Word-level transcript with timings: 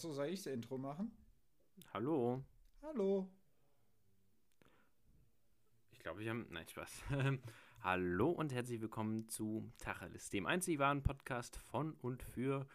Achso, 0.00 0.14
soll 0.14 0.28
ich 0.28 0.42
das 0.42 0.54
Intro 0.54 0.78
machen? 0.78 1.12
Hallo. 1.92 2.42
Hallo. 2.80 3.28
Ich 5.90 5.98
glaube, 5.98 6.20
wir 6.20 6.30
haben. 6.30 6.46
Nein, 6.48 6.66
Spaß. 6.66 7.02
Hallo 7.82 8.30
und 8.30 8.50
herzlich 8.50 8.80
willkommen 8.80 9.28
zu 9.28 9.70
Tacheles, 9.76 10.30
dem 10.30 10.46
einzig 10.46 10.78
wahren 10.78 11.02
Podcast 11.02 11.58
von 11.58 11.92
und 12.00 12.22
für 12.22 12.66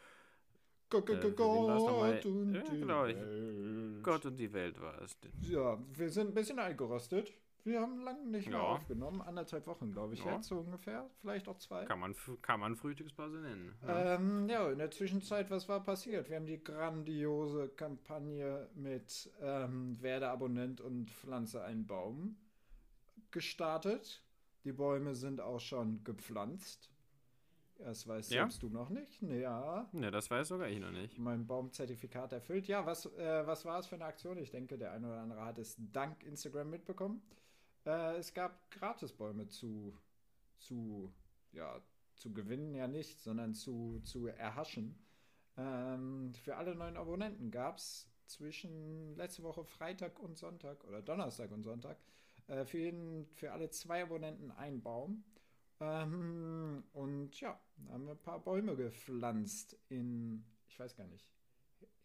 Gott, 0.92 1.10
Äh, 1.10 1.32
Gott, 1.32 2.26
und 2.28 2.54
Ja, 2.54 2.62
genau, 2.62 3.06
ich-. 3.08 4.04
Gott 4.04 4.28
und 4.28 4.38
die 4.38 4.54
Welt 4.54 4.80
war 4.80 5.02
es. 5.02 5.18
Ja, 5.50 5.84
wir 5.98 6.12
sind 6.12 6.28
ein 6.28 6.34
bisschen 6.36 6.60
eingerostet. 6.60 7.34
Wir 7.66 7.82
haben 7.82 8.00
lange 8.02 8.24
nicht 8.28 8.48
mehr 8.48 8.60
Ja. 8.60 8.64
aufgenommen. 8.64 9.22
Anderthalb 9.22 9.66
Wochen, 9.66 9.92
glaube 9.92 10.14
ich, 10.14 10.24
Ja. 10.24 10.36
jetzt 10.36 10.48
so 10.48 10.60
ungefähr. 10.60 11.10
Vielleicht 11.22 11.48
auch 11.48 11.58
zwei. 11.58 11.84
Kann 11.86 12.00
man, 12.00 12.16
kann 12.44 12.60
man 12.60 12.76
Frühstückspause 12.76 13.38
nennen. 13.40 13.74
Ja. 13.86 14.16
Ähm, 14.16 14.48
ja, 14.48 14.70
in 14.72 14.78
der 14.78 14.92
Zwischenzeit, 14.92 15.50
was 15.50 15.68
war 15.68 15.84
passiert? 15.84 16.30
Wir 16.30 16.36
haben 16.38 16.46
die 16.46 16.64
grandiose 16.64 17.70
Kampagne 17.70 18.70
mit 18.76 19.32
ähm, 19.42 20.00
Werde 20.02 20.30
Abonnent 20.30 20.80
und 20.80 21.10
Pflanze 21.10 21.64
einen 21.64 21.88
Baum 21.88 22.38
gestartet. 23.32 24.22
Die 24.64 24.72
Bäume 24.72 25.16
sind 25.16 25.42
auch 25.42 25.60
schon 25.60 26.04
gepflanzt. 26.04 26.92
Das 27.80 28.08
weißt 28.08 28.32
Ja? 28.32 28.44
selbst 28.44 28.64
du 28.64 28.70
noch 28.70 28.90
nicht. 28.90 29.22
Ja, 29.24 29.90
Ne, 29.92 30.10
das 30.10 30.30
weiß 30.32 30.48
sogar 30.48 30.70
ich 30.70 30.80
noch 30.80 30.92
nicht. 30.92 31.18
mein 31.18 31.46
Baumzertifikat 31.46 32.32
erfüllt. 32.32 32.68
Ja, 32.68 32.86
was, 32.86 33.06
äh, 33.18 33.46
was 33.46 33.66
war 33.66 33.80
es 33.80 33.88
für 33.88 33.96
eine 33.96 34.06
Aktion? 34.06 34.38
Ich 34.38 34.50
denke, 34.52 34.78
der 34.78 34.92
eine 34.94 35.08
oder 35.08 35.20
andere 35.20 35.44
hat 35.44 35.58
es 35.58 35.76
dank 35.92 36.24
Instagram 36.24 36.70
mitbekommen. 36.70 37.22
Äh, 37.86 38.18
es 38.18 38.34
gab 38.34 38.70
Gratisbäume 38.72 39.48
zu, 39.48 39.98
zu, 40.58 41.14
ja, 41.52 41.82
zu 42.16 42.34
gewinnen 42.34 42.74
ja 42.76 42.88
nicht, 42.88 43.22
sondern 43.22 43.54
zu, 43.54 44.00
zu 44.04 44.28
erhaschen. 44.28 44.98
Ähm, 45.58 46.34
für 46.34 46.58
alle 46.58 46.76
neuen 46.76 46.98
Abonnenten 46.98 47.52
gab 47.52 47.78
es 47.78 48.10
zwischen 48.26 49.16
letzte 49.16 49.44
Woche 49.44 49.64
Freitag 49.64 50.20
und 50.20 50.38
Sonntag 50.38 50.84
oder 50.86 51.02
Donnerstag 51.02 51.52
und 51.52 51.64
Sonntag 51.64 51.98
äh, 52.48 52.66
für, 52.66 52.80
jeden, 52.80 53.28
für 53.36 53.52
alle 53.52 53.70
zwei 53.70 54.04
Abonnenten 54.04 54.52
einen 54.52 54.82
Baum. 54.82 55.24
Ähm, 55.80 56.84
und 56.94 57.40
ja, 57.40 57.60
haben 57.90 58.06
wir 58.06 58.14
ein 58.14 58.22
paar 58.22 58.40
Bäume 58.40 58.76
gepflanzt 58.76 59.78
in, 59.90 60.46
ich 60.68 60.80
weiß 60.80 60.96
gar 60.96 61.08
nicht, 61.08 61.28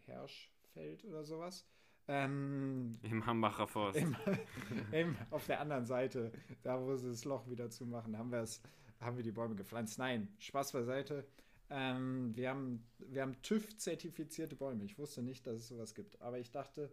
Herschfeld 0.06 1.04
oder 1.04 1.24
sowas. 1.24 1.64
Ähm, 2.12 2.98
Im 3.02 3.24
Hambacher 3.24 3.68
Forst. 3.68 3.96
im, 3.96 4.16
im, 4.92 5.16
auf 5.30 5.46
der 5.46 5.60
anderen 5.60 5.86
Seite, 5.86 6.32
da 6.64 6.80
wo 6.80 6.96
sie 6.96 7.08
das 7.08 7.24
Loch 7.24 7.48
wieder 7.48 7.70
zumachen, 7.70 8.18
haben, 8.18 8.32
wir 8.32 8.40
es, 8.40 8.60
haben 8.98 9.16
wir 9.16 9.22
die 9.22 9.30
Bäume 9.30 9.54
gepflanzt. 9.54 9.96
Nein, 9.96 10.26
Spaß 10.40 10.72
beiseite. 10.72 11.24
Ähm, 11.70 12.32
wir 12.34 12.50
haben, 12.50 12.84
wir 12.98 13.22
haben 13.22 13.40
TÜV-zertifizierte 13.42 14.56
Bäume. 14.56 14.82
Ich 14.82 14.98
wusste 14.98 15.22
nicht, 15.22 15.46
dass 15.46 15.60
es 15.60 15.68
sowas 15.68 15.94
gibt. 15.94 16.20
Aber 16.20 16.40
ich 16.40 16.50
dachte, 16.50 16.92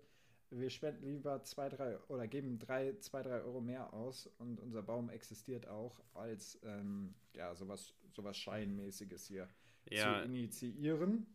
wir 0.51 0.69
spenden 0.69 1.07
lieber 1.07 1.43
zwei, 1.43 1.67
drei 1.69 1.97
oder 2.09 2.27
geben 2.27 2.59
drei, 2.59 2.93
zwei, 2.99 3.23
drei 3.23 3.41
Euro 3.41 3.59
mehr 3.59 3.91
aus 3.95 4.27
und 4.37 4.59
unser 4.59 4.83
Baum 4.83 5.09
existiert 5.09 5.67
auch, 5.67 5.99
als 6.13 6.59
ähm, 6.63 7.15
ja, 7.33 7.55
sowas, 7.55 7.95
sowas 8.11 8.37
Scheinmäßiges 8.37 9.25
hier 9.25 9.49
ja, 9.89 10.21
zu 10.21 10.25
initiieren. 10.25 11.25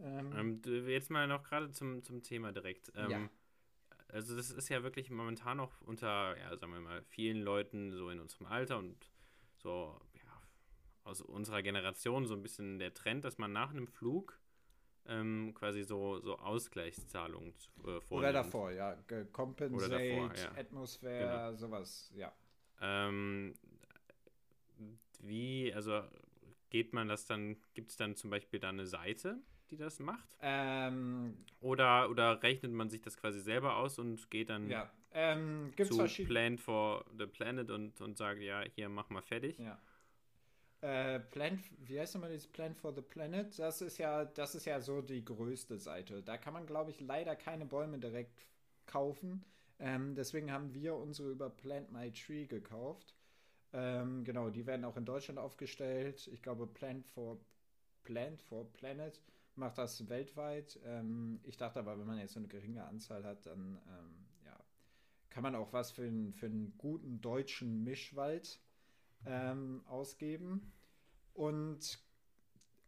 Ähm, 0.00 0.62
ähm, 0.64 0.88
jetzt 0.88 1.10
mal 1.10 1.26
noch 1.26 1.42
gerade 1.42 1.70
zum, 1.70 2.02
zum 2.02 2.22
Thema 2.22 2.52
direkt. 2.52 2.92
Ähm, 2.94 3.10
Ja. 3.10 3.30
Also 4.08 4.36
das 4.36 4.50
ist 4.50 4.68
ja 4.68 4.82
wirklich 4.82 5.10
momentan 5.10 5.56
noch 5.56 5.80
unter, 5.80 6.36
ja, 6.38 6.54
sagen 6.58 6.74
wir 6.74 6.80
mal, 6.80 7.02
vielen 7.02 7.40
Leuten 7.40 7.92
so 7.92 8.10
in 8.10 8.20
unserem 8.20 8.46
Alter 8.46 8.76
und 8.76 9.10
so, 9.56 9.98
ja, 10.14 10.42
aus 11.04 11.22
unserer 11.22 11.62
Generation 11.62 12.26
so 12.26 12.34
ein 12.34 12.42
bisschen 12.42 12.78
der 12.78 12.92
Trend, 12.92 13.24
dass 13.24 13.38
man 13.38 13.52
nach 13.52 13.70
einem 13.70 13.86
Flug 13.86 14.38
ähm, 15.06 15.54
quasi 15.54 15.82
so, 15.82 16.20
so 16.20 16.38
Ausgleichszahlungen 16.38 17.54
äh, 17.78 18.00
vornimmt. 18.00 18.10
oder 18.10 18.32
davor, 18.32 18.70
ja. 18.70 18.96
Compensate, 19.32 19.74
Oder 19.74 19.98
davor, 19.98 20.36
ja. 20.36 20.60
Atmosphäre, 20.60 21.56
sowas, 21.56 22.12
ja. 22.14 22.32
Ähm, 22.82 23.54
wie, 25.20 25.72
also 25.72 26.02
geht 26.70 26.92
man 26.92 27.08
das 27.08 27.26
dann, 27.26 27.56
gibt 27.74 27.90
es 27.90 27.96
dann 27.96 28.14
zum 28.14 28.30
Beispiel 28.30 28.60
da 28.60 28.68
eine 28.68 28.86
Seite, 28.86 29.38
die 29.72 29.76
das 29.76 29.98
macht? 29.98 30.28
Ähm, 30.40 31.36
Oder, 31.60 32.10
oder 32.10 32.42
rechnet 32.42 32.72
man 32.72 32.90
sich 32.90 33.00
das 33.02 33.16
quasi 33.16 33.40
selber 33.40 33.76
aus 33.76 33.98
und 33.98 34.30
geht 34.30 34.50
dann 34.50 34.68
ja. 34.68 34.90
Ähm, 35.14 35.72
Gibt 35.76 35.80
es 35.80 35.88
zu 35.88 35.96
verschiedene. 35.96 36.32
Plan 36.32 36.58
for 36.58 37.04
the 37.18 37.26
Planet 37.26 37.70
und, 37.70 38.00
und 38.00 38.16
sagt, 38.16 38.40
ja, 38.40 38.62
hier, 38.74 38.88
mach 38.88 39.10
mal 39.10 39.20
fertig? 39.22 39.58
Ja. 39.58 39.78
Äh, 40.80 41.20
Plan, 41.20 41.62
wie 41.78 42.00
heißt 42.00 42.14
nochmal 42.14 42.30
dieses 42.30 42.48
Plan 42.48 42.74
for 42.74 42.94
the 42.94 43.02
Planet? 43.02 43.56
Das 43.58 43.82
ist 43.82 43.98
ja, 43.98 44.24
das 44.24 44.54
ist 44.54 44.64
ja 44.64 44.80
so 44.80 45.02
die 45.02 45.24
größte 45.24 45.78
Seite. 45.78 46.22
Da 46.22 46.38
kann 46.38 46.54
man, 46.54 46.66
glaube 46.66 46.90
ich, 46.90 47.00
leider 47.00 47.36
keine 47.36 47.66
Bäume 47.66 47.98
direkt 47.98 48.48
kaufen. 48.86 49.44
Ähm, 49.78 50.14
deswegen 50.14 50.50
haben 50.50 50.74
wir 50.74 50.96
unsere 50.96 51.30
über 51.30 51.50
Plant 51.50 51.92
My 51.92 52.10
Tree 52.12 52.46
gekauft. 52.46 53.14
Ähm, 53.72 54.24
genau, 54.24 54.50
die 54.50 54.66
werden 54.66 54.84
auch 54.84 54.96
in 54.96 55.04
Deutschland 55.04 55.38
aufgestellt. 55.38 56.28
Ich 56.32 56.42
glaube, 56.42 56.66
Plant 56.66 57.06
for 57.06 57.38
Plant 58.02 58.42
for 58.42 58.70
Planet 58.72 59.20
macht 59.56 59.78
das 59.78 60.08
weltweit. 60.08 60.78
Ähm, 60.84 61.40
ich 61.44 61.56
dachte 61.56 61.80
aber, 61.80 61.98
wenn 61.98 62.06
man 62.06 62.18
jetzt 62.18 62.34
so 62.34 62.40
eine 62.40 62.48
geringe 62.48 62.84
Anzahl 62.84 63.24
hat, 63.24 63.46
dann 63.46 63.78
ähm, 63.88 64.26
ja, 64.44 64.58
kann 65.30 65.42
man 65.42 65.54
auch 65.54 65.72
was 65.72 65.92
für, 65.92 66.04
einen- 66.04 66.32
für 66.34 66.46
einen 66.46 66.76
guten 66.78 67.20
deutschen 67.20 67.84
Mischwald 67.84 68.60
ähm, 69.26 69.82
ausgeben. 69.86 70.72
Und 71.34 72.00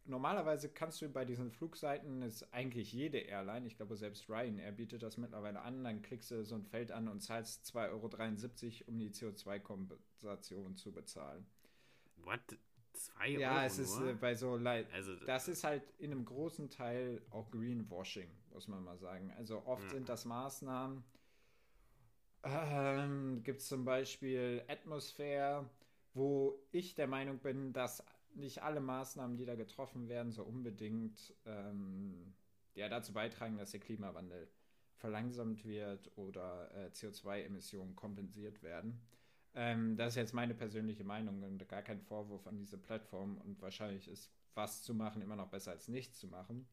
normalerweise 0.05 0.69
kannst 0.69 1.01
du 1.01 1.09
bei 1.09 1.25
diesen 1.25 1.51
Flugseiten, 1.51 2.21
ist 2.21 2.53
eigentlich 2.53 2.93
jede 2.93 3.19
Airline, 3.19 3.67
ich 3.67 3.77
glaube 3.77 3.97
selbst 3.97 4.29
Ryanair 4.29 4.71
bietet 4.71 5.03
das 5.03 5.17
mittlerweile 5.17 5.61
an, 5.61 5.83
dann 5.83 6.01
klickst 6.01 6.31
du 6.31 6.43
so 6.45 6.55
ein 6.55 6.65
Feld 6.65 6.91
an 6.91 7.07
und 7.07 7.21
zahlst 7.21 7.65
2,73 7.65 8.81
Euro, 8.83 8.91
um 8.91 8.99
die 8.99 9.11
CO2-Kompensation 9.11 10.75
zu 10.77 10.91
bezahlen. 10.93 11.45
What? 12.17 12.57
Zwei 12.95 13.29
Ja, 13.29 13.57
Euro 13.57 13.65
es 13.67 13.79
ist 13.79 13.99
nur? 13.99 14.09
äh, 14.09 14.13
bei 14.13 14.35
so 14.35 14.55
Leid. 14.57 14.91
also, 14.93 15.15
Das 15.25 15.47
ist 15.47 15.63
halt 15.63 15.83
in 15.99 16.11
einem 16.11 16.25
großen 16.25 16.69
Teil 16.69 17.21
auch 17.29 17.51
Greenwashing, 17.51 18.29
muss 18.51 18.67
man 18.67 18.83
mal 18.83 18.97
sagen. 18.97 19.31
Also 19.37 19.65
oft 19.65 19.83
Ja. 19.83 19.89
sind 19.89 20.09
das 20.09 20.25
Maßnahmen. 20.25 21.03
Ähm, 22.43 23.41
Gibt 23.43 23.61
es 23.61 23.67
zum 23.67 23.85
Beispiel 23.85 24.63
Atmosphäre, 24.67 25.67
wo 26.13 26.59
ich 26.71 26.93
der 26.95 27.07
Meinung 27.07 27.39
bin, 27.39 27.73
dass 27.73 28.03
nicht 28.35 28.61
alle 28.61 28.81
Maßnahmen, 28.81 29.37
die 29.37 29.45
da 29.45 29.55
getroffen 29.55 30.07
werden, 30.09 30.31
so 30.31 30.43
unbedingt 30.43 31.33
ähm, 31.45 32.33
ja, 32.75 32.89
dazu 32.89 33.13
beitragen, 33.13 33.57
dass 33.57 33.71
der 33.71 33.79
Klimawandel 33.79 34.47
verlangsamt 34.97 35.65
wird 35.65 36.11
oder 36.17 36.69
äh, 36.75 36.87
CO2-Emissionen 36.89 37.95
kompensiert 37.95 38.61
werden. 38.61 39.01
Ähm, 39.55 39.95
das 39.95 40.09
ist 40.09 40.17
jetzt 40.17 40.33
meine 40.33 40.53
persönliche 40.53 41.05
Meinung 41.05 41.41
und 41.41 41.67
gar 41.69 41.81
kein 41.81 42.01
Vorwurf 42.01 42.45
an 42.45 42.57
diese 42.57 42.77
Plattform 42.77 43.37
und 43.37 43.61
wahrscheinlich 43.61 44.07
ist 44.09 44.31
was 44.53 44.83
zu 44.83 44.93
machen 44.93 45.21
immer 45.21 45.35
noch 45.35 45.49
besser 45.49 45.71
als 45.71 45.87
nichts 45.87 46.19
zu 46.19 46.27
machen. 46.27 46.67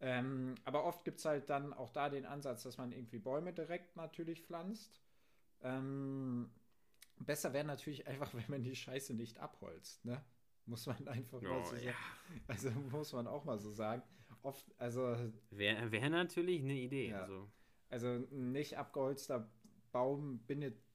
Ähm, 0.00 0.54
aber 0.64 0.84
oft 0.84 1.04
gibt 1.04 1.18
es 1.18 1.24
halt 1.24 1.48
dann 1.50 1.72
auch 1.72 1.90
da 1.90 2.08
den 2.08 2.26
Ansatz, 2.26 2.62
dass 2.62 2.78
man 2.78 2.92
irgendwie 2.92 3.18
Bäume 3.18 3.52
direkt 3.52 3.96
natürlich 3.96 4.42
pflanzt. 4.42 5.00
Ähm, 5.62 6.50
besser 7.18 7.52
wäre 7.52 7.64
natürlich 7.64 8.06
einfach, 8.06 8.32
wenn 8.34 8.44
man 8.48 8.62
die 8.62 8.76
Scheiße 8.76 9.14
nicht 9.14 9.38
abholzt, 9.38 10.04
ne? 10.04 10.22
Muss 10.66 10.86
man 10.86 11.06
einfach 11.06 11.40
mal 11.40 11.60
oh, 11.60 11.64
so 11.64 11.76
ja. 11.76 11.92
sagen. 11.92 12.44
Also 12.48 12.70
muss 12.90 13.12
man 13.12 13.28
auch 13.28 13.44
mal 13.44 13.58
so 13.58 13.70
sagen. 13.70 14.02
Oft, 14.42 14.66
also 14.78 15.16
Wäre 15.50 15.92
wär 15.92 16.10
natürlich 16.10 16.60
eine 16.62 16.74
Idee. 16.74 17.10
Ja. 17.10 17.22
Also, 17.22 17.48
also 17.88 18.08
ein 18.08 18.50
nicht 18.50 18.76
abgeholzter 18.76 19.48
Baum 19.92 20.40
bindet 20.40 20.85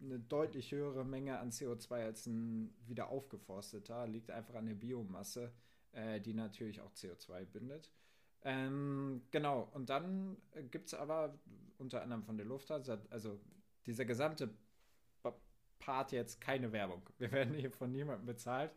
eine 0.00 0.18
deutlich 0.18 0.72
höhere 0.72 1.04
Menge 1.04 1.38
an 1.38 1.50
CO2 1.50 2.04
als 2.04 2.26
ein 2.26 2.74
wieder 2.86 3.08
aufgeforsteter. 3.08 4.06
Liegt 4.06 4.30
einfach 4.30 4.54
an 4.54 4.66
der 4.66 4.74
Biomasse, 4.74 5.52
äh, 5.92 6.20
die 6.20 6.34
natürlich 6.34 6.80
auch 6.80 6.92
CO2 6.92 7.44
bindet. 7.44 7.92
Ähm, 8.42 9.22
genau, 9.30 9.68
und 9.72 9.90
dann 9.90 10.36
gibt 10.70 10.88
es 10.88 10.94
aber 10.94 11.38
unter 11.78 12.02
anderem 12.02 12.22
von 12.22 12.36
der 12.36 12.46
Lufthansa, 12.46 12.98
also 13.10 13.40
dieser 13.86 14.04
gesamte 14.04 14.50
Part 15.78 16.12
jetzt 16.12 16.40
keine 16.40 16.72
Werbung. 16.72 17.02
Wir 17.18 17.32
werden 17.32 17.54
hier 17.54 17.70
von 17.70 17.90
niemandem 17.90 18.26
bezahlt. 18.26 18.72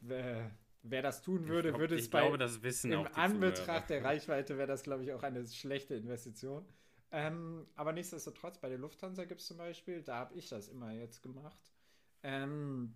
Wer, 0.00 0.50
wer 0.82 1.02
das 1.02 1.20
tun 1.20 1.48
würde, 1.48 1.68
glaub, 1.68 1.80
würde 1.80 1.96
es 1.96 2.08
bei 2.08 2.20
glaube, 2.20 2.38
das 2.38 2.62
wissen 2.62 2.92
im 2.92 3.06
Anbetracht 3.14 3.88
Zuhörer. 3.88 4.00
der 4.00 4.04
Reichweite 4.04 4.56
wäre 4.56 4.66
das, 4.66 4.82
glaube 4.82 5.02
ich, 5.04 5.12
auch 5.12 5.22
eine 5.22 5.46
schlechte 5.46 5.94
Investition. 5.94 6.64
Ähm, 7.12 7.66
aber 7.74 7.92
nichtsdestotrotz, 7.92 8.58
bei 8.58 8.68
der 8.68 8.78
Lufthansa 8.78 9.24
gibt 9.24 9.40
es 9.40 9.46
zum 9.46 9.58
Beispiel, 9.58 10.02
da 10.02 10.16
habe 10.16 10.34
ich 10.34 10.48
das 10.48 10.68
immer 10.68 10.92
jetzt 10.92 11.22
gemacht, 11.22 11.72
ähm, 12.22 12.94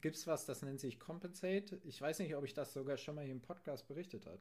gibt 0.00 0.16
es 0.16 0.26
was, 0.26 0.44
das 0.46 0.62
nennt 0.62 0.80
sich 0.80 1.00
Compensate. 1.00 1.80
Ich 1.84 2.00
weiß 2.00 2.18
nicht, 2.18 2.34
ob 2.36 2.44
ich 2.44 2.54
das 2.54 2.72
sogar 2.72 2.96
schon 2.96 3.14
mal 3.14 3.24
hier 3.24 3.32
im 3.32 3.40
Podcast 3.40 3.86
berichtet 3.88 4.26
habe. 4.26 4.40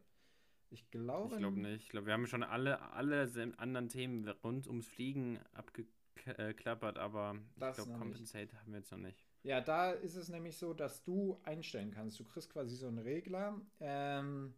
Ich 0.69 0.89
glaube, 0.89 1.35
Ich 1.35 1.39
glaube 1.39 1.59
nicht. 1.59 1.83
Ich 1.83 1.89
glaube, 1.89 2.07
wir 2.07 2.13
haben 2.13 2.25
schon 2.27 2.43
alle, 2.43 2.81
alle 2.93 3.29
anderen 3.57 3.89
Themen 3.89 4.27
rund 4.43 4.67
ums 4.67 4.87
Fliegen 4.87 5.39
abgeklappert, 5.53 6.97
aber 6.97 7.35
ich 7.35 7.55
glaube, 7.59 7.77
noch 7.77 7.85
nicht. 7.85 7.99
Compensate 7.99 8.59
haben 8.59 8.71
wir 8.71 8.79
jetzt 8.79 8.91
noch 8.91 8.97
nicht. 8.97 9.23
Ja, 9.43 9.61
da 9.61 9.91
ist 9.91 10.15
es 10.15 10.29
nämlich 10.29 10.57
so, 10.57 10.73
dass 10.73 11.03
du 11.03 11.39
einstellen 11.43 11.91
kannst. 11.91 12.19
Du 12.19 12.23
kriegst 12.23 12.49
quasi 12.49 12.75
so 12.75 12.87
einen 12.87 12.99
Regler. 12.99 13.61
Ähm, 13.79 14.55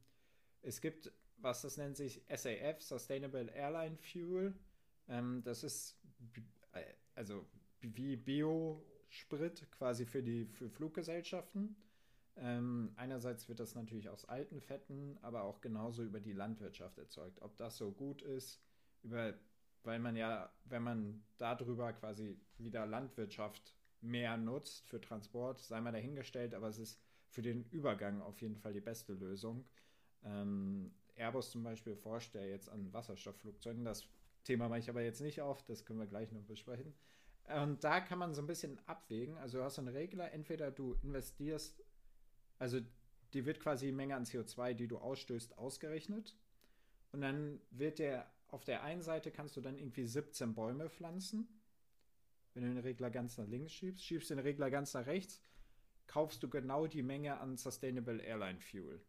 es 0.62 0.80
gibt 0.80 1.12
was 1.38 1.62
das 1.62 1.78
nennt 1.78 1.98
sich 1.98 2.22
SAF, 2.30 2.82
Sustainable 2.82 3.52
Airline 3.54 3.98
Fuel. 3.98 4.56
Ähm, 5.08 5.42
das 5.44 5.64
ist 5.64 5.98
äh, 6.74 6.84
also 7.16 7.46
wie 7.82 8.16
Biosprit 8.16 9.70
quasi 9.72 10.06
für 10.06 10.24
die 10.24 10.46
für 10.46 10.70
Fluggesellschaften. 10.70 11.76
Ähm, 12.38 12.92
einerseits 12.98 13.48
wird 13.48 13.60
das 13.60 13.76
natürlich 13.76 14.10
aus 14.10 14.26
alten 14.26 14.60
Fetten, 14.60 15.18
aber 15.22 15.44
auch 15.44 15.62
genauso 15.62 16.04
über 16.04 16.20
die 16.20 16.34
Landwirtschaft 16.34 16.98
erzeugt. 16.98 17.42
Ob 17.42 17.56
das 17.58 17.78
so 17.78 17.92
gut 17.92 18.22
ist, 18.22 18.62
über, 19.04 19.34
weil 19.84 20.00
man 20.00 20.16
ja, 20.18 20.52
wenn 20.66 20.84
man 20.84 21.24
darüber 21.38 21.94
quasi 21.94 22.38
wieder 22.58 22.86
Landwirtschaft 22.86 23.74
mehr 24.02 24.36
nutzt 24.36 24.88
für 24.88 25.00
Transport, 25.00 25.60
sei 25.60 25.80
mal 25.80 25.94
dahingestellt, 25.94 26.54
aber 26.54 26.68
es 26.68 26.80
ist 26.80 27.00
für 27.30 27.42
den 27.42 27.64
Übergang 27.72 28.22
auf 28.22 28.42
jeden 28.42 28.58
Fall 28.58 28.74
die 28.74 28.82
beste 28.82 29.14
Lösung. 29.14 29.66
Ähm, 30.24 30.92
Airbus 31.16 31.52
zum 31.52 31.64
Beispiel 31.64 31.96
forscht 31.96 32.36
ja 32.36 32.42
jetzt 32.42 32.70
an 32.70 32.92
Wasserstoffflugzeugen. 32.94 33.86
Das 33.86 34.08
Thema 34.44 34.70
mache 34.70 34.80
ich 34.80 34.90
aber 34.90 35.02
jetzt 35.02 35.22
nicht 35.22 35.42
auf, 35.42 35.64
das 35.64 35.86
können 35.86 36.00
wir 36.00 36.08
gleich 36.08 36.32
noch 36.32 36.44
besprechen. 36.44 36.94
Und 37.48 37.84
da 37.84 38.02
kann 38.02 38.20
man 38.20 38.34
so 38.34 38.42
ein 38.42 38.48
bisschen 38.48 38.80
abwägen. 38.88 39.38
Also 39.38 39.60
du 39.60 39.64
hast 39.64 39.78
einen 39.78 39.90
Regler, 39.90 40.32
entweder 40.32 40.72
du 40.72 40.94
investierst, 41.04 41.84
also 42.58 42.80
die 43.34 43.46
wird 43.46 43.60
quasi 43.60 43.88
die 43.88 43.92
Menge 43.92 44.16
an 44.16 44.26
CO2, 44.26 44.74
die 44.74 44.88
du 44.88 44.98
ausstößt, 44.98 45.58
ausgerechnet. 45.58 46.36
Und 47.12 47.22
dann 47.22 47.62
wird 47.70 48.00
der, 48.00 48.30
auf 48.48 48.64
der 48.64 48.84
einen 48.84 49.02
Seite 49.02 49.32
kannst 49.32 49.56
du 49.58 49.62
dann 49.62 49.78
irgendwie 49.78 50.06
17 50.06 50.56
Bäume 50.56 50.90
pflanzen. 50.90 51.48
Wenn 52.54 52.64
du 52.64 52.70
den 52.70 52.80
Regler 52.80 53.10
ganz 53.10 53.38
nach 53.38 53.48
links 53.48 53.74
schiebst, 53.74 54.04
schiebst 54.04 54.30
den 54.30 54.40
Regler 54.40 54.70
ganz 54.70 54.94
nach 54.94 55.06
rechts, 55.06 55.42
kaufst 56.08 56.42
du 56.42 56.50
genau 56.50 56.88
die 56.88 57.04
Menge 57.04 57.40
an 57.40 57.58
Sustainable 57.58 58.22
Airline 58.22 58.62
Fuel. 58.62 59.02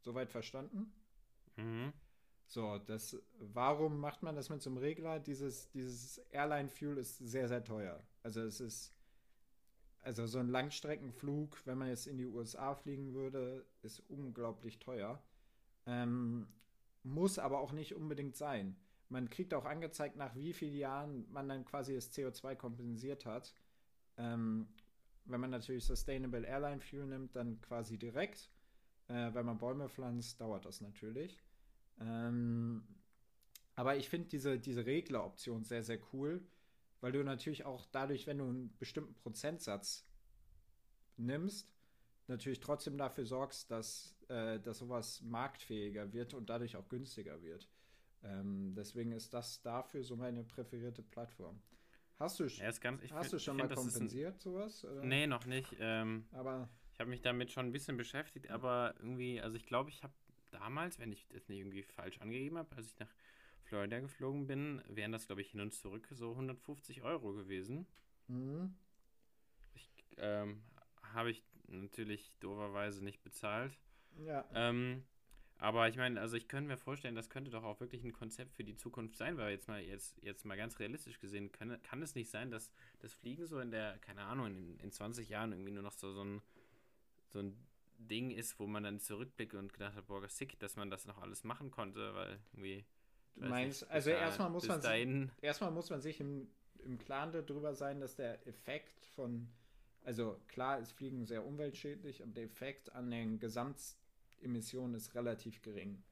Soweit 0.00 0.30
verstanden? 0.30 0.92
Mhm. 1.60 1.92
So, 2.46 2.78
das, 2.78 3.16
warum 3.38 4.00
macht 4.00 4.22
man 4.22 4.34
das 4.34 4.50
mit 4.50 4.60
so 4.60 4.70
einem 4.70 4.78
Regler? 4.78 5.20
Dieses, 5.20 5.70
dieses 5.70 6.18
Airline 6.30 6.68
Fuel 6.68 6.98
ist 6.98 7.18
sehr, 7.18 7.46
sehr 7.48 7.62
teuer. 7.62 8.02
Also 8.24 8.42
es 8.42 8.60
ist, 8.60 8.92
also 10.02 10.26
so 10.26 10.40
ein 10.40 10.48
Langstreckenflug, 10.48 11.64
wenn 11.64 11.78
man 11.78 11.88
jetzt 11.88 12.08
in 12.08 12.18
die 12.18 12.26
USA 12.26 12.74
fliegen 12.74 13.14
würde, 13.14 13.64
ist 13.82 14.00
unglaublich 14.08 14.80
teuer. 14.80 15.22
Ähm, 15.86 16.48
muss 17.04 17.38
aber 17.38 17.60
auch 17.60 17.72
nicht 17.72 17.94
unbedingt 17.94 18.36
sein. 18.36 18.76
Man 19.08 19.30
kriegt 19.30 19.54
auch 19.54 19.64
angezeigt, 19.64 20.16
nach 20.16 20.34
wie 20.34 20.52
vielen 20.52 20.76
Jahren 20.76 21.30
man 21.30 21.48
dann 21.48 21.64
quasi 21.64 21.94
das 21.94 22.12
CO2 22.12 22.56
kompensiert 22.56 23.26
hat. 23.26 23.54
Ähm, 24.16 24.66
wenn 25.24 25.40
man 25.40 25.50
natürlich 25.50 25.84
Sustainable 25.84 26.46
Airline 26.46 26.80
Fuel 26.80 27.06
nimmt, 27.06 27.36
dann 27.36 27.60
quasi 27.60 27.96
direkt. 27.96 28.50
Äh, 29.08 29.34
wenn 29.34 29.46
man 29.46 29.58
Bäume 29.58 29.88
pflanzt, 29.88 30.40
dauert 30.40 30.64
das 30.64 30.80
natürlich. 30.80 31.40
Ähm, 32.00 32.82
aber 33.76 33.96
ich 33.96 34.08
finde 34.08 34.28
diese, 34.28 34.58
diese 34.58 34.84
Regleroption 34.84 35.64
sehr, 35.64 35.82
sehr 35.82 35.98
cool, 36.12 36.46
weil 37.00 37.12
du 37.12 37.22
natürlich 37.22 37.64
auch 37.64 37.86
dadurch, 37.86 38.26
wenn 38.26 38.38
du 38.38 38.44
einen 38.44 38.76
bestimmten 38.78 39.14
Prozentsatz 39.14 40.06
nimmst, 41.16 41.72
natürlich 42.26 42.60
trotzdem 42.60 42.96
dafür 42.96 43.26
sorgst, 43.26 43.70
dass, 43.70 44.16
äh, 44.28 44.60
dass 44.60 44.78
sowas 44.78 45.20
marktfähiger 45.22 46.12
wird 46.12 46.34
und 46.34 46.48
dadurch 46.48 46.76
auch 46.76 46.88
günstiger 46.88 47.42
wird. 47.42 47.68
Ähm, 48.22 48.74
deswegen 48.74 49.12
ist 49.12 49.32
das 49.32 49.62
dafür 49.62 50.02
so 50.04 50.16
meine 50.16 50.44
präferierte 50.44 51.02
Plattform. 51.02 51.60
Hast 52.18 52.38
du, 52.38 52.44
ja, 52.44 52.70
ganz, 52.72 53.02
hast 53.10 53.30
find, 53.30 53.32
du 53.32 53.38
schon 53.38 53.56
mal 53.56 53.68
kompensiert 53.68 54.34
ein, 54.34 54.40
sowas? 54.40 54.84
Oder? 54.84 55.02
Nee, 55.02 55.26
noch 55.26 55.46
nicht. 55.46 55.74
Ähm, 55.80 56.26
aber 56.32 56.68
ich 56.92 57.00
habe 57.00 57.08
mich 57.08 57.22
damit 57.22 57.50
schon 57.50 57.66
ein 57.66 57.72
bisschen 57.72 57.96
beschäftigt, 57.96 58.50
aber 58.50 58.94
irgendwie, 58.98 59.40
also 59.40 59.56
ich 59.56 59.64
glaube, 59.64 59.88
ich 59.88 60.02
habe 60.02 60.12
damals, 60.50 60.98
wenn 60.98 61.12
ich 61.12 61.26
das 61.28 61.48
nicht 61.48 61.58
irgendwie 61.58 61.82
falsch 61.82 62.20
angegeben 62.20 62.58
habe, 62.58 62.74
als 62.76 62.86
ich 62.88 62.98
nach 62.98 63.12
Florida 63.62 64.00
geflogen 64.00 64.46
bin, 64.46 64.82
wären 64.88 65.12
das, 65.12 65.26
glaube 65.26 65.42
ich, 65.42 65.50
hin 65.50 65.60
und 65.60 65.72
zurück 65.72 66.08
so 66.10 66.30
150 66.30 67.02
Euro 67.02 67.32
gewesen. 67.32 67.86
Mhm. 68.28 68.74
Ich, 69.74 69.90
ähm, 70.18 70.62
habe 71.14 71.30
ich 71.30 71.42
natürlich 71.68 72.32
dooferweise 72.40 73.04
nicht 73.04 73.22
bezahlt. 73.22 73.78
Ja. 74.18 74.44
Ähm, 74.54 75.04
aber 75.60 75.88
ich 75.88 75.96
meine, 75.96 76.20
also 76.20 76.36
ich 76.36 76.48
könnte 76.48 76.68
mir 76.68 76.78
vorstellen, 76.78 77.14
das 77.14 77.28
könnte 77.28 77.50
doch 77.50 77.64
auch 77.64 77.80
wirklich 77.80 78.02
ein 78.02 78.12
Konzept 78.12 78.54
für 78.54 78.64
die 78.64 78.76
Zukunft 78.76 79.16
sein, 79.16 79.36
weil 79.36 79.50
jetzt 79.50 79.68
mal 79.68 79.80
jetzt, 79.80 80.16
jetzt 80.22 80.44
mal 80.46 80.56
ganz 80.56 80.78
realistisch 80.78 81.20
gesehen, 81.20 81.52
kann, 81.52 81.80
kann 81.82 82.02
es 82.02 82.14
nicht 82.14 82.30
sein, 82.30 82.50
dass 82.50 82.72
das 83.00 83.12
Fliegen 83.12 83.46
so 83.46 83.60
in 83.60 83.70
der, 83.70 83.98
keine 83.98 84.22
Ahnung, 84.22 84.46
in, 84.46 84.78
in 84.78 84.90
20 84.90 85.28
Jahren 85.28 85.52
irgendwie 85.52 85.72
nur 85.72 85.82
noch 85.82 85.92
so, 85.92 86.12
so, 86.12 86.24
ein, 86.24 86.40
so 87.28 87.40
ein 87.40 87.56
Ding 88.08 88.30
ist, 88.30 88.58
wo 88.58 88.66
man 88.66 88.82
dann 88.82 89.00
zurückblickt 89.00 89.54
und 89.54 89.72
gedacht 89.72 89.94
hat, 89.94 90.06
boah, 90.06 90.26
sick, 90.28 90.58
dass 90.58 90.76
man 90.76 90.90
das 90.90 91.06
noch 91.06 91.18
alles 91.18 91.44
machen 91.44 91.70
konnte, 91.70 92.14
weil 92.14 92.38
irgendwie. 92.52 92.84
Du 93.36 93.48
meinst, 93.48 93.82
nicht, 93.82 93.90
also 93.90 94.10
erstmal 94.10 94.50
muss 94.50 94.66
man 94.66 94.80
dahin, 94.80 95.30
erstmal 95.40 95.70
muss 95.70 95.88
man 95.90 96.00
sich 96.00 96.20
im, 96.20 96.48
im 96.84 96.98
Klaren 96.98 97.32
darüber 97.32 97.74
sein, 97.74 98.00
dass 98.00 98.16
der 98.16 98.46
Effekt 98.46 99.06
von, 99.14 99.48
also 100.02 100.40
klar 100.48 100.78
ist 100.78 100.92
Fliegen 100.92 101.24
sehr 101.24 101.46
umweltschädlich, 101.46 102.22
aber 102.22 102.32
der 102.32 102.44
Effekt 102.44 102.92
an 102.92 103.10
den 103.10 103.38
Gesamt 103.38 103.78
Emissionen 104.42 104.94
ist 104.94 105.14
relativ 105.14 105.62
gering. 105.62 106.02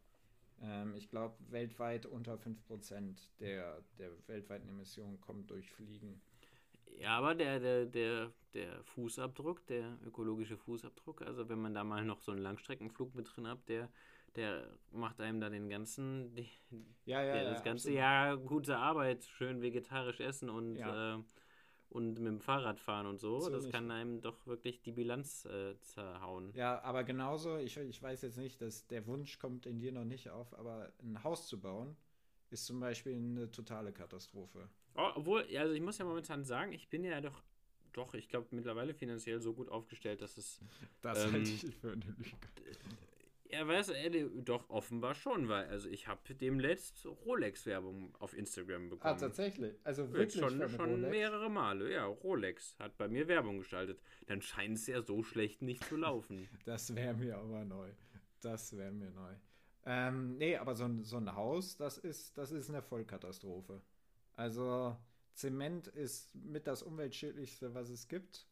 Ähm, 0.61 0.95
ich 0.95 1.09
glaube, 1.09 1.37
weltweit 1.51 2.07
unter 2.07 2.35
5% 2.35 3.17
der, 3.41 3.83
der 3.99 4.11
weltweiten 4.27 4.69
Emissionen 4.69 5.21
kommt 5.21 5.51
durch 5.51 5.71
Fliegen. 5.71 6.21
Ja, 6.99 7.19
aber 7.19 7.35
der, 7.35 7.61
der, 7.61 7.87
der, 7.87 8.33
der 8.55 8.83
Fußabdruck, 8.85 9.67
der 9.67 9.99
ökologische 10.05 10.57
Fußabdruck, 10.57 11.23
also 11.23 11.49
wenn 11.49 11.61
man 11.61 11.75
da 11.75 11.85
mal 11.85 12.05
noch 12.05 12.21
so 12.21 12.33
einen 12.33 12.41
Langstreckenflug 12.41 13.15
mit 13.15 13.35
drin 13.35 13.47
hat, 13.47 13.69
der, 13.69 13.89
der 14.37 14.67
macht 14.91 15.21
einem 15.21 15.41
da 15.41 15.49
den 15.49 15.69
ganzen, 15.69 16.35
die, 16.35 16.49
ja, 17.05 17.23
ja, 17.23 17.37
ja, 17.37 17.45
das 17.45 17.63
ganze 17.63 17.89
absolut. 17.89 17.99
Jahr 17.99 18.37
gute 18.37 18.77
Arbeit, 18.77 19.25
schön 19.25 19.63
vegetarisch 19.63 20.21
essen 20.21 20.51
und 20.51 20.77
ja. 20.77 21.17
äh, 21.17 21.23
und 21.91 22.19
mit 22.19 22.27
dem 22.27 22.41
Fahrrad 22.41 22.79
fahren 22.79 23.07
und 23.07 23.19
so. 23.19 23.49
Das 23.49 23.71
kann 23.71 23.91
einem 23.91 24.21
doch 24.21 24.47
wirklich 24.47 24.83
die 24.83 24.93
Bilanz 24.93 25.47
äh, 25.47 25.79
zerhauen. 25.81 26.53
Ja, 26.55 26.83
aber 26.83 27.03
genauso, 27.03 27.57
ich, 27.57 27.79
ich 27.79 28.03
weiß 28.03 28.21
jetzt 28.23 28.37
nicht, 28.37 28.61
dass 28.61 28.87
der 28.89 29.07
Wunsch 29.07 29.39
kommt 29.39 29.65
in 29.65 29.79
dir 29.79 29.93
noch 29.93 30.05
nicht 30.05 30.29
auf, 30.29 30.53
aber 30.59 30.93
ein 31.03 31.25
Haus 31.25 31.47
zu 31.47 31.59
bauen 31.59 31.97
ist 32.51 32.67
zum 32.67 32.81
Beispiel 32.81 33.15
eine 33.15 33.51
totale 33.51 33.93
Katastrophe. 33.93 34.69
Oh, 34.95 35.11
obwohl, 35.15 35.45
also 35.57 35.75
ich 35.75 35.81
muss 35.81 35.99
ja 35.99 36.05
momentan 36.05 36.45
sagen, 36.45 36.73
ich 36.73 36.89
bin 36.89 37.05
ja 37.05 37.21
doch, 37.21 37.43
doch, 37.93 38.15
ich 38.15 38.29
glaube 38.29 38.49
mittlerweile 38.51 38.95
finanziell 38.95 39.41
so 39.41 39.55
gut 39.55 39.69
aufgestellt, 39.69 40.23
dass 40.23 40.37
es. 40.37 40.61
Das 41.01 41.25
ähm, 41.25 41.33
halte 41.33 41.51
ich 41.51 41.75
für 41.77 41.93
eine 41.93 42.05
Lüge. 42.05 42.31
Ja, 43.51 43.67
weißt 43.67 43.91
du, 43.91 44.43
doch 44.43 44.69
offenbar 44.69 45.15
schon, 45.15 45.49
weil 45.49 45.69
also 45.69 45.89
ich 45.89 46.07
habe 46.07 46.35
demletzt 46.35 47.07
Rolex-Werbung 47.07 48.15
auf 48.19 48.37
Instagram 48.37 48.91
bekommen. 48.91 49.15
Ah, 49.15 49.19
tatsächlich? 49.19 49.75
Also 49.85 50.13
wirklich 50.13 50.39
schon, 50.39 50.69
schon 50.69 51.01
mehrere 51.01 51.49
Male, 51.49 51.91
ja. 51.91 52.05
Rolex 52.05 52.77
hat 52.79 52.99
bei 52.99 53.09
mir 53.09 53.27
Werbung 53.27 53.59
geschaltet. 53.59 54.03
Dann 54.27 54.43
scheint 54.43 54.77
es 54.77 54.87
ja 54.87 55.01
so 55.01 55.23
schlecht 55.23 55.63
nicht 55.63 55.83
zu 55.85 55.97
laufen. 55.97 56.47
das 56.67 56.95
wäre 56.95 57.15
mir 57.15 57.39
aber 57.39 57.65
neu. 57.65 57.89
Das 58.43 58.77
wäre 58.77 58.93
mir 58.93 59.11
neu. 59.11 59.35
Ähm, 59.87 60.37
nee, 60.37 60.57
aber 60.57 60.75
so 60.75 60.85
ein, 60.85 61.05
so 61.05 61.17
ein 61.17 61.35
Haus, 61.35 61.77
das 61.77 61.99
ist, 61.99 62.37
das 62.37 62.51
ist 62.51 62.69
eine 62.69 62.83
Vollkatastrophe. 62.83 63.81
Also 64.37 64.97
Zement 65.35 65.87
ist 65.89 66.35
mit 66.35 66.67
das 66.67 66.83
umweltschädlichste, 66.83 67.75
was 67.75 67.89
es 67.91 68.09
gibt. 68.09 68.47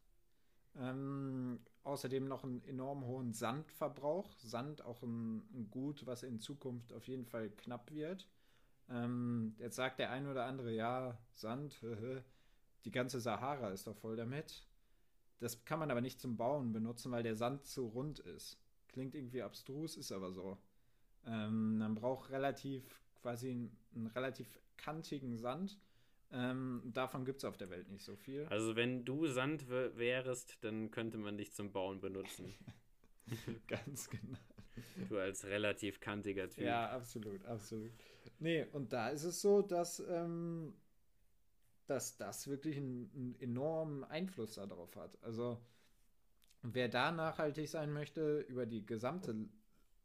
Ähm, 0.76 1.60
außerdem 1.84 2.26
noch 2.26 2.44
einen 2.44 2.62
enorm 2.64 3.04
hohen 3.04 3.32
Sandverbrauch. 3.32 4.32
Sand 4.38 4.82
auch 4.82 5.02
ein, 5.02 5.38
ein, 5.54 5.68
Gut, 5.70 6.06
was 6.06 6.22
in 6.22 6.40
Zukunft 6.40 6.92
auf 6.92 7.06
jeden 7.08 7.24
Fall 7.24 7.50
knapp 7.50 7.92
wird. 7.92 8.28
Ähm, 8.88 9.54
jetzt 9.58 9.76
sagt 9.76 9.98
der 9.98 10.10
ein 10.10 10.28
oder 10.28 10.44
andere, 10.44 10.72
ja, 10.72 11.18
Sand, 11.34 11.80
die 12.84 12.90
ganze 12.90 13.20
Sahara 13.20 13.70
ist 13.70 13.86
doch 13.86 13.96
voll 13.96 14.16
damit. 14.16 14.66
Das 15.38 15.64
kann 15.64 15.78
man 15.78 15.90
aber 15.90 16.00
nicht 16.00 16.20
zum 16.20 16.36
Bauen 16.36 16.72
benutzen, 16.72 17.10
weil 17.10 17.22
der 17.22 17.36
Sand 17.36 17.66
zu 17.66 17.86
rund 17.86 18.20
ist. 18.20 18.58
Klingt 18.88 19.14
irgendwie 19.14 19.42
abstrus, 19.42 19.96
ist 19.96 20.12
aber 20.12 20.32
so. 20.32 20.56
Ähm, 21.26 21.78
man 21.78 21.94
braucht 21.94 22.30
relativ, 22.30 22.84
quasi 23.20 23.50
einen, 23.50 23.76
einen 23.94 24.06
relativ 24.08 24.58
kantigen 24.76 25.36
Sand 25.36 25.78
ähm, 26.32 26.82
davon 26.92 27.24
gibt 27.24 27.38
es 27.38 27.44
auf 27.44 27.56
der 27.56 27.70
Welt 27.70 27.88
nicht 27.88 28.04
so 28.04 28.16
viel. 28.16 28.46
Also 28.46 28.74
wenn 28.74 29.04
du 29.04 29.26
Sand 29.26 29.68
wärst, 29.68 30.62
dann 30.64 30.90
könnte 30.90 31.18
man 31.18 31.36
dich 31.36 31.52
zum 31.52 31.72
Bauen 31.72 32.00
benutzen. 32.00 32.54
Ganz 33.68 34.10
genau. 34.10 34.38
Du 35.08 35.18
als 35.18 35.44
relativ 35.44 36.00
kantiger 36.00 36.50
Typ. 36.50 36.64
Ja, 36.64 36.90
absolut, 36.90 37.44
absolut. 37.46 37.90
Nee, 38.38 38.66
und 38.72 38.92
da 38.92 39.08
ist 39.08 39.24
es 39.24 39.40
so, 39.40 39.62
dass, 39.62 40.00
ähm, 40.00 40.74
dass 41.86 42.16
das 42.16 42.48
wirklich 42.48 42.76
einen, 42.76 43.10
einen 43.14 43.40
enormen 43.40 44.04
Einfluss 44.04 44.56
darauf 44.56 44.94
hat. 44.96 45.16
Also 45.22 45.58
wer 46.62 46.88
da 46.88 47.12
nachhaltig 47.12 47.68
sein 47.68 47.92
möchte, 47.92 48.40
über 48.40 48.66
die 48.66 48.84
gesamte 48.84 49.48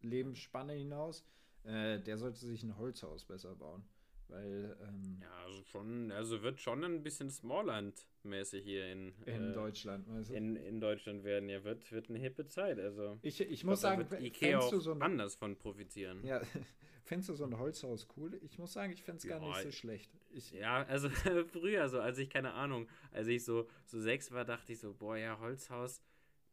Lebensspanne 0.03 0.73
hinaus, 0.73 1.23
äh, 1.63 1.99
der 1.99 2.17
sollte 2.17 2.39
sich 2.39 2.63
ein 2.63 2.77
Holzhaus 2.77 3.25
besser 3.25 3.55
bauen 3.55 3.83
Weil, 4.27 4.77
ähm, 4.81 5.21
ja, 5.21 5.29
also 5.45 5.63
schon, 5.63 6.11
also 6.11 6.41
wird 6.41 6.59
schon 6.59 6.83
ein 6.83 7.03
bisschen 7.03 7.29
Smallland-mäßig 7.29 8.63
hier 8.63 8.91
in, 8.91 9.13
in 9.25 9.51
äh, 9.51 9.53
Deutschland. 9.53 10.07
Also 10.09 10.33
in, 10.33 10.55
in 10.55 10.79
Deutschland 10.79 11.23
werden. 11.23 11.49
Ja, 11.49 11.63
wird, 11.63 11.91
wird 11.91 12.09
eine 12.09 12.19
hippe 12.19 12.47
Zeit. 12.47 12.79
Also 12.79 13.17
ich, 13.21 13.41
ich 13.41 13.63
muss 13.63 13.81
sagen, 13.81 14.09
wird 14.09 14.21
Ikea 14.21 14.59
auch 14.59 14.71
du 14.71 14.79
so 14.79 14.91
ein, 14.93 15.01
anders 15.01 15.35
von 15.35 15.57
profitieren. 15.57 16.25
ja, 16.25 16.41
fändest 17.03 17.29
du 17.29 17.35
so 17.35 17.43
ein 17.45 17.57
Holzhaus 17.57 18.07
cool? 18.15 18.39
Ich 18.43 18.57
muss 18.57 18.73
sagen, 18.73 18.93
ich 18.93 19.03
fände 19.03 19.17
es 19.17 19.27
gar 19.27 19.41
Ja, 19.41 19.47
nicht 19.47 19.63
so 19.63 19.71
schlecht. 19.71 20.09
Ich, 20.29 20.51
Ja, 20.51 20.83
also 20.83 21.09
früher 21.51 21.89
so, 21.89 21.99
als 21.99 22.17
ich, 22.17 22.29
keine 22.29 22.53
Ahnung, 22.53 22.87
als 23.11 23.27
ich 23.27 23.43
so, 23.43 23.67
so 23.85 23.99
sechs 23.99 24.31
war, 24.31 24.45
dachte 24.45 24.71
ich 24.73 24.79
so, 24.79 24.93
boah, 24.93 25.17
ja, 25.17 25.39
Holzhaus, 25.39 26.01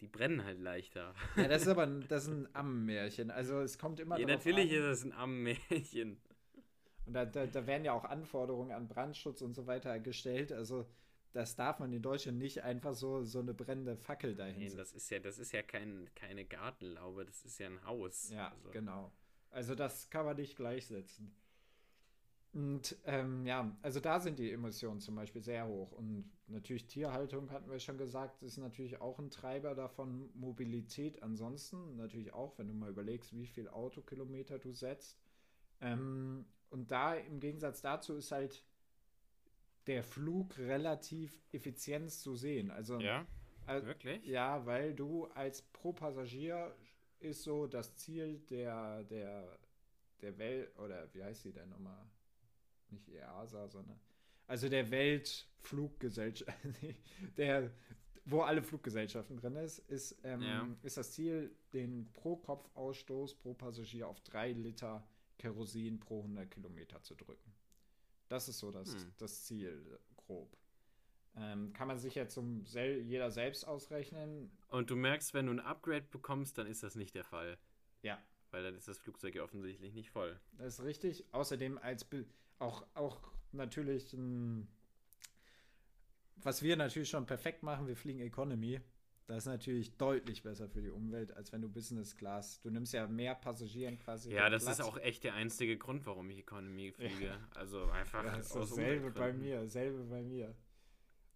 die 0.00 0.06
brennen 0.06 0.44
halt 0.44 0.60
leichter. 0.60 1.14
ja, 1.36 1.48
das 1.48 1.62
ist 1.62 1.68
aber 1.68 1.82
ein, 1.86 2.04
das 2.08 2.24
ist 2.24 2.30
ein 2.30 2.48
Ammenmärchen. 2.54 3.30
Also 3.30 3.60
es 3.60 3.78
kommt 3.78 4.00
immer 4.00 4.18
Ja, 4.18 4.26
natürlich 4.26 4.70
an. 4.72 4.76
ist 4.78 4.84
es 4.84 5.04
ein 5.04 5.12
Ammenmärchen. 5.12 6.20
Und 7.06 7.14
da, 7.14 7.24
da, 7.24 7.46
da 7.46 7.66
werden 7.66 7.84
ja 7.84 7.92
auch 7.92 8.04
Anforderungen 8.04 8.72
an 8.72 8.86
Brandschutz 8.88 9.40
und 9.42 9.54
so 9.54 9.66
weiter 9.66 9.98
gestellt. 9.98 10.52
Also 10.52 10.86
das 11.32 11.56
darf 11.56 11.78
man 11.78 11.92
in 11.92 12.02
Deutschland 12.02 12.38
nicht 12.38 12.62
einfach 12.62 12.94
so, 12.94 13.22
so 13.24 13.40
eine 13.40 13.54
brennende 13.54 13.96
Fackel 13.96 14.34
dahin 14.34 14.58
Nee, 14.58 14.68
setzen. 14.68 14.78
das 14.78 14.92
ist 14.92 15.10
ja, 15.10 15.18
das 15.18 15.38
ist 15.38 15.52
ja 15.52 15.62
kein, 15.62 16.08
keine 16.14 16.44
Gartenlaube, 16.44 17.24
das 17.24 17.44
ist 17.44 17.58
ja 17.58 17.66
ein 17.66 17.84
Haus. 17.84 18.30
Ja, 18.30 18.48
also, 18.50 18.70
genau. 18.70 19.12
Also 19.50 19.74
das 19.74 20.10
kann 20.10 20.26
man 20.26 20.36
nicht 20.36 20.56
gleichsetzen. 20.56 21.34
Und 22.58 22.96
ähm, 23.04 23.46
ja, 23.46 23.72
also 23.82 24.00
da 24.00 24.18
sind 24.18 24.40
die 24.40 24.50
Emissionen 24.50 24.98
zum 24.98 25.14
Beispiel 25.14 25.44
sehr 25.44 25.68
hoch. 25.68 25.92
Und 25.92 26.28
natürlich 26.48 26.88
Tierhaltung, 26.88 27.52
hatten 27.52 27.70
wir 27.70 27.78
schon 27.78 27.98
gesagt, 27.98 28.42
ist 28.42 28.56
natürlich 28.56 29.00
auch 29.00 29.20
ein 29.20 29.30
Treiber 29.30 29.76
davon. 29.76 30.28
Mobilität 30.34 31.22
ansonsten 31.22 31.94
natürlich 31.94 32.32
auch, 32.32 32.58
wenn 32.58 32.66
du 32.66 32.74
mal 32.74 32.90
überlegst, 32.90 33.32
wie 33.32 33.46
viel 33.46 33.68
Autokilometer 33.68 34.58
du 34.58 34.72
setzt. 34.72 35.20
Ähm, 35.80 36.46
und 36.70 36.90
da 36.90 37.14
im 37.14 37.38
Gegensatz 37.38 37.80
dazu 37.80 38.16
ist 38.16 38.32
halt 38.32 38.64
der 39.86 40.02
Flug 40.02 40.58
relativ 40.58 41.40
effizient 41.52 42.10
zu 42.10 42.34
sehen. 42.34 42.72
Also 42.72 43.00
Ja, 43.00 43.24
Al- 43.66 43.86
wirklich? 43.86 44.26
ja, 44.26 44.66
weil 44.66 44.96
du 44.96 45.26
als 45.26 45.62
pro 45.62 45.92
Passagier 45.92 46.74
ist 47.20 47.44
so 47.44 47.68
das 47.68 47.94
Ziel 47.94 48.40
der, 48.50 49.04
der, 49.04 49.60
der 50.22 50.36
Welt, 50.38 50.76
oder 50.76 51.06
wie 51.14 51.22
heißt 51.22 51.42
sie 51.42 51.52
denn 51.52 51.68
nochmal? 51.68 52.04
Nicht 52.90 53.08
EASA, 53.08 53.68
sondern. 53.68 53.98
Also 54.46 54.68
der 54.68 54.90
Weltfluggesellschaft, 54.90 56.52
der, 57.36 57.70
wo 58.24 58.40
alle 58.42 58.62
Fluggesellschaften 58.62 59.36
drin 59.36 59.56
ist, 59.56 59.78
ist, 59.90 60.16
ähm, 60.24 60.42
Ja. 60.42 60.68
ist 60.82 60.96
das 60.96 61.12
Ziel, 61.12 61.54
den 61.72 62.10
Pro-Kopf-Ausstoß 62.14 63.34
pro 63.36 63.54
Passagier 63.54 64.08
auf 64.08 64.20
drei 64.20 64.52
Liter 64.52 65.06
Kerosin 65.38 66.00
pro 66.00 66.20
100 66.22 66.50
Kilometer 66.50 67.02
zu 67.02 67.14
drücken. 67.14 67.52
Das 68.28 68.48
ist 68.48 68.58
so 68.58 68.70
das, 68.70 68.94
Hm. 68.94 69.12
das 69.18 69.44
Ziel, 69.44 69.98
grob. 70.16 70.56
Ähm, 71.36 71.72
kann 71.72 71.86
man 71.88 71.98
sich 71.98 72.14
jetzt 72.16 72.34
zum 72.34 72.66
sel 72.66 73.00
jeder 73.02 73.30
selbst 73.30 73.64
ausrechnen. 73.66 74.50
Und 74.68 74.90
du 74.90 74.96
merkst, 74.96 75.32
wenn 75.34 75.46
du 75.46 75.52
ein 75.52 75.60
Upgrade 75.60 76.06
bekommst, 76.10 76.58
dann 76.58 76.66
ist 76.66 76.82
das 76.82 76.96
nicht 76.96 77.14
der 77.14 77.24
Fall. 77.24 77.56
Ja. 78.02 78.20
Weil 78.50 78.64
dann 78.64 78.74
ist 78.74 78.88
das 78.88 78.98
Flugzeug 78.98 79.34
ja 79.36 79.44
offensichtlich 79.44 79.92
nicht 79.94 80.10
voll. 80.10 80.38
Das 80.56 80.78
ist 80.78 80.84
richtig. 80.84 81.24
Außerdem 81.32 81.78
als 81.78 82.04
Be 82.04 82.24
auch, 82.58 82.86
auch 82.94 83.20
natürlich 83.52 84.12
ein, 84.12 84.68
was 86.36 86.62
wir 86.62 86.76
natürlich 86.76 87.10
schon 87.10 87.26
perfekt 87.26 87.62
machen, 87.62 87.86
wir 87.86 87.96
fliegen 87.96 88.20
Economy. 88.20 88.80
Das 89.26 89.38
ist 89.38 89.46
natürlich 89.46 89.96
deutlich 89.98 90.42
besser 90.42 90.70
für 90.70 90.80
die 90.80 90.88
Umwelt, 90.88 91.36
als 91.36 91.52
wenn 91.52 91.60
du 91.60 91.68
Business 91.68 92.16
Class. 92.16 92.62
Du 92.62 92.70
nimmst 92.70 92.94
ja 92.94 93.06
mehr 93.06 93.34
Passagieren 93.34 93.98
quasi. 93.98 94.32
Ja, 94.32 94.48
das 94.48 94.64
Platz. 94.64 94.78
ist 94.78 94.84
auch 94.84 94.96
echt 94.96 95.22
der 95.22 95.34
einzige 95.34 95.76
Grund, 95.76 96.06
warum 96.06 96.30
ich 96.30 96.38
Economy 96.38 96.92
fliege. 96.92 97.38
Also 97.54 97.84
einfach 97.90 98.24
Ja, 98.24 98.36
ist 98.36 98.56
aus 98.56 98.70
dasselbe 98.70 99.10
bei 99.10 99.34
mir, 99.34 99.68
selbe 99.68 100.04
bei 100.04 100.22
mir. 100.22 100.54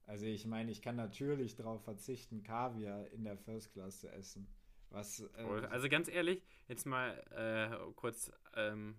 Also 0.07 0.25
ich 0.25 0.47
meine, 0.47 0.71
ich 0.71 0.81
kann 0.81 0.97
natürlich 0.97 1.55
darauf 1.55 1.85
verzichten, 1.85 2.43
Kaviar 2.43 3.09
in 3.09 3.25
der 3.25 3.37
First 3.37 3.75
Class 3.75 4.01
zu 4.01 4.11
essen. 4.11 4.49
Was 4.89 5.21
äh, 5.37 5.43
Also 5.71 5.91
ganz 5.91 6.09
ehrlich, 6.09 6.43
jetzt 6.69 6.87
mal 6.87 7.11
äh, 7.31 7.93
kurz 7.95 8.33
ähm, 8.55 8.97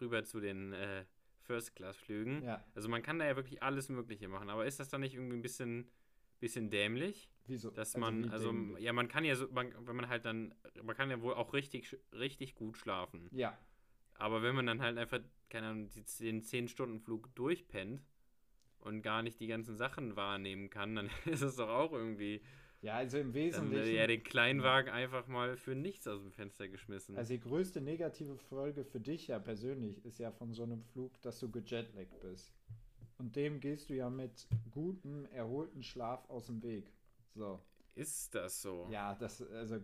rüber 0.00 0.24
zu 0.24 0.40
den 0.40 0.72
äh, 0.72 1.04
First-Class-Flügen. 1.46 2.42
ja, 2.44 2.62
Also 2.74 2.88
man 2.88 3.02
kann 3.02 3.18
da 3.18 3.24
ja 3.26 3.36
wirklich 3.36 3.62
alles 3.62 3.88
Mögliche 3.88 4.28
machen, 4.28 4.50
aber 4.50 4.66
ist 4.66 4.80
das 4.80 4.88
dann 4.88 5.00
nicht 5.00 5.14
irgendwie 5.14 5.36
ein 5.36 5.42
bisschen, 5.42 5.90
bisschen 6.40 6.70
dämlich? 6.70 7.30
wieso? 7.46 7.70
Dass 7.70 7.94
Also 7.94 8.00
man, 8.00 8.28
also 8.30 8.52
dämlich? 8.52 8.84
ja, 8.84 8.92
man 8.92 9.08
kann 9.08 9.24
ja 9.24 9.34
so, 9.36 9.48
man, 9.50 9.72
wenn 9.86 9.96
man 9.96 10.08
halt 10.08 10.24
dann, 10.24 10.54
man 10.82 10.96
kann 10.96 11.10
ja 11.10 11.20
wohl 11.22 11.34
auch 11.34 11.52
richtig, 11.52 11.96
richtig 12.12 12.54
gut 12.54 12.76
schlafen. 12.76 13.28
ja, 13.32 13.56
Aber 14.18 14.42
wenn 14.42 14.54
man 14.54 14.66
dann 14.66 14.80
halt 14.80 14.96
einfach, 14.98 15.20
keine 15.50 15.68
Ahnung, 15.68 15.88
die- 15.90 16.04
den 16.24 16.42
10-Stunden-Flug 16.42 17.34
durchpennt 17.34 18.02
und 18.80 19.02
gar 19.02 19.22
nicht 19.22 19.40
die 19.40 19.46
ganzen 19.46 19.76
Sachen 19.76 20.16
wahrnehmen 20.16 20.70
kann, 20.70 20.94
dann 20.96 21.10
ist 21.26 21.42
es 21.42 21.56
doch 21.56 21.68
auch 21.68 21.92
irgendwie, 21.92 22.42
ja, 22.86 22.94
also 22.94 23.18
im 23.18 23.34
Wesentlichen. 23.34 23.94
ja 23.94 24.06
den 24.06 24.22
Kleinwagen 24.22 24.92
einfach 24.92 25.26
mal 25.26 25.56
für 25.56 25.74
nichts 25.74 26.06
aus 26.06 26.22
dem 26.22 26.30
Fenster 26.30 26.68
geschmissen. 26.68 27.16
Also 27.16 27.34
die 27.34 27.40
größte 27.40 27.80
negative 27.80 28.36
Folge 28.36 28.84
für 28.84 29.00
dich 29.00 29.26
ja 29.26 29.40
persönlich 29.40 30.04
ist 30.04 30.18
ja 30.20 30.30
von 30.30 30.52
so 30.52 30.62
einem 30.62 30.84
Flug, 30.84 31.20
dass 31.22 31.40
du 31.40 31.50
gejetlaggt 31.50 32.20
bist. 32.20 32.54
Und 33.18 33.34
dem 33.34 33.58
gehst 33.58 33.90
du 33.90 33.94
ja 33.94 34.08
mit 34.08 34.46
gutem, 34.70 35.26
erholten 35.26 35.82
Schlaf 35.82 36.30
aus 36.30 36.46
dem 36.46 36.62
Weg. 36.62 36.92
So. 37.34 37.60
ist 37.96 38.34
das 38.34 38.62
so? 38.62 38.86
Ja, 38.90 39.14
das, 39.14 39.42
also, 39.42 39.78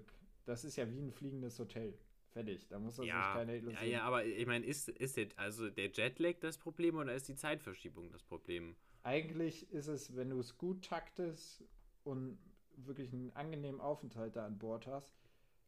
das 0.45 0.65
ist 0.65 0.77
ja 0.77 0.89
wie 0.89 1.01
ein 1.01 1.11
fliegendes 1.11 1.59
Hotel. 1.59 1.99
Fertig. 2.31 2.69
Da 2.69 2.79
muss 2.79 2.97
das 2.97 3.07
ja, 3.07 3.25
sich 3.25 3.35
keine 3.35 3.53
ja, 3.53 3.59
Illusion. 3.59 3.91
ja, 3.91 4.03
aber 4.05 4.25
ich 4.25 4.47
meine, 4.47 4.65
ist, 4.65 4.89
ist 4.89 5.17
der, 5.17 5.27
also 5.37 5.71
der 5.71 5.91
Jetlag 5.91 6.37
das 6.41 6.57
Problem 6.57 6.97
oder 6.97 7.15
ist 7.15 7.27
die 7.29 7.35
Zeitverschiebung 7.35 8.13
das 8.13 8.23
Problem? 8.23 8.77
Eigentlich 9.03 9.69
ist 9.73 9.89
es, 9.89 10.15
wenn 10.15 10.31
du 10.31 10.39
es 10.39 10.57
gut 10.57 10.85
taktest 10.85 11.65
und 12.05 12.39
wirklich 12.87 13.13
einen 13.13 13.31
angenehmen 13.33 13.81
Aufenthalt 13.81 14.37
da 14.37 14.47
an 14.47 14.59
Bord 14.59 14.87
hast, 14.87 15.15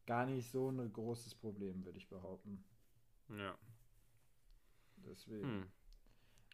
gar 0.07 0.27
nicht 0.27 0.51
so 0.51 0.71
ein 0.71 0.93
großes 0.93 1.35
Problem, 1.35 1.85
würde 1.85 1.99
ich 1.99 2.09
behaupten. 2.09 2.65
Ja. 3.29 3.57
Deswegen. 4.97 5.43
Hm. 5.49 5.69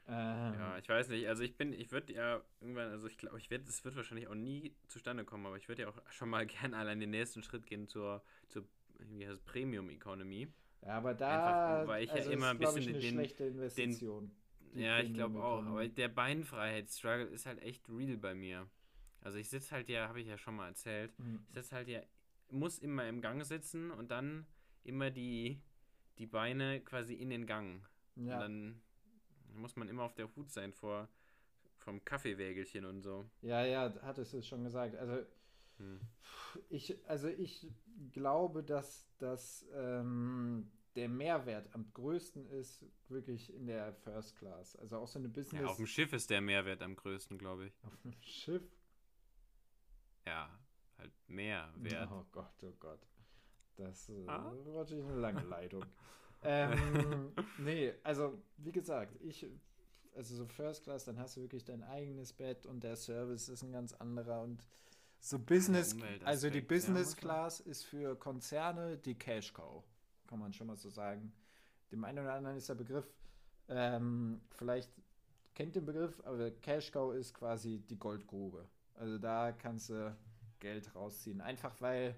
Ähm, 0.09 0.55
Ja, 0.55 0.79
ich 0.79 0.89
weiß 0.89 1.09
nicht. 1.09 1.29
Also 1.29 1.43
ich 1.43 1.57
bin, 1.57 1.73
ich 1.73 1.93
würde 1.93 2.13
ja 2.13 2.43
irgendwann, 2.61 2.91
also 2.91 3.07
ich 3.07 3.17
glaube, 3.19 3.39
ich 3.39 3.51
werde, 3.51 3.65
es 3.69 3.85
wird 3.85 3.97
wahrscheinlich 3.97 4.29
auch 4.29 4.35
nie 4.35 4.75
zustande 4.89 5.25
kommen, 5.25 5.47
aber 5.47 5.57
ich 5.57 5.69
würde 5.69 5.83
ja 5.83 5.89
auch 5.89 5.99
schon 6.11 6.29
mal 6.31 6.47
gerne 6.47 6.77
allein 6.77 7.01
den 7.01 7.11
nächsten 7.11 7.43
Schritt 7.43 7.67
gehen 7.67 7.87
zur, 7.87 8.23
zur 8.49 8.65
wie 8.99 9.27
heißt 9.27 9.39
es, 9.39 9.41
Premium 9.41 9.89
Economy. 9.91 10.49
Ja, 10.83 10.95
aber 10.97 11.15
da 11.15 11.29
Einfach, 11.37 11.89
weil 11.89 12.05
ich 12.05 12.11
ja 12.11 12.17
also 12.17 12.31
immer 12.31 12.47
ist, 12.47 12.51
ein 12.53 12.59
bisschen 12.59 12.79
ich, 12.83 12.89
eine 12.89 12.99
den- 13.01 13.11
schlechte 13.13 13.45
Investition. 13.45 14.31
die 14.75 14.81
ja, 14.81 15.01
ich 15.01 15.13
glaube 15.15 15.43
auch. 15.43 15.65
Aber 15.67 15.87
der 15.89 16.09
Beinfreiheitsstruggle 16.09 17.25
ist 17.27 17.47
halt 17.47 17.61
echt 17.63 17.89
real 17.89 18.17
bei 18.17 18.35
mir. 18.35 18.67
Also 19.23 19.39
ich 19.39 19.49
sitze 19.49 19.73
halt 19.73 19.89
ja, 19.89 20.09
habe 20.09 20.21
ich 20.21 20.27
ja 20.29 20.39
schon 20.39 20.57
mal 20.57 20.69
erzählt, 20.69 21.13
Mhm. 21.19 21.45
ich 21.49 21.55
sitze 21.55 21.77
halt 21.77 21.89
ja, 21.89 22.01
muss 22.51 22.79
immer 22.79 23.09
im 23.09 23.21
Gang 23.21 23.45
sitzen 23.45 23.91
und 23.91 24.11
dann 24.11 24.47
immer 24.85 25.11
die, 25.11 25.61
die 26.19 26.27
Beine 26.27 26.81
quasi 26.81 27.15
in 27.15 27.31
den 27.31 27.47
Gang. 27.47 27.83
Und 28.17 28.27
Ja, 28.27 28.41
dann 28.41 28.81
muss 29.55 29.77
man 29.77 29.89
immer 29.89 30.05
auf 30.05 30.15
der 30.15 30.35
Hut 30.37 30.51
sein 30.51 30.73
vor 30.73 31.09
vom 31.79 32.05
Kaffeewägelchen 32.05 32.85
und 32.85 33.03
so. 33.03 33.27
ja, 33.43 33.65
ja, 33.65 33.93
hattest 34.03 34.33
du 34.35 34.43
schon 34.43 34.65
gesagt. 34.65 34.97
Also 34.97 35.25
Hm. 35.79 36.01
ich, 36.69 36.97
also 37.09 37.29
ich 37.29 37.67
glaube, 38.13 38.63
dass, 38.63 39.07
dass 39.19 39.67
ähm, 39.75 40.71
der 40.97 41.09
Mehrwert 41.09 41.73
am 41.75 41.91
größten 41.95 42.47
ist 42.51 42.85
wirklich 43.09 43.53
in 43.55 43.67
der 43.67 43.93
First 43.95 44.37
Class. 44.37 44.77
Also 44.77 44.99
auch 44.99 45.09
so 45.09 45.19
eine 45.19 45.29
Business 45.29 45.63
Ja, 45.63 45.67
auf 45.69 45.77
dem 45.77 45.87
Schiff 45.87 46.13
ist 46.13 46.31
der 46.31 46.41
Mehrwert 46.41 46.83
am 46.83 46.97
größten, 46.97 47.39
glaube 47.39 47.67
ich. 47.67 47.73
auf 47.83 47.97
dem 48.03 48.13
Schiff. 48.23 48.63
Ja, 50.27 50.51
halt 50.99 51.13
mehr 51.29 51.73
Wert. 51.77 52.09
Oh 52.13 52.25
Gott, 52.33 52.63
oh 52.63 52.73
Gott. 52.79 53.01
Das 53.77 54.09
äh, 54.11 54.27
Ah? 54.27 54.53
war 54.65 54.75
natürlich 54.85 55.05
eine 55.05 55.21
lange 55.21 55.43
Leitung. 55.49 55.85
ähm, 56.43 57.33
nee, 57.59 57.93
also 58.03 58.43
wie 58.59 58.73
gesagt, 58.73 59.17
ich, 59.23 59.47
also 60.15 60.35
so 60.37 60.47
First 60.47 60.85
Class, 60.85 61.05
dann 61.05 61.19
hast 61.19 61.37
du 61.37 61.41
wirklich 61.43 61.65
dein 61.65 61.83
eigenes 61.83 62.33
Bett 62.33 62.67
und 62.67 62.83
der 62.83 62.97
Service 62.97 63.49
ist 63.49 63.63
ein 63.63 63.73
ganz 63.73 63.93
anderer 63.95 64.43
und 64.43 64.67
so 65.23 65.39
Business, 65.39 65.95
also 66.25 66.49
die 66.49 66.63
Business 66.63 67.15
Class 67.15 67.61
ist 67.61 67.85
für 67.85 68.17
Konzerne 68.17 68.97
die 68.97 69.19
Cash 69.19 69.53
Cow, 69.53 69.85
kann 70.27 70.39
man 70.39 70.55
schon 70.55 70.67
mal 70.67 70.79
so 70.79 70.89
sagen. 70.89 71.35
Dem 71.93 72.05
einen 72.05 72.21
oder 72.21 72.33
anderen 72.33 72.57
ist 72.57 72.71
der 72.71 72.75
Begriff, 72.75 73.07
ähm, 73.69 74.41
vielleicht 74.51 74.91
kennt 75.55 75.77
den 75.77 75.85
Begriff, 75.85 76.19
aber 76.25 76.51
Cash 76.51 76.91
Cow 76.91 77.13
ist 77.15 77.35
quasi 77.35 77.81
die 77.81 77.99
Goldgrube. 77.99 78.67
Also 79.01 79.17
da 79.17 79.53
kannst 79.53 79.89
du 79.89 80.15
Geld 80.59 80.95
rausziehen. 80.95 81.41
Einfach 81.41 81.81
weil 81.81 82.15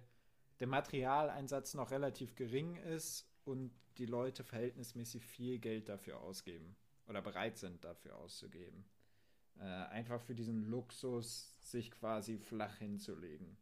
der 0.59 0.67
Materialeinsatz 0.67 1.75
noch 1.75 1.93
relativ 1.93 2.35
gering 2.35 2.75
ist 2.77 3.31
und 3.45 3.73
die 3.99 4.07
Leute 4.07 4.43
verhältnismäßig 4.43 5.25
viel 5.25 5.59
Geld 5.61 5.89
dafür 5.89 6.19
ausgeben 6.21 6.75
oder 7.07 7.23
bereit 7.23 7.57
sind 7.57 7.85
dafür 7.85 8.17
auszugeben. 8.17 8.85
Äh, 9.59 9.63
einfach 9.63 10.21
für 10.21 10.35
diesen 10.35 10.65
Luxus, 10.71 11.57
sich 11.71 11.91
quasi 11.93 12.39
flach 12.39 12.77
hinzulegen. 12.79 13.57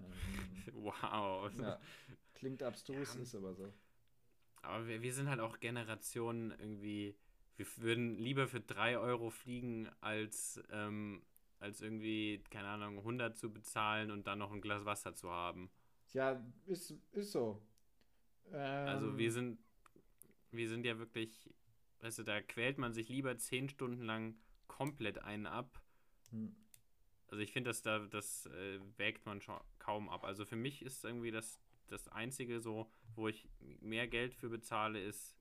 Ähm, 0.00 0.12
Wow. 0.74 1.50
ja, 1.58 1.80
klingt 2.34 2.62
abstrus, 2.62 3.14
Ja. 3.14 3.22
ist 3.22 3.34
aber 3.34 3.54
so. 3.54 3.72
Aber 4.60 4.86
wir, 4.86 5.00
wir 5.00 5.14
sind 5.14 5.30
halt 5.30 5.40
auch 5.40 5.60
Generation 5.60 6.50
irgendwie 6.58 7.16
wir 7.56 7.66
würden 7.76 8.16
lieber 8.16 8.48
für 8.48 8.60
3 8.60 8.98
Euro 8.98 9.30
fliegen, 9.30 9.88
als, 10.00 10.60
ähm, 10.70 11.22
als 11.62 11.80
irgendwie, 11.80 12.42
keine 12.50 12.68
Ahnung, 12.68 12.98
100 12.98 13.36
zu 13.36 13.52
bezahlen 13.52 14.10
und 14.10 14.26
dann 14.26 14.38
noch 14.38 14.52
ein 14.52 14.60
Glas 14.60 14.84
Wasser 14.84 15.14
zu 15.14 15.30
haben. 15.30 15.70
Ja, 16.12 16.44
ist, 16.66 16.94
ist 17.12 17.32
so. 17.32 17.62
Ähm, 18.50 18.88
also 18.88 19.16
wir 19.16 19.32
sind, 19.32 19.58
wir 20.50 20.68
sind 20.68 20.84
ja 20.84 20.98
wirklich, 20.98 21.48
weißt 22.00 22.18
du, 22.18 22.22
da 22.24 22.40
quält 22.42 22.78
man 22.78 22.92
sich 22.92 23.08
lieber 23.08 23.38
10 23.38 23.68
Stunden 23.68 24.02
lang 24.02 24.34
komplett 24.66 25.22
einen 25.22 25.46
ab. 25.46 25.80
Hm. 26.30 26.54
Also 27.28 27.42
ich 27.42 27.52
finde, 27.52 27.70
dass 27.70 27.80
da, 27.80 28.00
das 28.00 28.46
äh, 28.46 28.80
wägt 28.98 29.24
man 29.24 29.40
schon 29.40 29.58
kaum 29.78 30.08
ab. 30.08 30.24
Also 30.24 30.44
für 30.44 30.56
mich 30.56 30.82
ist 30.82 31.04
irgendwie 31.04 31.30
das, 31.30 31.60
das 31.88 32.08
Einzige 32.08 32.60
so, 32.60 32.90
wo 33.14 33.28
ich 33.28 33.48
mehr 33.80 34.08
Geld 34.08 34.34
für 34.34 34.48
bezahle, 34.48 35.00
ist 35.00 35.36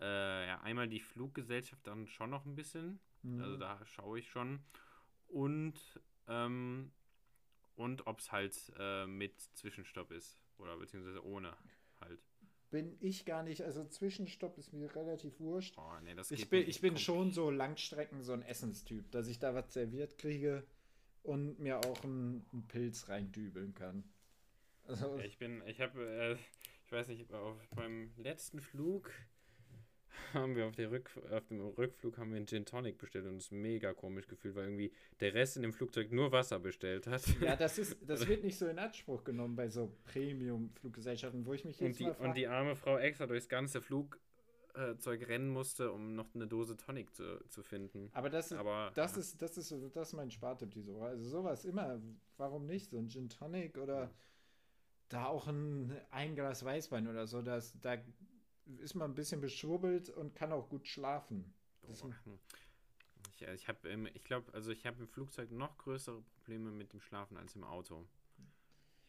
äh, 0.00 0.46
ja, 0.46 0.60
einmal 0.62 0.88
die 0.88 1.00
Fluggesellschaft 1.00 1.86
dann 1.86 2.06
schon 2.06 2.30
noch 2.30 2.46
ein 2.46 2.56
bisschen. 2.56 2.98
Mhm. 3.22 3.42
Also 3.42 3.56
da 3.58 3.84
schaue 3.84 4.18
ich 4.18 4.28
schon. 4.28 4.60
Und, 5.30 5.74
ähm, 6.28 6.90
und 7.76 8.06
ob 8.06 8.18
es 8.18 8.32
halt 8.32 8.56
äh, 8.78 9.06
mit 9.06 9.40
Zwischenstopp 9.54 10.10
ist. 10.10 10.38
Oder 10.58 10.76
beziehungsweise 10.76 11.24
ohne 11.24 11.56
halt. 12.00 12.20
Bin 12.70 12.96
ich 13.00 13.24
gar 13.24 13.42
nicht, 13.42 13.62
also 13.62 13.84
Zwischenstopp 13.84 14.56
ist 14.58 14.72
mir 14.72 14.94
relativ 14.94 15.40
wurscht. 15.40 15.74
Oh, 15.76 15.92
nee, 16.04 16.14
ich 16.30 16.48
bin, 16.48 16.68
ich 16.68 16.80
bin 16.80 16.96
schon 16.96 17.32
so 17.32 17.50
Langstrecken, 17.50 18.22
so 18.22 18.32
ein 18.32 18.42
Essenstyp, 18.42 19.10
dass 19.10 19.26
ich 19.26 19.40
da 19.40 19.54
was 19.54 19.72
serviert 19.72 20.18
kriege 20.18 20.64
und 21.24 21.58
mir 21.58 21.78
auch 21.78 22.04
einen, 22.04 22.46
einen 22.52 22.68
Pilz 22.68 23.08
reindübeln 23.08 23.74
kann. 23.74 24.04
Also, 24.84 25.16
ja, 25.18 25.24
ich 25.24 25.38
bin, 25.38 25.62
ich 25.66 25.80
habe, 25.80 26.00
äh, 26.00 26.36
ich 26.86 26.92
weiß 26.92 27.08
nicht, 27.08 27.32
auf 27.32 27.56
meinem 27.74 28.12
letzten 28.16 28.60
Flug 28.60 29.10
haben 30.34 30.56
wir 30.56 30.66
auf, 30.66 30.74
der 30.74 30.90
Rück, 30.90 31.10
auf 31.30 31.46
dem 31.48 31.60
Rückflug 31.60 32.18
haben 32.18 32.30
wir 32.30 32.36
einen 32.36 32.46
Gin 32.46 32.64
Tonic 32.64 32.98
bestellt 32.98 33.26
und 33.26 33.36
es 33.36 33.50
mega 33.50 33.92
komisch 33.92 34.26
gefühlt, 34.26 34.54
weil 34.54 34.64
irgendwie 34.64 34.92
der 35.20 35.34
Rest 35.34 35.56
in 35.56 35.62
dem 35.62 35.72
Flugzeug 35.72 36.12
nur 36.12 36.32
Wasser 36.32 36.58
bestellt 36.58 37.06
hat. 37.06 37.22
Ja, 37.40 37.56
das 37.56 37.78
ist, 37.78 37.96
das 38.06 38.26
wird 38.26 38.44
nicht 38.44 38.58
so 38.58 38.66
in 38.66 38.78
Anspruch 38.78 39.24
genommen 39.24 39.56
bei 39.56 39.68
so 39.68 39.92
Premium-Fluggesellschaften, 40.04 41.46
wo 41.46 41.54
ich 41.54 41.64
mich 41.64 41.80
jetzt 41.80 42.00
und 42.00 42.18
die, 42.18 42.24
und 42.24 42.36
die 42.36 42.46
arme 42.46 42.76
Frau 42.76 42.98
extra 42.98 43.26
durchs 43.26 43.48
ganze 43.48 43.80
Flugzeug 43.80 45.28
rennen 45.28 45.50
musste, 45.50 45.92
um 45.92 46.14
noch 46.14 46.34
eine 46.34 46.46
Dose 46.46 46.76
Tonic 46.76 47.14
zu, 47.14 47.44
zu 47.48 47.62
finden. 47.62 48.10
Aber 48.12 48.30
das 48.30 48.52
ist, 48.52 48.58
Aber, 48.58 48.92
das, 48.94 49.14
ja. 49.14 49.20
ist, 49.20 49.42
das 49.42 49.56
ist, 49.58 49.74
das 49.94 50.08
ist 50.08 50.14
mein 50.14 50.30
Spartipp 50.30 50.70
diese 50.72 50.94
Woche. 50.94 51.06
Also 51.06 51.28
sowas 51.28 51.64
immer, 51.64 52.00
warum 52.36 52.66
nicht? 52.66 52.90
So 52.90 52.98
ein 52.98 53.08
Gin 53.08 53.28
Tonic 53.28 53.78
oder 53.78 54.02
ja. 54.02 54.10
da 55.08 55.26
auch 55.26 55.46
ein, 55.46 55.92
ein 56.10 56.34
Glas 56.34 56.64
Weißwein 56.64 57.08
oder 57.08 57.26
so, 57.26 57.42
das, 57.42 57.74
da 57.80 57.96
ist 58.78 58.94
man 58.94 59.10
ein 59.10 59.14
bisschen 59.14 59.40
beschwurbelt 59.40 60.10
und 60.10 60.34
kann 60.34 60.52
auch 60.52 60.68
gut 60.68 60.86
schlafen. 60.86 61.52
ich, 63.34 63.42
ich 63.42 63.68
habe, 63.68 64.10
ich 64.14 64.24
glaube, 64.24 64.52
also 64.54 64.70
ich 64.70 64.86
habe 64.86 65.00
im 65.00 65.08
Flugzeug 65.08 65.50
noch 65.50 65.78
größere 65.78 66.22
Probleme 66.22 66.70
mit 66.70 66.92
dem 66.92 67.00
Schlafen 67.00 67.36
als 67.36 67.54
im 67.56 67.64
Auto. 67.64 68.06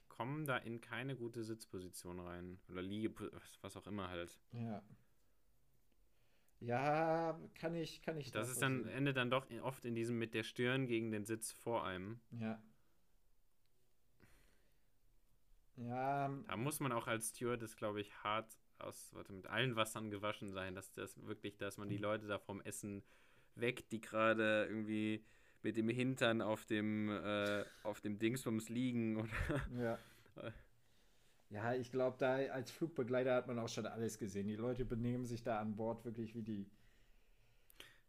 Ich 0.02 0.10
komme 0.10 0.46
da 0.46 0.58
in 0.58 0.82
keine 0.82 1.16
gute 1.16 1.44
Sitzposition 1.44 2.20
rein 2.20 2.60
oder 2.70 2.82
liege, 2.82 3.32
was 3.62 3.76
auch 3.78 3.88
immer 3.88 4.10
halt. 4.10 4.40
Ja. 4.52 4.84
Ja, 6.60 7.40
kann 7.56 7.74
ich, 7.74 8.04
kann 8.04 8.18
ich. 8.18 8.30
Das 8.32 8.48
ist 8.48 8.62
dann 8.62 8.88
endet 8.88 9.18
dann 9.18 9.32
doch 9.32 9.48
oft 9.64 9.84
in 9.84 9.96
diesem 9.96 10.20
mit 10.20 10.36
der 10.36 10.44
Stirn 10.44 10.86
gegen 10.86 11.12
den 11.12 11.26
Sitz 11.26 11.52
vor 11.52 11.86
einem. 11.86 12.22
Ja. 12.32 12.62
Ja. 15.78 16.30
Da 16.48 16.58
muss 16.58 16.80
man 16.80 16.92
auch 16.92 17.08
als 17.08 17.30
Steward 17.30 17.64
glaube 17.78 18.02
ich, 18.02 18.14
hart 18.24 18.56
aus, 18.84 19.12
warte, 19.14 19.34
mit 19.34 19.48
allen 19.48 19.76
Wassern 19.76 20.10
gewaschen 20.10 20.52
sein, 20.52 20.76
dass 20.76 20.92
das 20.94 21.16
wirklich, 21.26 21.58
dass 21.58 21.78
man 21.78 21.90
die 21.90 21.98
mhm. 21.98 22.04
Leute 22.04 22.28
da 22.28 22.40
vom 22.40 22.62
Essen 22.62 23.04
weckt, 23.56 23.92
die 23.92 24.02
gerade 24.02 24.66
irgendwie 24.70 25.24
mit 25.64 25.78
dem 25.78 25.90
Hintern 25.90 26.42
auf 26.42 26.66
dem, 26.66 27.10
äh, 27.10 27.64
auf 27.84 28.02
dem 28.02 28.18
Dingsbums 28.18 28.70
liegen 28.70 29.18
oder. 29.18 29.62
Ja. 29.80 30.00
ja, 31.50 31.74
ich 31.76 31.92
glaube, 31.92 32.18
da 32.20 32.36
als 32.36 32.72
Flugbegleiter 32.72 33.36
hat 33.36 33.48
man 33.48 33.60
auch 33.60 33.70
schon 33.70 33.86
alles 33.86 34.18
gesehen. 34.18 34.48
Die 34.48 34.56
Leute 34.56 34.86
benehmen 34.86 35.26
sich 35.26 35.44
da 35.44 35.60
an 35.60 35.76
Bord 35.76 36.04
wirklich 36.06 36.36
wie 36.36 36.44
die. 36.44 36.70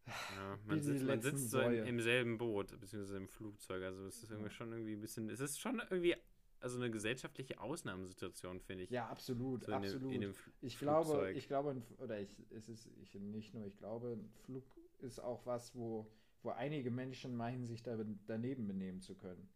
Ja, 0.07 0.59
man, 0.67 0.83
sitzt, 0.83 1.05
man 1.05 1.23
sitzt 1.23 1.51
so 1.51 1.61
im, 1.61 1.85
im, 1.85 2.01
selben 2.01 2.37
Boot, 2.37 2.79
beziehungsweise 2.81 3.19
im 3.19 3.29
Flugzeug. 3.29 3.85
Also 3.85 4.07
es 4.07 4.23
ist 4.23 4.31
irgendwie 4.31 4.51
schon 4.51 4.73
irgendwie 4.73 4.95
ein 4.95 5.01
bisschen, 5.01 5.31
es 5.31 5.39
ist 5.39 5.61
schon 5.61 5.81
irgendwie 5.91 6.17
also 6.63 6.77
eine 6.77 6.91
gesellschaftliche 6.91 7.61
Ausnahmesituation, 7.61 8.61
finde 8.61 8.85
ich. 8.85 8.91
Ja, 8.91 9.09
absolut, 9.09 9.65
so 9.65 9.73
absolut. 9.73 10.13
In 10.13 10.33
ich 10.61 10.79
glaube, 10.79 11.33
ich 11.33 11.49
glaube, 11.49 11.83
oder 11.99 12.21
ich, 12.21 12.31
es 12.51 12.69
ist 12.69 12.89
ich, 13.03 13.15
nicht 13.15 13.53
nur, 13.53 13.67
ich 13.67 13.77
glaube, 13.77 14.13
ein 14.13 14.31
Flug 14.45 14.65
ist 15.01 15.19
auch 15.19 15.45
was, 15.45 15.75
wo, 15.75 16.11
wo 16.43 16.51
einige 16.51 16.91
Menschen 16.91 17.37
meinen, 17.37 17.67
sich 17.67 17.83
da 17.83 17.99
daneben 18.27 18.69
benehmen 18.69 19.01
zu 19.01 19.17
können. 19.17 19.49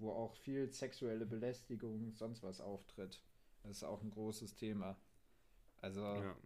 Wo 0.00 0.10
auch 0.10 0.34
viel 0.34 0.70
sexuelle 0.72 1.26
Belästigung, 1.26 2.12
sonst 2.14 2.42
was 2.42 2.60
auftritt. 2.60 3.22
Das 3.62 3.78
ist 3.78 3.84
auch 3.84 4.02
ein 4.02 4.10
großes 4.10 4.54
Thema. 4.56 4.96
Also, 5.80 6.02
ja. 6.02 6.36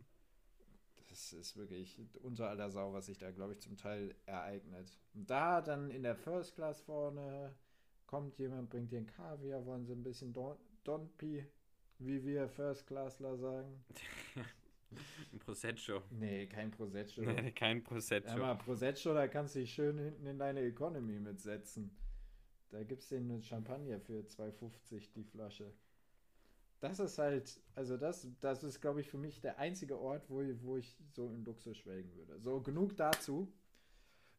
das 1.08 1.32
ist 1.32 1.56
wirklich 1.56 1.98
unter 2.22 2.50
aller 2.50 2.70
Sau, 2.70 2.92
was 2.92 3.06
sich 3.06 3.18
da, 3.18 3.30
glaube 3.30 3.54
ich, 3.54 3.60
zum 3.60 3.78
Teil 3.78 4.14
ereignet. 4.26 4.98
Und 5.14 5.30
da 5.30 5.62
dann 5.62 5.90
in 5.90 6.02
der 6.02 6.16
First 6.16 6.54
Class 6.54 6.82
vorne 6.82 7.54
kommt 8.12 8.36
jemand, 8.38 8.68
bringt 8.68 8.92
dir 8.92 8.98
ein 8.98 9.06
Kaviar, 9.06 9.64
wollen 9.64 9.86
sie 9.86 9.94
ein 9.94 10.02
bisschen 10.02 10.34
Don 10.34 10.58
Donpi, 10.84 11.46
wie 11.98 12.22
wir 12.22 12.46
First 12.46 12.86
Classler 12.86 13.38
sagen. 13.38 13.82
ein 15.32 15.38
Prosecco. 15.38 16.02
Nee, 16.10 16.46
kein 16.46 16.70
Prosecco. 16.70 17.22
Nee, 17.22 17.52
kein 17.52 17.82
Prosecco. 17.82 18.36
Mal 18.36 18.56
Prosecco, 18.56 19.14
da 19.14 19.28
kannst 19.28 19.54
du 19.54 19.60
dich 19.60 19.72
schön 19.72 19.98
hinten 19.98 20.26
in 20.26 20.38
deine 20.38 20.60
Economy 20.60 21.18
mitsetzen. 21.20 21.90
Da 22.68 22.82
gibt 22.82 23.00
es 23.00 23.08
den 23.08 23.42
Champagner 23.42 23.98
für 23.98 24.20
2,50 24.20 25.08
die 25.14 25.24
Flasche. 25.24 25.72
Das 26.80 27.00
ist 27.00 27.16
halt, 27.16 27.62
also 27.74 27.96
das, 27.96 28.28
das 28.42 28.62
ist, 28.62 28.82
glaube 28.82 29.00
ich, 29.00 29.08
für 29.08 29.16
mich 29.16 29.40
der 29.40 29.58
einzige 29.58 29.98
Ort, 29.98 30.28
wo, 30.28 30.42
wo 30.60 30.76
ich 30.76 30.98
so 31.12 31.30
in 31.30 31.46
Luxus 31.46 31.78
schwelgen 31.78 32.14
würde. 32.14 32.38
So, 32.40 32.60
genug 32.60 32.94
dazu. 32.94 33.50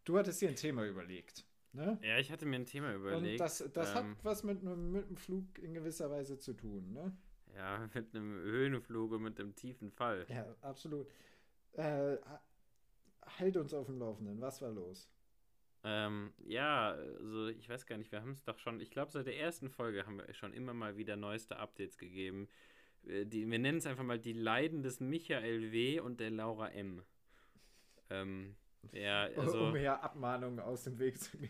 Du 0.04 0.16
hattest 0.20 0.42
dir 0.42 0.50
ein 0.50 0.56
Thema 0.56 0.86
überlegt. 0.86 1.44
Ne? 1.74 1.98
Ja, 2.04 2.20
ich 2.20 2.32
hatte 2.32 2.46
mir 2.46 2.58
ein 2.58 2.66
Thema 2.66 2.94
überlegt. 2.94 3.34
Und 3.34 3.40
das, 3.40 3.70
das 3.74 3.90
ähm, 3.90 3.96
hat 3.96 4.06
was 4.24 4.44
mit, 4.44 4.62
mit 4.62 5.06
einem 5.06 5.18
Flug 5.18 5.58
in 5.58 5.74
gewisser 5.74 6.10
Weise 6.12 6.38
zu 6.38 6.54
tun, 6.54 6.94
ne? 6.94 7.12
Ja, 7.56 7.88
mit 7.94 8.16
einem 8.16 8.32
Höhenflug 8.42 9.12
und 9.12 9.24
mit 9.24 9.40
einem 9.40 9.56
tiefen 9.56 9.92
Fall. 9.92 10.26
Ja, 10.30 10.46
absolut. 10.62 11.08
Äh, 11.74 12.18
halt 13.40 13.58
uns 13.58 13.74
auf 13.74 13.88
dem 13.88 13.98
Laufenden. 13.98 14.40
Was 14.40 14.62
war 14.62 14.72
los? 14.72 15.10
Ähm, 15.84 16.32
ja, 16.46 16.92
also 16.92 17.48
ich 17.48 17.68
weiß 17.68 17.86
gar 17.86 17.98
nicht, 17.98 18.12
wir 18.12 18.22
haben 18.22 18.32
es 18.32 18.44
doch 18.44 18.58
schon, 18.58 18.80
ich 18.80 18.90
glaube, 18.90 19.12
seit 19.12 19.26
der 19.26 19.38
ersten 19.38 19.70
Folge 19.70 20.06
haben 20.06 20.18
wir 20.18 20.34
schon 20.34 20.54
immer 20.54 20.74
mal 20.74 20.96
wieder 20.96 21.16
neueste 21.16 21.58
Updates 21.58 21.98
gegeben. 21.98 22.48
Äh, 23.06 23.26
die, 23.26 23.50
wir 23.50 23.60
nennen 23.60 23.80
es 23.80 23.86
einfach 23.86 24.04
mal 24.04 24.20
die 24.20 24.34
Leiden 24.34 24.84
des 24.84 25.00
Michael 25.00 25.72
W. 25.72 26.00
und 26.00 26.20
der 26.20 26.32
Laura 26.32 26.70
M. 26.70 27.04
Ähm, 28.10 28.56
ja, 28.92 29.24
also, 29.38 29.66
um 29.66 29.74
mehr 29.74 30.04
Abmahnungen 30.04 30.60
aus 30.60 30.84
dem 30.84 31.00
Weg 31.00 31.20
zu 31.20 31.38
gehen. 31.38 31.50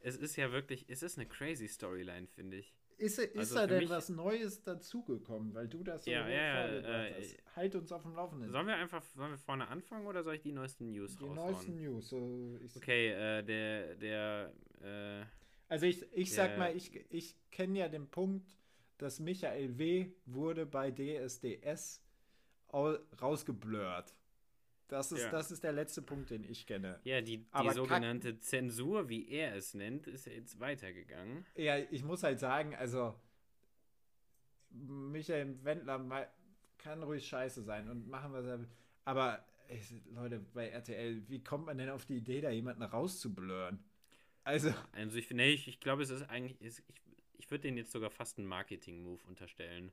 Es 0.00 0.16
ist 0.16 0.36
ja 0.36 0.52
wirklich, 0.52 0.86
es 0.88 1.02
ist 1.02 1.18
eine 1.18 1.26
crazy 1.26 1.68
Storyline, 1.68 2.26
finde 2.28 2.58
ich. 2.58 2.74
Ist, 2.98 3.18
ist 3.20 3.36
also 3.36 3.54
da 3.54 3.66
denn 3.68 3.78
mich, 3.78 3.90
was 3.90 4.08
Neues 4.08 4.62
dazugekommen, 4.62 5.54
weil 5.54 5.68
du 5.68 5.84
das 5.84 6.04
so 6.04 6.10
ja, 6.10 6.28
ja, 6.28 6.66
äh, 6.66 7.14
hast? 7.14 7.36
Halt 7.54 7.74
uns 7.76 7.92
auf 7.92 8.02
dem 8.02 8.14
Laufenden. 8.14 8.50
Sollen 8.50 8.66
wir 8.66 8.74
einfach 8.74 9.02
sollen 9.14 9.30
wir 9.30 9.38
vorne 9.38 9.68
anfangen 9.68 10.04
oder 10.06 10.24
soll 10.24 10.34
ich 10.34 10.40
die 10.42 10.50
neuesten 10.50 10.90
News 10.90 11.16
Die 11.16 11.24
raushauen? 11.24 11.52
neuesten 11.52 11.76
News. 11.76 12.08
So 12.08 12.58
okay, 12.76 13.10
äh, 13.10 13.42
der, 13.44 13.94
der, 13.94 14.52
äh, 14.82 15.24
Also 15.68 15.86
ich, 15.86 16.02
ich 16.12 16.30
der, 16.30 16.48
sag 16.48 16.58
mal, 16.58 16.76
ich, 16.76 16.92
ich 17.10 17.36
kenne 17.52 17.78
ja 17.78 17.88
den 17.88 18.08
Punkt, 18.08 18.58
dass 18.98 19.20
Michael 19.20 19.78
W. 19.78 20.10
wurde 20.26 20.66
bei 20.66 20.90
DSDS 20.90 22.02
rausgeblurrt. 22.72 24.12
Das 24.88 25.12
ist, 25.12 25.22
ja. 25.22 25.30
das 25.30 25.50
ist 25.50 25.62
der 25.62 25.72
letzte 25.72 26.00
Punkt, 26.00 26.30
den 26.30 26.44
ich 26.44 26.66
kenne. 26.66 26.98
Ja, 27.04 27.20
die, 27.20 27.44
die 27.44 27.70
sogenannte 27.70 28.40
Zensur, 28.40 29.08
wie 29.08 29.28
er 29.28 29.54
es 29.54 29.74
nennt, 29.74 30.06
ist 30.06 30.26
jetzt 30.26 30.58
weitergegangen. 30.60 31.44
Ja, 31.54 31.76
ich 31.78 32.02
muss 32.02 32.22
halt 32.22 32.40
sagen, 32.40 32.74
also 32.74 33.14
Michael 34.70 35.62
Wendler 35.62 36.30
kann 36.78 37.02
ruhig 37.02 37.26
scheiße 37.26 37.62
sein 37.62 37.88
und 37.90 38.08
machen 38.08 38.32
was 38.32 38.46
er 38.46 38.60
will. 38.60 38.68
Aber 39.04 39.44
ey, 39.68 39.80
Leute, 40.14 40.40
bei 40.54 40.68
RTL, 40.68 41.28
wie 41.28 41.42
kommt 41.42 41.66
man 41.66 41.76
denn 41.76 41.90
auf 41.90 42.06
die 42.06 42.16
Idee, 42.16 42.40
da 42.40 42.50
jemanden 42.50 42.82
rauszublurren? 42.82 43.78
Also. 44.44 44.72
Also 44.92 45.18
ich 45.18 45.26
finde, 45.26 45.44
ich, 45.44 45.68
ich 45.68 45.80
glaube, 45.80 46.02
es 46.02 46.10
ist 46.10 46.22
eigentlich, 46.30 46.60
ich, 46.60 46.82
ich 47.34 47.50
würde 47.50 47.62
denen 47.62 47.76
jetzt 47.76 47.92
sogar 47.92 48.10
fast 48.10 48.38
einen 48.38 48.46
Marketing-Move 48.46 49.22
unterstellen. 49.26 49.92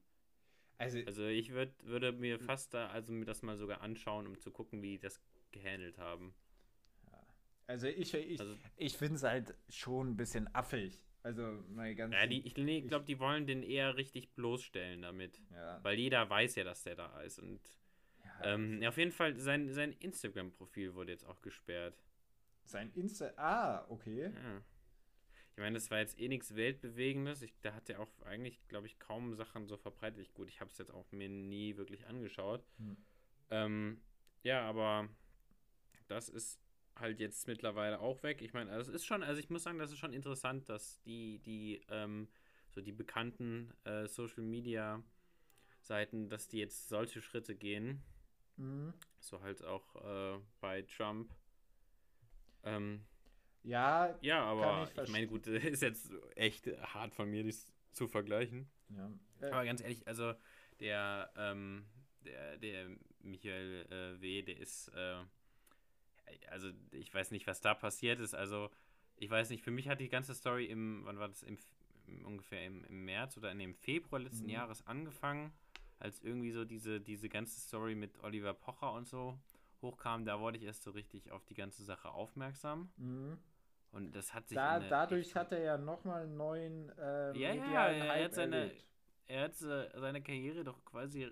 Also, 0.77 0.99
also 1.05 1.25
ich 1.25 1.51
würd, 1.53 1.71
würde 1.85 2.11
mir 2.11 2.39
fast 2.39 2.73
da, 2.73 2.87
also 2.87 3.13
mir 3.13 3.25
das 3.25 3.41
mal 3.41 3.57
sogar 3.57 3.81
anschauen, 3.81 4.27
um 4.27 4.37
zu 4.39 4.51
gucken, 4.51 4.81
wie 4.81 4.91
die 4.91 4.99
das 4.99 5.21
gehandelt 5.51 5.97
haben. 5.97 6.33
Also 7.67 7.87
ich, 7.87 8.13
ich, 8.13 8.39
also, 8.39 8.55
ich 8.75 8.97
finde 8.97 9.15
es 9.15 9.23
halt 9.23 9.55
schon 9.69 10.11
ein 10.11 10.17
bisschen 10.17 10.53
affig. 10.53 11.03
Also 11.23 11.41
mal 11.69 11.95
ganz. 11.95 12.13
Ja, 12.13 12.27
die, 12.27 12.45
ich, 12.45 12.55
nee, 12.57 12.79
ich 12.79 12.87
glaube, 12.87 13.05
die 13.05 13.19
wollen 13.19 13.47
den 13.47 13.63
eher 13.63 13.95
richtig 13.95 14.35
bloßstellen 14.35 15.01
damit. 15.01 15.41
Ja. 15.51 15.83
Weil 15.83 15.97
jeder 15.97 16.29
weiß 16.29 16.55
ja, 16.55 16.63
dass 16.63 16.83
der 16.83 16.95
da 16.95 17.21
ist. 17.21 17.39
Und 17.39 17.59
ja, 18.23 18.53
Ähm, 18.53 18.83
auf 18.85 18.97
jeden 18.97 19.11
Fall, 19.11 19.35
sein, 19.39 19.73
sein 19.73 19.93
Instagram-Profil 19.93 20.93
wurde 20.93 21.11
jetzt 21.11 21.25
auch 21.25 21.41
gesperrt. 21.41 22.05
Sein 22.65 22.91
Insta. 22.93 23.31
Ah, 23.37 23.85
okay. 23.89 24.31
Ja. 24.33 24.61
Ich 25.55 25.61
meine, 25.61 25.75
das 25.75 25.89
war 25.89 25.99
jetzt 25.99 26.19
eh 26.19 26.27
nichts 26.27 26.53
Weltbewegendes. 26.55 27.41
Ich, 27.41 27.53
da 27.61 27.73
hat 27.73 27.89
er 27.89 28.01
auch 28.01 28.21
eigentlich, 28.25 28.59
glaube 28.67 28.87
ich, 28.87 28.99
kaum 28.99 29.33
Sachen 29.35 29.67
so 29.67 29.77
verbreitet. 29.77 30.19
Ich, 30.19 30.33
gut, 30.33 30.49
ich 30.49 30.59
habe 30.59 30.69
es 30.69 30.77
jetzt 30.77 30.91
auch 30.91 31.09
mir 31.13 31.29
nie 31.29 31.77
wirklich 31.77 32.07
angeschaut. 32.07 32.67
Hm. 32.77 32.97
Ähm, 33.51 34.01
ja, 34.43 34.67
aber 34.67 35.07
das 36.07 36.27
ist 36.27 36.59
halt 36.97 37.21
jetzt 37.21 37.47
mittlerweile 37.47 38.01
auch 38.01 38.21
weg. 38.21 38.41
Ich 38.41 38.51
meine, 38.51 38.69
also 38.69 38.91
es 38.91 38.97
ist 38.97 39.05
schon, 39.05 39.23
also 39.23 39.39
ich 39.39 39.49
muss 39.49 39.63
sagen, 39.63 39.79
das 39.79 39.93
ist 39.93 39.97
schon 39.97 40.11
interessant, 40.11 40.67
dass 40.67 41.01
die, 41.03 41.39
die, 41.39 41.79
ähm, 41.87 42.27
so 42.69 42.81
die 42.81 42.91
bekannten 42.91 43.73
äh, 43.85 44.07
Social 44.07 44.43
Media 44.43 45.01
Seiten, 45.79 46.27
dass 46.27 46.49
die 46.49 46.57
jetzt 46.57 46.89
solche 46.89 47.21
Schritte 47.21 47.55
gehen. 47.55 48.03
Mhm. 48.57 48.93
So 49.19 49.39
halt 49.39 49.63
auch 49.63 49.95
äh, 50.03 50.39
bei 50.59 50.81
Trump. 50.81 51.33
Ähm, 52.63 53.05
ja, 53.65 54.15
ja, 54.21 54.43
aber 54.43 54.89
ich, 54.89 55.03
ich 55.03 55.09
meine, 55.09 55.27
gut, 55.27 55.47
ist 55.47 55.81
jetzt 55.81 56.11
echt 56.35 56.67
hart 56.93 57.13
von 57.13 57.29
mir, 57.29 57.43
dies 57.43 57.71
zu 57.91 58.07
vergleichen. 58.07 58.69
Ja. 58.89 59.11
Äh, 59.41 59.51
aber 59.51 59.65
ganz 59.65 59.81
ehrlich, 59.81 60.07
also 60.07 60.33
der, 60.79 61.31
ähm, 61.35 61.85
der, 62.25 62.57
der 62.57 62.89
Michael 63.21 63.85
äh, 63.89 64.21
W., 64.21 64.41
der 64.43 64.57
ist, 64.57 64.89
äh, 64.89 65.17
also 66.49 66.69
ich 66.91 67.13
weiß 67.13 67.31
nicht, 67.31 67.47
was 67.47 67.61
da 67.61 67.73
passiert 67.73 68.19
ist. 68.19 68.35
Also 68.35 68.69
ich 69.17 69.29
weiß 69.29 69.49
nicht, 69.49 69.63
für 69.63 69.71
mich 69.71 69.87
hat 69.87 69.99
die 69.99 70.09
ganze 70.09 70.35
Story 70.35 70.65
im, 70.65 71.01
wann 71.05 71.17
war 71.17 71.27
das, 71.27 71.43
im, 71.43 71.57
im 72.07 72.25
ungefähr 72.25 72.65
im, 72.65 72.83
im 72.85 73.05
März 73.05 73.37
oder 73.37 73.51
in 73.51 73.59
dem 73.59 73.73
Februar 73.75 74.21
letzten 74.21 74.45
mhm. 74.45 74.51
Jahres 74.51 74.85
angefangen 74.85 75.51
als 75.99 76.21
irgendwie 76.21 76.51
so 76.51 76.65
diese, 76.65 76.99
diese 76.99 77.29
ganze 77.29 77.59
Story 77.59 77.95
mit 77.95 78.21
Oliver 78.21 78.53
Pocher 78.53 78.91
und 78.93 79.07
so 79.07 79.39
hochkam, 79.81 80.25
da 80.25 80.39
wurde 80.39 80.57
ich 80.57 80.63
erst 80.63 80.83
so 80.83 80.91
richtig 80.91 81.31
auf 81.31 81.45
die 81.45 81.53
ganze 81.53 81.83
Sache 81.83 82.09
aufmerksam. 82.09 82.91
Mhm. 82.97 83.37
Und 83.95 84.15
das 84.15 84.33
hat 84.33 84.47
sich. 84.47 84.55
Da, 84.55 84.79
dadurch 84.79 85.35
hat 85.35 85.51
er 85.51 85.59
ja 85.59 85.77
nochmal 85.77 86.23
einen 86.23 86.37
neuen 86.37 86.89
äh, 86.97 87.37
ja, 87.37 87.53
ja, 87.53 87.87
er 87.87 88.25
hat 88.25 88.33
seine, 88.33 88.71
er 89.25 89.43
hat 89.43 89.55
seine 89.55 90.21
Karriere 90.21 90.63
doch 90.63 90.83
quasi 90.83 91.23
äh, 91.23 91.31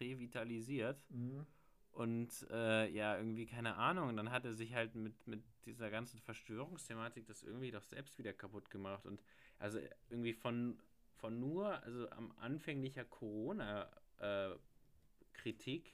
revitalisiert. 0.00 1.04
Mhm. 1.10 1.46
Und 1.92 2.46
äh, 2.50 2.88
ja, 2.90 3.18
irgendwie, 3.18 3.46
keine 3.46 3.74
Ahnung, 3.74 4.16
dann 4.16 4.30
hat 4.30 4.44
er 4.44 4.54
sich 4.54 4.74
halt 4.74 4.94
mit, 4.94 5.26
mit 5.26 5.42
dieser 5.66 5.90
ganzen 5.90 6.20
Verschwörungsthematik 6.20 7.26
das 7.26 7.42
irgendwie 7.42 7.70
doch 7.70 7.82
selbst 7.82 8.18
wieder 8.18 8.32
kaputt 8.32 8.70
gemacht. 8.70 9.04
Und 9.04 9.20
also 9.58 9.80
irgendwie 10.08 10.32
von 10.32 10.80
von 11.18 11.38
nur, 11.38 11.82
also 11.82 12.08
am 12.10 12.32
anfänglicher 12.38 13.04
Corona-Kritik 13.04 15.88
äh, 15.88 15.92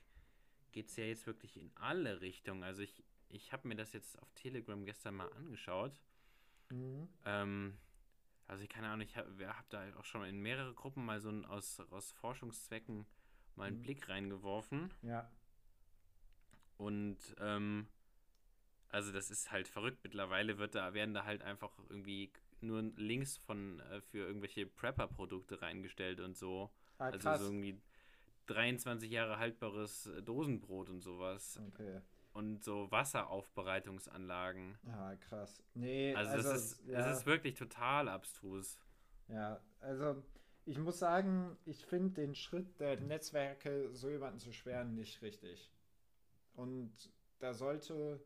geht 0.73 0.89
es 0.89 0.97
ja 0.97 1.05
jetzt 1.05 1.27
wirklich 1.27 1.57
in 1.57 1.71
alle 1.77 2.21
Richtungen. 2.21 2.63
Also 2.63 2.83
ich, 2.83 3.03
ich 3.29 3.53
habe 3.53 3.69
mir 3.69 3.77
das 3.77 3.93
jetzt 3.93 4.19
auf 4.21 4.33
Telegram 4.35 4.85
gestern 4.85 5.17
mal 5.17 5.33
angeschaut. 5.33 6.01
Mhm. 6.71 7.09
Ähm, 7.25 7.79
also 8.47 8.63
ich 8.63 8.69
keine 8.69 8.89
Ahnung, 8.89 9.07
ich 9.07 9.17
habe 9.17 9.49
hab 9.49 9.69
da 9.71 9.85
auch 9.97 10.05
schon 10.05 10.25
in 10.25 10.41
mehrere 10.41 10.75
Gruppen 10.75 11.05
mal 11.05 11.21
so 11.21 11.31
ein, 11.31 11.45
aus, 11.45 11.81
aus 11.91 12.13
Forschungszwecken 12.13 13.07
mal 13.57 13.69
einen 13.69 13.79
mhm. 13.79 13.83
Blick 13.83 14.09
reingeworfen. 14.09 14.93
Ja. 15.03 15.31
Und 16.77 17.19
ähm, 17.39 17.87
also 18.89 19.13
das 19.13 19.31
ist 19.31 19.51
halt 19.51 19.69
verrückt. 19.69 20.01
Mittlerweile 20.03 20.59
wird 20.59 20.75
da, 20.75 20.95
werden 20.95 21.15
da 21.15 21.25
halt 21.25 21.43
einfach 21.43 21.77
irgendwie 21.89 22.33
nur 22.61 22.83
Links 22.97 23.37
von 23.39 23.81
äh, 23.81 24.01
für 24.01 24.19
irgendwelche 24.19 24.67
Prepper-Produkte 24.67 25.63
reingestellt 25.63 26.21
und 26.21 26.37
so. 26.37 26.71
Ah, 26.99 27.07
also 27.07 27.37
so 27.37 27.45
irgendwie 27.47 27.81
23 28.47 29.11
Jahre 29.11 29.39
haltbares 29.39 30.07
äh, 30.07 30.23
Dosenbrot 30.23 30.91
und 30.91 31.01
sowas. 31.01 31.61
Okay. 31.69 32.01
Und 32.35 32.63
so 32.63 32.91
Wasseraufbereitungsanlagen. 32.91 34.77
Ja, 34.87 35.17
krass. 35.17 35.63
Nee, 35.75 36.15
also, 36.15 36.33
also 36.33 36.49
das, 36.51 36.63
ist, 36.63 36.87
ja. 36.87 36.99
das 36.99 37.19
ist 37.19 37.27
wirklich 37.27 37.55
total 37.55 38.09
abstrus. 38.09 38.79
Ja, 39.29 39.61
also 39.81 40.23
ich 40.67 40.79
muss 40.79 40.99
sagen, 40.99 41.57
ich 41.65 41.87
finde 41.87 42.21
den 42.21 42.35
Schritt 42.35 42.79
der 42.81 43.01
Netzwerke, 43.01 43.89
so 43.95 44.11
jemanden 44.11 44.41
zu 44.41 44.53
schweren, 44.53 44.95
nicht 44.95 45.23
richtig. 45.23 45.73
Und 46.55 46.93
da 47.39 47.55
sollte, 47.55 48.21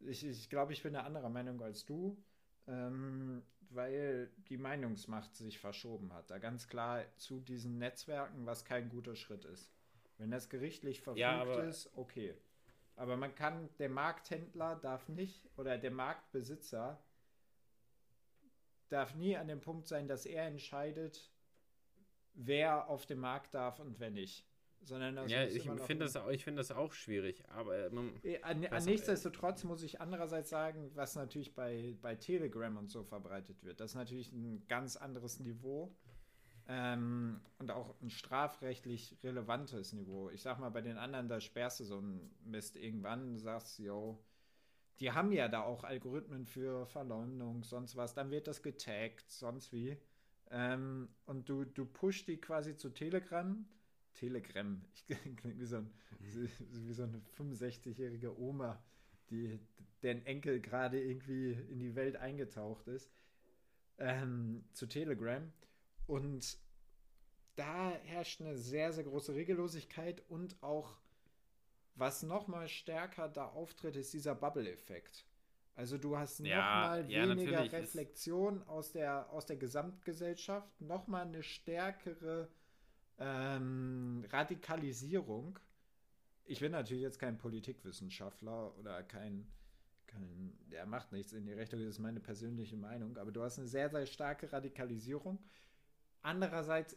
ich, 0.00 0.26
ich 0.26 0.50
glaube, 0.50 0.72
ich 0.72 0.82
bin 0.82 0.94
eine 0.94 1.06
andere 1.06 1.30
Meinung 1.30 1.62
als 1.62 1.86
du. 1.86 2.22
Ähm, 2.66 3.42
weil 3.74 4.30
die 4.48 4.56
Meinungsmacht 4.56 5.34
sich 5.36 5.58
verschoben 5.58 6.12
hat. 6.12 6.30
Da 6.30 6.38
ganz 6.38 6.68
klar 6.68 7.04
zu 7.16 7.40
diesen 7.40 7.78
Netzwerken, 7.78 8.46
was 8.46 8.64
kein 8.64 8.88
guter 8.88 9.16
Schritt 9.16 9.44
ist. 9.44 9.70
Wenn 10.18 10.30
das 10.30 10.48
gerichtlich 10.48 11.00
verfügt 11.00 11.20
ja, 11.20 11.42
ist, 11.62 11.90
okay. 11.96 12.34
Aber 13.02 13.16
man 13.16 13.34
kann, 13.34 13.68
der 13.80 13.88
Markthändler 13.88 14.76
darf 14.76 15.08
nicht, 15.08 15.42
oder 15.56 15.76
der 15.76 15.90
Marktbesitzer 15.90 17.02
darf 18.90 19.16
nie 19.16 19.36
an 19.36 19.48
dem 19.48 19.60
Punkt 19.60 19.88
sein, 19.88 20.06
dass 20.06 20.24
er 20.24 20.46
entscheidet, 20.46 21.28
wer 22.34 22.88
auf 22.88 23.04
dem 23.04 23.18
Markt 23.18 23.54
darf 23.54 23.80
und 23.80 23.98
wer 23.98 24.12
nicht. 24.12 24.46
Sondern 24.84 25.16
das 25.16 25.32
ja, 25.32 25.42
ich 25.42 25.64
finde 25.64 26.04
das, 26.04 26.16
auch, 26.16 26.30
find 26.30 26.56
das 26.56 26.70
auch 26.70 26.92
schwierig, 26.92 27.42
aber 27.48 27.90
man, 27.90 28.12
äh, 28.22 28.40
an, 28.42 28.64
an 28.66 28.84
nichtsdestotrotz 28.84 29.64
muss 29.64 29.82
ich 29.82 30.00
andererseits 30.00 30.50
sagen, 30.50 30.92
was 30.94 31.16
natürlich 31.16 31.56
bei, 31.56 31.96
bei 32.00 32.14
Telegram 32.14 32.76
und 32.76 32.88
so 32.88 33.02
verbreitet 33.02 33.64
wird, 33.64 33.80
das 33.80 33.92
ist 33.92 33.96
natürlich 33.96 34.30
ein 34.30 34.64
ganz 34.68 34.96
anderes 34.96 35.40
Niveau 35.40 35.92
ähm, 36.68 37.40
und 37.58 37.70
auch 37.70 37.94
ein 38.00 38.10
strafrechtlich 38.10 39.16
relevantes 39.22 39.92
Niveau. 39.92 40.30
Ich 40.30 40.42
sag 40.42 40.58
mal, 40.58 40.70
bei 40.70 40.80
den 40.80 40.98
anderen, 40.98 41.28
da 41.28 41.40
sperrst 41.40 41.80
du 41.80 41.84
so 41.84 41.98
einen 41.98 42.30
Mist 42.44 42.76
irgendwann, 42.76 43.38
sagst, 43.38 43.78
yo, 43.78 44.22
die 45.00 45.12
haben 45.12 45.32
ja 45.32 45.48
da 45.48 45.62
auch 45.62 45.84
Algorithmen 45.84 46.46
für 46.46 46.86
Verleumdung, 46.86 47.64
sonst 47.64 47.96
was, 47.96 48.14
dann 48.14 48.30
wird 48.30 48.46
das 48.46 48.62
getaggt, 48.62 49.30
sonst 49.30 49.72
wie. 49.72 49.96
Ähm, 50.50 51.08
und 51.26 51.48
du, 51.48 51.64
du 51.64 51.84
pushst 51.86 52.28
die 52.28 52.36
quasi 52.36 52.76
zu 52.76 52.90
Telegram 52.90 53.64
Telegram. 54.14 54.80
Ich 54.94 55.06
klinge 55.36 55.58
wie 55.58 55.64
so, 55.64 55.84
wie 56.20 56.92
so 56.92 57.02
eine 57.04 57.20
65-jährige 57.36 58.38
Oma, 58.38 58.82
die 59.30 59.58
deren 60.02 60.24
Enkel 60.26 60.60
gerade 60.60 61.00
irgendwie 61.00 61.52
in 61.52 61.78
die 61.80 61.94
Welt 61.94 62.16
eingetaucht 62.16 62.86
ist. 62.88 63.10
Ähm, 63.98 64.64
zu 64.72 64.86
Telegram. 64.86 65.52
Und 66.06 66.58
da 67.56 67.92
herrscht 68.04 68.40
eine 68.40 68.56
sehr, 68.56 68.92
sehr 68.92 69.04
große 69.04 69.34
Regellosigkeit 69.34 70.22
und 70.28 70.62
auch, 70.62 70.96
was 71.94 72.22
nochmal 72.22 72.68
stärker 72.68 73.28
da 73.28 73.46
auftritt, 73.46 73.96
ist 73.96 74.12
dieser 74.12 74.34
Bubble-Effekt. 74.34 75.26
Also 75.74 75.96
du 75.96 76.18
hast 76.18 76.40
nochmal 76.40 77.10
ja, 77.10 77.28
weniger 77.28 77.64
ja, 77.64 77.78
Reflexion 77.78 78.62
aus 78.64 78.92
der, 78.92 79.30
aus 79.30 79.46
der 79.46 79.56
Gesamtgesellschaft, 79.56 80.80
nochmal 80.80 81.26
eine 81.26 81.42
stärkere 81.42 82.48
ähm, 83.18 84.24
Radikalisierung. 84.30 85.58
Ich 86.44 86.60
bin 86.60 86.72
natürlich 86.72 87.02
jetzt 87.02 87.18
kein 87.18 87.38
Politikwissenschaftler 87.38 88.76
oder 88.78 89.02
kein, 89.02 89.46
kein, 90.06 90.52
der 90.70 90.84
macht 90.84 91.12
nichts 91.12 91.32
in 91.32 91.46
die 91.46 91.52
Richtung, 91.52 91.80
das 91.80 91.90
ist 91.90 91.98
meine 92.00 92.20
persönliche 92.20 92.76
Meinung, 92.76 93.16
aber 93.16 93.32
du 93.32 93.42
hast 93.42 93.58
eine 93.58 93.68
sehr, 93.68 93.88
sehr 93.88 94.06
starke 94.06 94.52
Radikalisierung. 94.52 95.38
Andererseits 96.22 96.96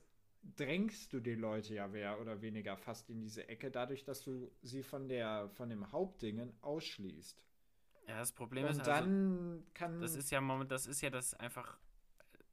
drängst 0.56 1.12
du 1.12 1.20
die 1.20 1.36
Leute 1.36 1.74
ja 1.74 1.88
mehr 1.88 2.20
oder 2.22 2.42
weniger 2.42 2.78
fast 2.78 3.10
in 3.10 3.22
diese 3.22 3.48
Ecke, 3.50 3.72
dadurch, 3.72 4.04
dass 4.04 4.24
du 4.24 4.52
sie 4.62 4.84
von 4.84 5.08
der 5.08 5.50
von 5.50 5.70
dem 5.70 5.92
Hauptdingen 5.92 6.54
ausschließt. 6.62 7.44
Ja, 8.08 8.20
das 8.20 8.32
Problem 8.32 8.66
Und 8.66 8.72
ist 8.72 8.86
dann 8.86 9.52
also, 9.52 9.64
kann 9.74 10.02
das 10.02 10.16
ist 10.16 10.30
ja 10.30 10.40
moment, 10.40 10.72
das 10.72 10.86
ist 10.86 11.02
ja 11.02 11.10
das 11.10 11.34
einfach 11.34 11.80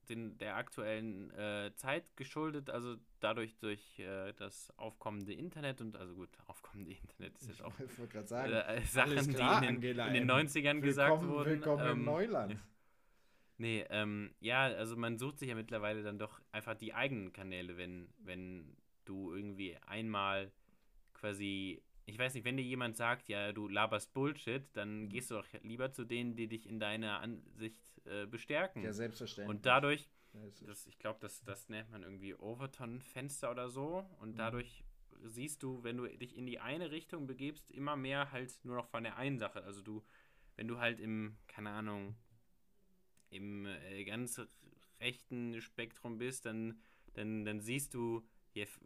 den, 0.09 0.37
der 0.39 0.57
aktuellen 0.57 1.31
äh, 1.33 1.73
Zeit 1.77 2.17
geschuldet, 2.17 2.71
also 2.71 2.97
dadurch 3.21 3.57
durch 3.59 3.99
äh, 3.99 4.33
das 4.33 4.73
aufkommende 4.79 5.33
Internet 5.33 5.81
und 5.81 5.97
also 5.97 6.15
gut, 6.15 6.31
aufkommende 6.47 6.93
Internet 6.93 7.39
ist 7.39 7.49
jetzt 7.49 7.63
auch 7.63 7.73
ich 7.79 8.29
sagen, 8.29 8.53
äh, 8.53 8.81
Sachen, 8.83 9.35
klar, 9.35 9.61
die 9.61 9.67
in 9.69 9.81
den, 9.81 9.99
in 9.99 10.15
den 10.15 10.31
90ern 10.31 10.55
willkommen, 10.55 10.83
gesagt 10.83 11.25
wurden. 11.27 11.51
Willkommen 11.51 11.87
ähm, 11.87 11.99
im 11.99 12.05
Neuland. 12.05 12.57
Nee, 13.63 13.87
ähm, 13.91 14.35
ja, 14.41 14.65
also 14.65 14.97
man 14.97 15.19
sucht 15.19 15.39
sich 15.39 15.49
ja 15.49 15.55
mittlerweile 15.55 16.03
dann 16.03 16.19
doch 16.19 16.41
einfach 16.51 16.75
die 16.75 16.95
eigenen 16.95 17.33
Kanäle, 17.33 17.77
wenn, 17.77 18.09
wenn 18.19 18.77
du 19.05 19.33
irgendwie 19.33 19.77
einmal 19.87 20.51
quasi, 21.15 21.81
ich 22.05 22.19
weiß 22.19 22.35
nicht, 22.35 22.45
wenn 22.45 22.57
dir 22.57 22.65
jemand 22.65 22.97
sagt, 22.97 23.29
ja, 23.29 23.53
du 23.53 23.69
laberst 23.69 24.13
Bullshit, 24.15 24.65
dann 24.73 25.03
mhm. 25.03 25.09
gehst 25.11 25.31
du 25.31 25.37
doch 25.37 25.47
lieber 25.63 25.93
zu 25.93 26.03
denen, 26.05 26.35
die 26.35 26.49
dich 26.49 26.67
in 26.67 26.81
deiner 26.81 27.21
Ansicht 27.21 27.81
äh, 28.05 28.27
bestärken. 28.27 28.83
Ja, 28.83 28.93
selbstverständlich. 28.93 29.57
Und 29.57 29.65
dadurch, 29.65 30.11
das, 30.67 30.85
ich 30.87 30.99
glaube, 30.99 31.21
das, 31.21 31.45
das 31.45 31.69
nennt 31.69 31.89
man 31.93 32.03
irgendwie 32.03 32.35
Overton-Fenster 32.35 33.49
oder 33.49 33.69
so. 33.69 34.05
Und 34.19 34.33
mhm. 34.33 34.39
dadurch 34.39 34.83
siehst 35.23 35.63
du, 35.63 35.85
wenn 35.85 35.99
du 35.99 36.09
dich 36.09 36.37
in 36.37 36.47
die 36.47 36.59
eine 36.59 36.91
Richtung 36.91 37.29
begibst, 37.29 37.71
immer 37.71 37.95
mehr 37.95 38.33
halt 38.33 38.53
nur 38.65 38.75
noch 38.75 38.89
von 38.89 39.05
der 39.05 39.19
einen 39.19 39.39
Sache. 39.39 39.63
Also 39.63 39.83
du, 39.83 40.03
wenn 40.57 40.67
du 40.67 40.81
halt 40.81 40.99
im, 40.99 41.37
keine 41.47 41.71
Ahnung, 41.71 42.17
im 43.33 43.67
äh, 43.67 44.05
ganz 44.05 44.41
rechten 45.01 45.61
Spektrum 45.61 46.19
bist, 46.19 46.47
dann, 46.47 46.81
dann, 47.15 47.45
dann 47.45 47.61
siehst 47.61 47.95
du 47.95 48.23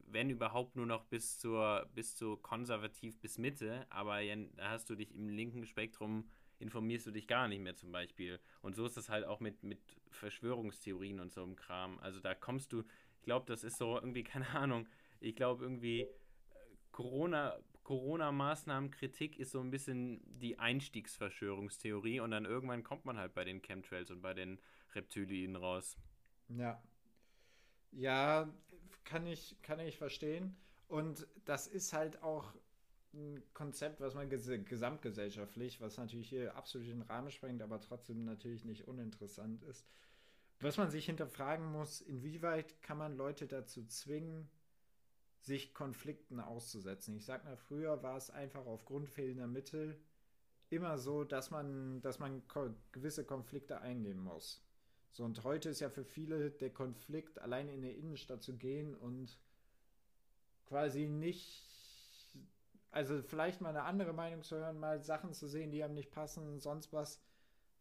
wenn 0.07 0.31
überhaupt 0.31 0.77
nur 0.77 0.87
noch 0.87 1.05
bis 1.05 1.39
zur, 1.39 1.89
bis 1.95 2.15
zur 2.15 2.41
konservativ 2.41 3.19
bis 3.19 3.39
Mitte, 3.39 3.87
aber 3.91 4.19
da 4.57 4.71
hast 4.71 4.89
du 4.89 4.95
dich 4.95 5.13
im 5.15 5.29
linken 5.29 5.67
Spektrum, 5.67 6.29
informierst 6.59 7.07
du 7.07 7.11
dich 7.11 7.27
gar 7.27 7.49
nicht 7.49 7.61
mehr 7.61 7.77
zum 7.77 7.93
Beispiel. 7.93 8.41
Und 8.63 8.77
so 8.77 8.87
ist 8.87 8.97
das 8.97 9.09
halt 9.09 9.25
auch 9.25 9.41
mit, 9.41 9.63
mit 9.63 9.81
Verschwörungstheorien 10.11 11.21
und 11.21 11.33
so 11.33 11.43
einem 11.43 11.57
Kram. 11.57 11.99
Also 11.99 12.21
da 12.21 12.35
kommst 12.35 12.73
du, 12.73 12.85
ich 13.19 13.25
glaube, 13.25 13.47
das 13.47 13.65
ist 13.65 13.77
so 13.77 13.97
irgendwie, 13.97 14.25
keine 14.25 14.49
Ahnung, 14.51 14.89
ich 15.21 15.35
glaube 15.35 15.65
irgendwie, 15.65 16.03
äh, 16.03 16.09
Corona, 16.93 17.59
Corona-Maßnahmen-Kritik 17.87 19.39
ist 19.39 19.53
so 19.53 19.61
ein 19.61 19.71
bisschen 19.71 20.21
die 20.41 20.59
Einstiegsverschwörungstheorie 20.59 22.19
und 22.19 22.33
dann 22.33 22.45
irgendwann 22.45 22.83
kommt 22.83 23.05
man 23.05 23.17
halt 23.17 23.33
bei 23.33 23.45
den 23.45 23.63
Chemtrails 23.63 24.11
und 24.11 24.23
bei 24.23 24.35
den 24.35 24.59
Reptilien 24.97 25.55
raus. 25.55 25.97
Ja. 26.49 26.83
Ja, 27.93 28.53
kann 29.05 29.25
ich, 29.29 29.63
kann 29.63 29.79
ich 29.79 29.99
verstehen. 29.99 30.57
Und 30.89 31.29
das 31.45 31.69
ist 31.69 31.93
halt 31.93 32.25
auch 32.25 32.53
ein 33.15 33.41
Konzept, 33.55 34.01
was 34.01 34.17
man 34.17 34.29
ges 34.31 34.51
gesamtgesellschaftlich, 34.65 35.81
was 35.81 35.97
natürlich 35.97 36.29
hier 36.29 36.57
absolut 36.57 36.89
den 36.89 37.03
Rahmen 37.03 37.31
sprengt, 37.31 37.63
aber 37.63 37.81
trotzdem 37.81 38.25
natürlich 38.25 38.65
nicht 38.65 38.89
uninteressant 38.89 39.63
ist. 39.63 39.87
Was 40.59 40.77
man 40.77 40.91
sich 40.91 41.07
hinterfragen 41.07 41.71
muss, 41.71 42.01
inwieweit 42.01 42.83
kann 42.83 42.99
man 42.99 43.17
Leute 43.17 43.47
dazu 43.47 43.87
zwingen, 43.87 44.51
sich 45.47 45.75
Konflikten 45.75 46.41
auszusetzen. 46.41 47.17
Ich 47.17 47.25
sag 47.25 47.45
mal, 47.45 47.57
früher 47.57 48.03
war 48.03 48.17
es 48.17 48.31
einfach 48.31 48.67
aufgrund 48.67 49.09
fehlender 49.09 49.47
Mittel 49.47 49.97
immer 50.71 50.99
so, 50.99 51.23
dass 51.23 51.53
man, 51.53 52.03
dass 52.03 52.19
man 52.19 52.47
ko 52.49 52.75
gewisse 52.91 53.25
Konflikte 53.25 53.81
eingehen 53.81 54.19
muss. 54.19 54.61
So, 55.13 55.25
und 55.25 55.45
heute 55.45 55.69
ist 55.69 55.79
ja 55.79 55.89
für 55.89 56.05
viele 56.05 56.51
der 56.51 56.71
Konflikt, 56.71 57.39
allein 57.39 57.69
in 57.69 57.83
der 57.83 57.97
Innenstadt 57.97 58.43
zu 58.43 58.57
gehen 58.57 58.97
und 58.97 59.39
quasi 60.67 61.07
nicht, 61.07 61.65
also 62.91 63.23
vielleicht 63.23 63.61
mal 63.61 63.69
eine 63.69 63.85
andere 63.85 64.13
Meinung 64.13 64.43
zu 64.43 64.57
hören, 64.57 64.81
mal 64.81 65.01
Sachen 65.01 65.33
zu 65.33 65.47
sehen, 65.47 65.71
die 65.71 65.85
einem 65.85 65.95
nicht 65.95 66.11
passen, 66.11 66.59
sonst 66.59 66.93
was, 66.93 67.23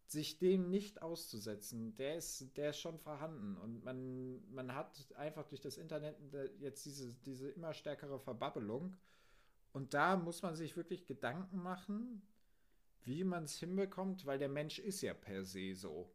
sich 0.08 0.38
dem 0.38 0.70
nicht 0.70 1.02
auszusetzen, 1.02 1.96
der 1.96 2.16
ist, 2.16 2.56
der 2.58 2.70
ist 2.70 2.80
schon 2.80 3.00
vorhanden. 3.00 3.58
Und 3.58 3.84
man, 3.84 4.44
man 4.54 4.76
hat 4.76 5.06
einfach 5.16 5.48
durch 5.48 5.62
das 5.62 5.78
Internet 5.78 6.16
jetzt 6.60 6.86
diese, 6.86 7.14
diese 7.26 7.50
immer 7.50 7.74
stärkere 7.74 8.20
Verbabbelung. 8.20 8.96
Und 9.74 9.94
da 9.94 10.16
muss 10.16 10.42
man 10.42 10.56
sich 10.56 10.78
wirklich 10.78 11.06
Gedanken 11.06 11.62
machen, 11.62 12.22
wie 13.04 13.24
man 13.24 13.44
es 13.44 13.60
hinbekommt, 13.60 14.26
weil 14.26 14.40
der 14.40 14.50
Mensch 14.50 14.80
ist 14.80 15.02
ja 15.02 15.14
per 15.14 15.44
se 15.44 15.76
so. 15.76 16.12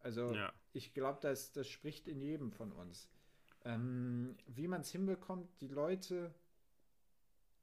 Also 0.00 0.32
ja. 0.34 0.52
ich 0.72 0.94
glaube, 0.94 1.18
das, 1.20 1.52
das 1.52 1.68
spricht 1.68 2.08
in 2.08 2.20
jedem 2.20 2.52
von 2.52 2.72
uns. 2.72 3.08
Ähm, 3.64 4.36
wie 4.46 4.68
man 4.68 4.80
es 4.80 4.90
hinbekommt, 4.90 5.48
die 5.60 5.68
Leute 5.68 6.32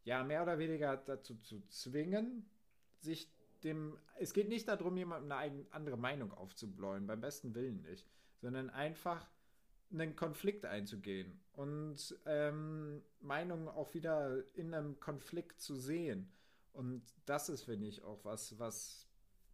ja 0.03 0.23
mehr 0.23 0.43
oder 0.43 0.59
weniger 0.59 0.97
dazu 0.97 1.35
zu 1.35 1.61
zwingen, 1.67 2.47
sich 2.99 3.29
dem. 3.63 3.97
Es 4.19 4.33
geht 4.33 4.49
nicht 4.49 4.67
darum, 4.67 4.97
jemandem 4.97 5.31
eine 5.31 5.65
andere 5.71 5.97
Meinung 5.97 6.31
aufzubläuen, 6.31 7.07
beim 7.07 7.21
besten 7.21 7.55
Willen 7.55 7.81
nicht, 7.81 8.05
sondern 8.41 8.69
einfach 8.69 9.27
einen 9.91 10.15
Konflikt 10.15 10.65
einzugehen 10.65 11.39
und 11.53 12.17
ähm, 12.25 13.01
Meinungen 13.21 13.67
auch 13.67 13.93
wieder 13.93 14.43
in 14.55 14.73
einem 14.73 14.99
Konflikt 14.99 15.61
zu 15.61 15.75
sehen. 15.75 16.31
Und 16.73 17.03
das 17.25 17.49
ist, 17.49 17.63
finde 17.63 17.87
ich, 17.87 18.03
auch 18.03 18.23
was, 18.25 18.59
was 18.59 19.07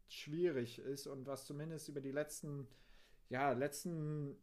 schwierig 0.07 0.79
ist 0.79 1.07
und 1.07 1.27
was 1.27 1.45
zumindest 1.45 1.87
über 1.89 2.01
die 2.01 2.11
letzten, 2.11 2.67
ja, 3.29 3.51
letzten, 3.51 4.35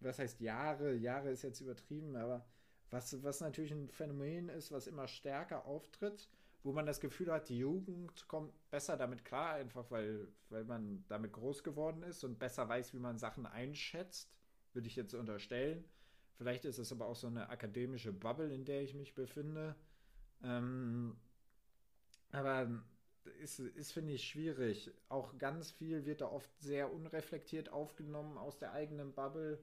was 0.00 0.18
heißt 0.18 0.40
Jahre, 0.40 0.94
Jahre 0.94 1.30
ist 1.30 1.42
jetzt 1.42 1.60
übertrieben, 1.60 2.16
aber 2.16 2.46
was, 2.90 3.22
was 3.22 3.40
natürlich 3.40 3.72
ein 3.72 3.88
Phänomen 3.88 4.48
ist, 4.48 4.72
was 4.72 4.86
immer 4.86 5.08
stärker 5.08 5.64
auftritt, 5.64 6.28
wo 6.62 6.72
man 6.72 6.86
das 6.86 7.00
Gefühl 7.00 7.32
hat, 7.32 7.48
die 7.48 7.58
Jugend 7.58 8.28
kommt 8.28 8.52
besser 8.70 8.96
damit 8.96 9.24
klar, 9.24 9.54
einfach 9.54 9.90
weil, 9.90 10.28
weil 10.50 10.64
man 10.64 11.04
damit 11.08 11.32
groß 11.32 11.62
geworden 11.62 12.02
ist 12.02 12.22
und 12.24 12.38
besser 12.38 12.68
weiß, 12.68 12.92
wie 12.92 12.98
man 12.98 13.18
Sachen 13.18 13.46
einschätzt, 13.46 14.30
würde 14.72 14.88
ich 14.88 14.96
jetzt 14.96 15.14
unterstellen. 15.14 15.84
Vielleicht 16.36 16.64
ist 16.64 16.78
es 16.78 16.92
aber 16.92 17.06
auch 17.06 17.16
so 17.16 17.26
eine 17.26 17.48
akademische 17.48 18.12
Bubble, 18.12 18.52
in 18.52 18.64
der 18.64 18.82
ich 18.82 18.94
mich 18.94 19.14
befinde. 19.14 19.74
Ähm, 20.42 21.16
aber 22.32 22.82
ist, 23.40 23.58
ist 23.58 23.92
finde 23.92 24.14
ich, 24.14 24.26
schwierig. 24.26 24.90
Auch 25.08 25.36
ganz 25.38 25.70
viel 25.70 26.04
wird 26.06 26.20
da 26.20 26.28
oft 26.28 26.50
sehr 26.60 26.92
unreflektiert 26.92 27.70
aufgenommen 27.70 28.38
aus 28.38 28.58
der 28.58 28.72
eigenen 28.72 29.12
Bubble. 29.12 29.58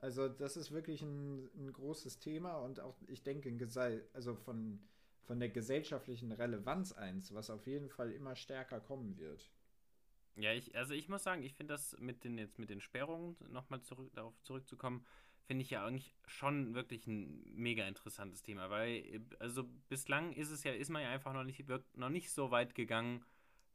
Also, 0.00 0.28
das 0.28 0.56
ist 0.56 0.70
wirklich 0.72 1.02
ein, 1.02 1.50
ein 1.56 1.72
großes 1.72 2.18
Thema 2.18 2.56
und 2.58 2.80
auch, 2.80 2.96
ich 3.06 3.22
denke, 3.22 3.52
also 4.14 4.34
von, 4.34 4.80
von 5.22 5.38
der 5.40 5.50
gesellschaftlichen 5.50 6.32
Relevanz 6.32 6.92
eins, 6.92 7.34
was 7.34 7.50
auf 7.50 7.66
jeden 7.66 7.90
Fall 7.90 8.10
immer 8.10 8.34
stärker 8.34 8.80
kommen 8.80 9.18
wird. 9.18 9.50
Ja, 10.36 10.52
ich, 10.52 10.74
also 10.74 10.94
ich 10.94 11.08
muss 11.08 11.22
sagen, 11.22 11.42
ich 11.42 11.54
finde 11.54 11.74
das 11.74 11.96
mit 11.98 12.24
den 12.24 12.38
jetzt 12.38 12.58
mit 12.58 12.70
den 12.70 12.80
Sperrungen 12.80 13.36
nochmal 13.48 13.82
zurück, 13.82 14.10
darauf 14.14 14.40
zurückzukommen, 14.42 15.04
finde 15.46 15.62
ich 15.62 15.70
ja 15.70 15.84
eigentlich 15.84 16.14
schon 16.26 16.74
wirklich 16.74 17.06
ein 17.06 17.42
mega 17.54 17.86
interessantes 17.86 18.42
Thema, 18.42 18.70
weil 18.70 19.20
also 19.38 19.64
bislang 19.88 20.32
ist 20.32 20.50
es 20.50 20.64
ja, 20.64 20.72
ist 20.72 20.90
man 20.90 21.02
ja 21.02 21.10
einfach 21.10 21.32
noch 21.34 21.44
nicht, 21.44 21.64
noch 21.94 22.08
nicht 22.08 22.30
so 22.30 22.50
weit 22.50 22.74
gegangen, 22.74 23.24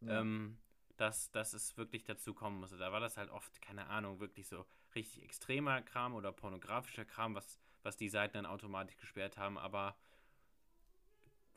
ja. 0.01 0.21
ähm, 0.21 0.57
dass, 0.97 1.31
dass 1.31 1.53
es 1.53 1.77
wirklich 1.77 2.03
dazu 2.03 2.33
kommen 2.33 2.59
musste. 2.59 2.77
Da 2.77 2.91
war 2.91 2.99
das 2.99 3.17
halt 3.17 3.29
oft, 3.29 3.61
keine 3.61 3.87
Ahnung, 3.87 4.19
wirklich 4.19 4.47
so 4.47 4.65
richtig 4.95 5.23
extremer 5.23 5.81
Kram 5.81 6.13
oder 6.15 6.31
pornografischer 6.31 7.05
Kram, 7.05 7.35
was, 7.35 7.59
was 7.83 7.97
die 7.97 8.09
Seiten 8.09 8.33
dann 8.33 8.45
automatisch 8.45 8.97
gesperrt 8.97 9.37
haben, 9.37 9.57
aber 9.57 9.95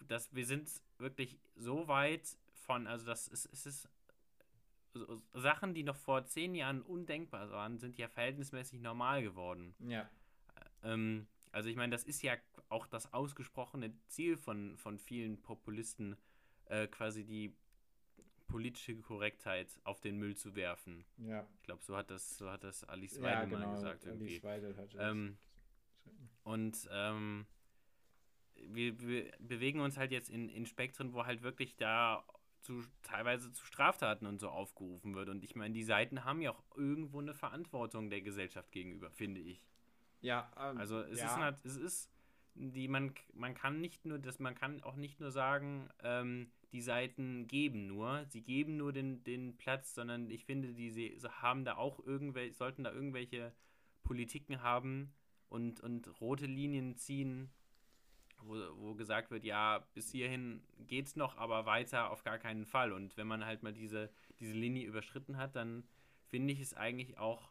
das, 0.07 0.35
wir 0.35 0.47
sind 0.47 0.71
wirklich 0.99 1.39
so 1.57 1.89
weit 1.89 2.37
von, 2.55 2.87
also 2.87 3.07
das 3.07 3.29
ist, 3.29 3.49
es 3.53 3.67
ist 3.67 3.89
Sachen, 5.33 5.75
die 5.75 5.83
noch 5.83 5.97
vor 5.97 6.25
zehn 6.25 6.55
Jahren 6.55 6.83
undenkbar 6.83 7.51
waren, 7.51 7.79
sind 7.79 7.99
ja 7.99 8.09
verhältnismäßig 8.09 8.81
normal 8.81 9.23
geworden. 9.23 9.75
Ja. 9.81 10.09
Ähm, 10.83 11.27
also 11.53 11.69
ich 11.69 11.77
meine, 11.77 11.93
das 11.93 12.05
ist 12.05 12.23
ja 12.23 12.35
auch 12.69 12.87
das 12.87 13.13
ausgesprochene 13.13 13.93
Ziel 14.09 14.37
von, 14.37 14.77
von 14.77 14.99
vielen 14.99 15.41
Populisten, 15.41 16.17
äh, 16.67 16.87
quasi 16.87 17.25
die 17.25 17.55
politische 18.49 18.97
Korrektheit 18.97 19.69
auf 19.85 20.01
den 20.01 20.19
Müll 20.19 20.37
zu 20.37 20.57
werfen. 20.57 21.05
Ja. 21.19 21.47
Ich 21.57 21.63
glaube, 21.63 21.83
so 21.85 21.97
hat 21.97 22.11
das, 22.11 22.37
so 22.37 22.51
hat 22.51 22.65
das 22.65 22.83
Alice 22.85 23.21
Weidel 23.21 23.31
ja, 23.31 23.45
genau. 23.45 23.67
mal 23.67 23.75
gesagt. 23.75 24.05
Irgendwie. 24.05 24.27
Alice 24.27 24.43
Weidel 24.43 24.77
hat 24.77 24.95
das. 24.95 25.11
Ähm, 25.11 25.39
und 26.43 26.89
ähm, 26.91 27.47
wir, 28.57 28.99
wir, 29.01 29.31
bewegen 29.39 29.81
uns 29.81 29.97
halt 29.97 30.11
jetzt 30.11 30.31
in, 30.31 30.49
in 30.49 30.67
Spektren, 30.67 31.13
wo 31.13 31.27
halt 31.27 31.43
wirklich 31.43 31.77
da 31.77 32.25
zu, 32.61 32.83
teilweise 33.03 33.53
zu 33.53 33.65
Straftaten 33.65 34.27
und 34.27 34.41
so 34.41 34.49
aufgerufen 34.49 35.15
wird. 35.15 35.29
Und 35.29 35.45
ich 35.45 35.55
meine, 35.55 35.75
die 35.75 35.85
Seiten 35.85 36.25
haben 36.25 36.41
ja 36.41 36.51
auch 36.51 36.65
irgendwo 36.77 37.21
eine 37.21 37.35
Verantwortung 37.35 38.11
der 38.11 38.23
Gesellschaft 38.23 38.73
gegenüber, 38.73 39.11
finde 39.11 39.41
ich. 39.41 39.63
Ja, 40.21 40.51
ähm, 40.59 40.79
also 40.79 41.01
es 41.01 41.21
ja. 41.21 41.27
ist 41.27 41.37
halt, 41.37 41.65
es 41.65 41.77
ist 41.77 42.11
die 42.59 42.89
man 42.89 43.15
man 43.35 43.55
kann 43.55 43.81
nicht 43.81 44.05
nur 44.05 44.19
das 44.19 44.39
man 44.39 44.55
kann 44.55 44.83
auch 44.83 44.97
nicht 44.97 45.21
nur 45.21 45.31
sagen 45.31 45.89
ähm, 46.03 46.51
die 46.73 46.83
Seiten 46.83 47.47
geben 47.47 47.87
nur 47.87 48.25
sie 48.27 48.43
geben 48.43 48.77
nur 48.77 48.93
den, 48.93 49.23
den 49.25 49.57
Platz 49.57 49.95
sondern 49.95 50.31
ich 50.31 50.45
finde 50.45 50.75
die 50.75 50.91
sie 50.91 51.19
haben 51.41 51.65
da 51.65 51.77
auch 51.77 52.05
irgendwelche 52.05 52.55
sollten 52.55 52.85
da 52.85 52.93
irgendwelche 52.93 53.53
Politiken 54.03 54.63
haben 54.63 55.13
und 55.49 55.81
und 55.81 56.21
rote 56.21 56.47
Linien 56.47 56.97
ziehen 56.97 57.51
wo, 58.43 58.55
wo 58.77 58.95
gesagt 58.95 59.31
wird, 59.31 59.45
ja, 59.45 59.85
bis 59.95 60.11
hierhin 60.11 60.63
geht's 60.87 61.17
noch, 61.17 61.37
aber 61.37 61.67
weiter 61.67 62.11
auf 62.11 62.23
gar 62.23 62.39
keinen 62.39 62.67
Fall. 62.67 62.93
Und 62.93 63.17
wenn 63.17 63.27
man 63.27 63.45
halt 63.45 63.63
mal 63.63 63.73
diese, 63.73 64.11
diese 64.39 64.53
Linie 64.53 64.87
überschritten 64.87 65.37
hat, 65.37 65.57
dann 65.57 65.85
finde 66.27 66.53
ich 66.53 66.61
es 66.61 66.75
eigentlich 66.75 67.19
auch 67.19 67.51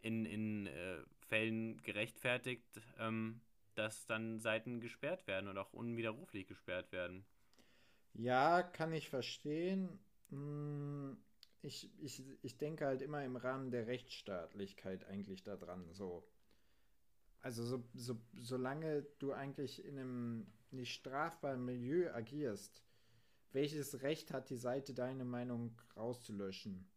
in, 0.00 0.24
in 0.24 0.66
äh, 0.66 0.98
Fällen 1.28 1.82
gerechtfertigt, 1.82 2.80
ähm, 2.98 3.40
dass 3.78 4.06
dann 4.06 4.40
Seiten 4.40 4.80
gesperrt 4.80 5.26
werden 5.26 5.48
und 5.48 5.56
auch 5.56 5.72
unwiderruflich 5.72 6.46
gesperrt 6.46 6.90
werden. 6.92 7.24
Ja, 8.14 8.62
kann 8.62 8.92
ich 8.92 9.08
verstehen. 9.08 9.98
Hm, 10.30 11.16
ich, 11.62 11.90
ich, 12.02 12.24
ich 12.42 12.58
denke 12.58 12.86
halt 12.86 13.02
immer 13.02 13.24
im 13.24 13.36
Rahmen 13.36 13.70
der 13.70 13.86
Rechtsstaatlichkeit 13.86 15.04
eigentlich 15.04 15.44
daran. 15.44 15.92
So, 15.92 16.26
also 17.40 17.64
so, 17.64 17.84
so, 17.94 18.20
solange 18.36 19.02
du 19.18 19.32
eigentlich 19.32 19.84
in 19.84 19.98
einem 19.98 20.46
nicht 20.70 20.92
strafbaren 20.92 21.64
Milieu 21.64 22.12
agierst, 22.12 22.82
welches 23.52 24.02
Recht 24.02 24.32
hat 24.32 24.50
die 24.50 24.56
Seite, 24.56 24.92
deine 24.92 25.24
Meinung 25.24 25.80
rauszulöschen? 25.96 26.90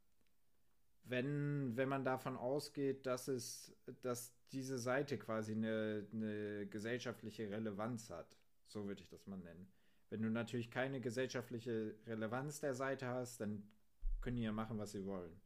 Wenn, 1.03 1.75
wenn 1.77 1.89
man 1.89 2.03
davon 2.03 2.37
ausgeht, 2.37 3.05
dass 3.05 3.27
es, 3.27 3.75
dass 4.01 4.33
diese 4.51 4.77
Seite 4.77 5.17
quasi 5.17 5.53
eine, 5.53 6.07
eine 6.13 6.67
gesellschaftliche 6.67 7.49
Relevanz 7.49 8.09
hat. 8.09 8.37
So 8.67 8.87
würde 8.87 9.01
ich 9.01 9.09
das 9.09 9.27
mal 9.27 9.37
nennen. 9.37 9.67
Wenn 10.09 10.21
du 10.21 10.29
natürlich 10.29 10.71
keine 10.71 11.01
gesellschaftliche 11.01 11.95
Relevanz 12.05 12.59
der 12.59 12.73
Seite 12.73 13.07
hast, 13.07 13.41
dann 13.41 13.63
können 14.19 14.37
die 14.37 14.43
ja 14.43 14.51
machen, 14.51 14.77
was 14.77 14.91
sie 14.91 15.05
wollen. 15.05 15.39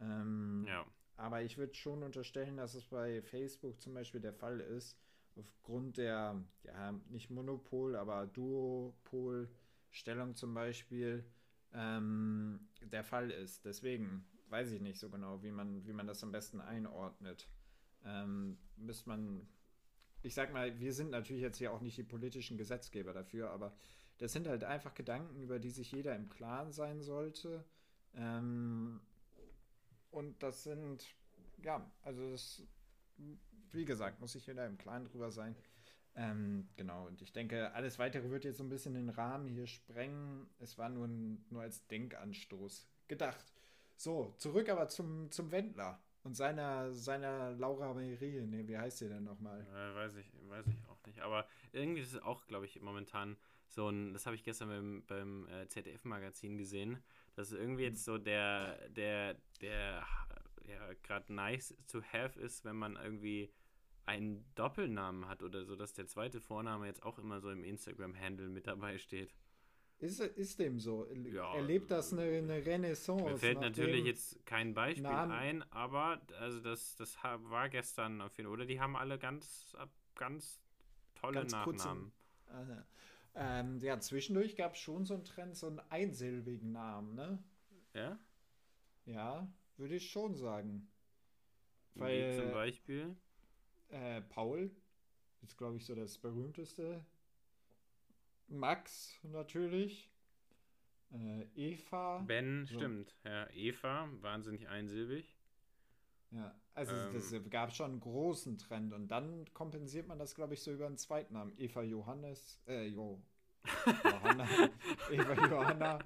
Ähm, 0.00 0.64
ja. 0.66 0.86
aber 1.16 1.42
ich 1.42 1.58
würde 1.58 1.74
schon 1.74 2.02
unterstellen, 2.02 2.56
dass 2.56 2.74
es 2.74 2.86
bei 2.86 3.22
Facebook 3.22 3.80
zum 3.80 3.94
Beispiel 3.94 4.20
der 4.20 4.32
Fall 4.32 4.60
ist, 4.60 4.98
aufgrund 5.36 5.98
der, 5.98 6.42
ja, 6.64 6.92
nicht 7.10 7.30
Monopol, 7.30 7.96
aber 7.96 8.26
Duopol-Stellung 8.26 10.34
zum 10.34 10.54
Beispiel, 10.54 11.24
ähm, 11.72 12.68
der 12.80 13.04
Fall 13.04 13.30
ist. 13.30 13.64
Deswegen 13.64 14.24
weiß 14.48 14.72
ich 14.72 14.80
nicht 14.80 14.98
so 14.98 15.08
genau, 15.08 15.42
wie 15.42 15.50
man, 15.50 15.86
wie 15.86 15.92
man 15.92 16.06
das 16.06 16.22
am 16.22 16.32
besten 16.32 16.60
einordnet. 16.60 17.48
Ähm, 18.04 18.58
müsste 18.76 19.08
man, 19.08 19.46
ich 20.22 20.34
sag 20.34 20.52
mal, 20.52 20.78
wir 20.80 20.92
sind 20.92 21.10
natürlich 21.10 21.42
jetzt 21.42 21.58
hier 21.58 21.72
auch 21.72 21.80
nicht 21.80 21.96
die 21.96 22.02
politischen 22.02 22.58
Gesetzgeber 22.58 23.12
dafür, 23.12 23.50
aber 23.50 23.74
das 24.18 24.32
sind 24.32 24.46
halt 24.46 24.64
einfach 24.64 24.94
Gedanken, 24.94 25.40
über 25.40 25.58
die 25.58 25.70
sich 25.70 25.90
jeder 25.92 26.14
im 26.14 26.28
Klaren 26.28 26.72
sein 26.72 27.02
sollte. 27.02 27.64
Ähm, 28.14 29.00
und 30.10 30.42
das 30.42 30.64
sind, 30.64 31.14
ja, 31.62 31.90
also 32.02 32.30
das, 32.30 32.62
wie 33.70 33.84
gesagt, 33.84 34.20
muss 34.20 34.32
sich 34.32 34.46
jeder 34.46 34.66
im 34.66 34.78
Klaren 34.78 35.04
drüber 35.06 35.30
sein. 35.30 35.56
Ähm, 36.14 36.68
genau, 36.76 37.06
und 37.06 37.22
ich 37.22 37.32
denke, 37.32 37.72
alles 37.72 37.98
weitere 37.98 38.30
wird 38.30 38.44
jetzt 38.44 38.58
so 38.58 38.64
ein 38.64 38.68
bisschen 38.68 38.94
den 38.94 39.08
Rahmen 39.08 39.48
hier 39.48 39.66
sprengen. 39.66 40.46
Es 40.58 40.76
war 40.76 40.90
nur, 40.90 41.08
nur 41.08 41.62
als 41.62 41.86
Denkanstoß 41.86 42.86
gedacht. 43.08 43.52
So, 43.96 44.34
zurück 44.36 44.68
aber 44.68 44.88
zum, 44.88 45.30
zum 45.30 45.50
Wendler 45.50 45.98
und 46.24 46.34
seiner, 46.36 46.92
seiner 46.92 47.52
Laura 47.52 47.92
Marie. 47.92 48.40
Ne, 48.42 48.66
wie 48.66 48.78
heißt 48.78 48.98
sie 48.98 49.08
denn 49.08 49.24
nochmal? 49.24 49.60
Äh, 49.60 49.94
weiß, 49.94 50.16
ich, 50.16 50.30
weiß 50.48 50.66
ich 50.68 50.88
auch 50.88 51.04
nicht. 51.06 51.20
Aber 51.20 51.46
irgendwie 51.72 52.00
ist 52.02 52.14
es 52.14 52.22
auch, 52.22 52.46
glaube 52.46 52.66
ich, 52.66 52.80
momentan 52.80 53.36
so 53.68 53.88
ein, 53.88 54.12
das 54.12 54.26
habe 54.26 54.36
ich 54.36 54.44
gestern 54.44 54.68
beim, 54.68 55.04
beim 55.06 55.48
äh, 55.48 55.66
ZDF-Magazin 55.68 56.58
gesehen, 56.58 57.02
dass 57.34 57.52
irgendwie 57.52 57.84
jetzt 57.84 58.04
so 58.04 58.18
der, 58.18 58.88
der, 58.90 59.36
der, 59.60 60.06
ja, 60.66 60.92
gerade 61.02 61.32
nice 61.32 61.74
to 61.90 62.02
have 62.02 62.38
ist, 62.38 62.64
wenn 62.64 62.76
man 62.76 62.96
irgendwie 62.96 63.52
einen 64.04 64.44
Doppelnamen 64.54 65.28
hat 65.28 65.42
oder 65.42 65.64
so, 65.64 65.76
dass 65.76 65.92
der 65.92 66.06
zweite 66.06 66.40
Vorname 66.40 66.86
jetzt 66.86 67.02
auch 67.02 67.18
immer 67.18 67.40
so 67.40 67.50
im 67.50 67.64
Instagram-Handle 67.64 68.48
mit 68.48 68.66
dabei 68.66 68.98
steht. 68.98 69.34
Ist, 70.02 70.18
ist 70.20 70.58
dem 70.58 70.80
so? 70.80 71.06
Ja, 71.32 71.54
Erlebt 71.54 71.88
das 71.92 72.12
eine, 72.12 72.22
eine 72.22 72.66
Renaissance? 72.66 73.24
Mir 73.24 73.38
fällt 73.38 73.60
natürlich 73.60 74.04
jetzt 74.04 74.44
kein 74.44 74.74
Beispiel 74.74 75.04
Namen. 75.04 75.30
ein, 75.30 75.62
aber 75.70 76.20
also 76.40 76.58
das, 76.58 76.96
das 76.96 77.16
war 77.22 77.68
gestern 77.68 78.20
auf 78.20 78.36
jeden 78.36 78.48
Fall. 78.48 78.54
Oder 78.54 78.66
die 78.66 78.80
haben 78.80 78.96
alle 78.96 79.16
ganz, 79.16 79.76
ganz 80.16 80.60
tolle 81.14 81.34
ganz 81.34 81.52
Nachnamen. 81.52 82.12
Kurzen, 82.46 82.84
ähm, 83.36 83.78
ja, 83.78 84.00
zwischendurch 84.00 84.56
gab 84.56 84.74
es 84.74 84.80
schon 84.80 85.04
so 85.06 85.14
einen 85.14 85.24
Trend, 85.24 85.56
so 85.56 85.68
einen 85.68 85.80
einsilbigen 85.88 86.72
Namen, 86.72 87.14
ne? 87.14 87.38
Ja? 87.94 88.18
Ja, 89.06 89.48
würde 89.76 89.94
ich 89.94 90.10
schon 90.10 90.34
sagen. 90.34 90.90
Weil, 91.94 92.32
Wie 92.32 92.36
zum 92.40 92.50
Beispiel? 92.50 93.16
Äh, 93.90 94.20
Paul 94.22 94.68
ist, 95.42 95.56
glaube 95.56 95.76
ich, 95.76 95.86
so 95.86 95.94
das 95.94 96.18
berühmteste. 96.18 97.04
Max 98.52 99.18
natürlich. 99.22 100.10
Äh, 101.12 101.46
Eva. 101.54 102.22
Ben, 102.26 102.66
so. 102.66 102.76
stimmt. 102.76 103.14
Ja, 103.24 103.48
Eva, 103.50 104.08
wahnsinnig 104.20 104.68
einsilbig. 104.68 105.36
Ja, 106.30 106.54
also 106.74 106.94
ähm, 106.94 107.12
das 107.12 107.34
gab 107.50 107.72
schon 107.72 107.90
einen 107.90 108.00
großen 108.00 108.56
Trend 108.56 108.94
und 108.94 109.08
dann 109.08 109.44
kompensiert 109.52 110.08
man 110.08 110.18
das, 110.18 110.34
glaube 110.34 110.54
ich, 110.54 110.62
so 110.62 110.72
über 110.72 110.86
einen 110.86 110.96
Zweitnamen. 110.96 111.52
Eva 111.58 111.82
Johannes, 111.82 112.62
äh, 112.66 112.86
Jo. 112.86 113.20
Johanna, 114.04 114.48
Eva 115.10 115.46
Johanna. 115.46 115.98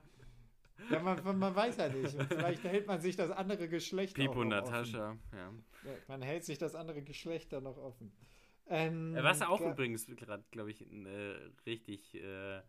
Ja, 0.91 1.01
man, 1.01 1.39
man 1.39 1.55
weiß 1.55 1.77
ja 1.79 1.89
nicht. 1.89 2.23
Vielleicht 2.29 2.65
hält 2.65 2.87
man 2.87 3.01
sich 3.01 3.17
das 3.17 3.31
andere 3.31 3.69
Geschlecht 3.69 4.15
Pipo 4.15 4.45
Natascha, 4.45 5.17
ja. 5.33 5.39
ja. 5.39 5.53
Man 6.09 6.23
hält 6.23 6.45
sich 6.45 6.59
das 6.59 6.75
andere 6.75 7.03
Geschlecht 7.03 7.53
dann 7.53 7.63
noch 7.63 7.79
offen. 7.79 8.13
Ähm, 8.68 9.16
Was 9.20 9.42
auch 9.42 9.61
übrigens 9.61 10.07
gerade, 10.07 10.44
glaube 10.50 10.70
ich, 10.70 10.83
äh, 10.83 11.50
richtig 11.66 12.14
äh, 12.14 12.62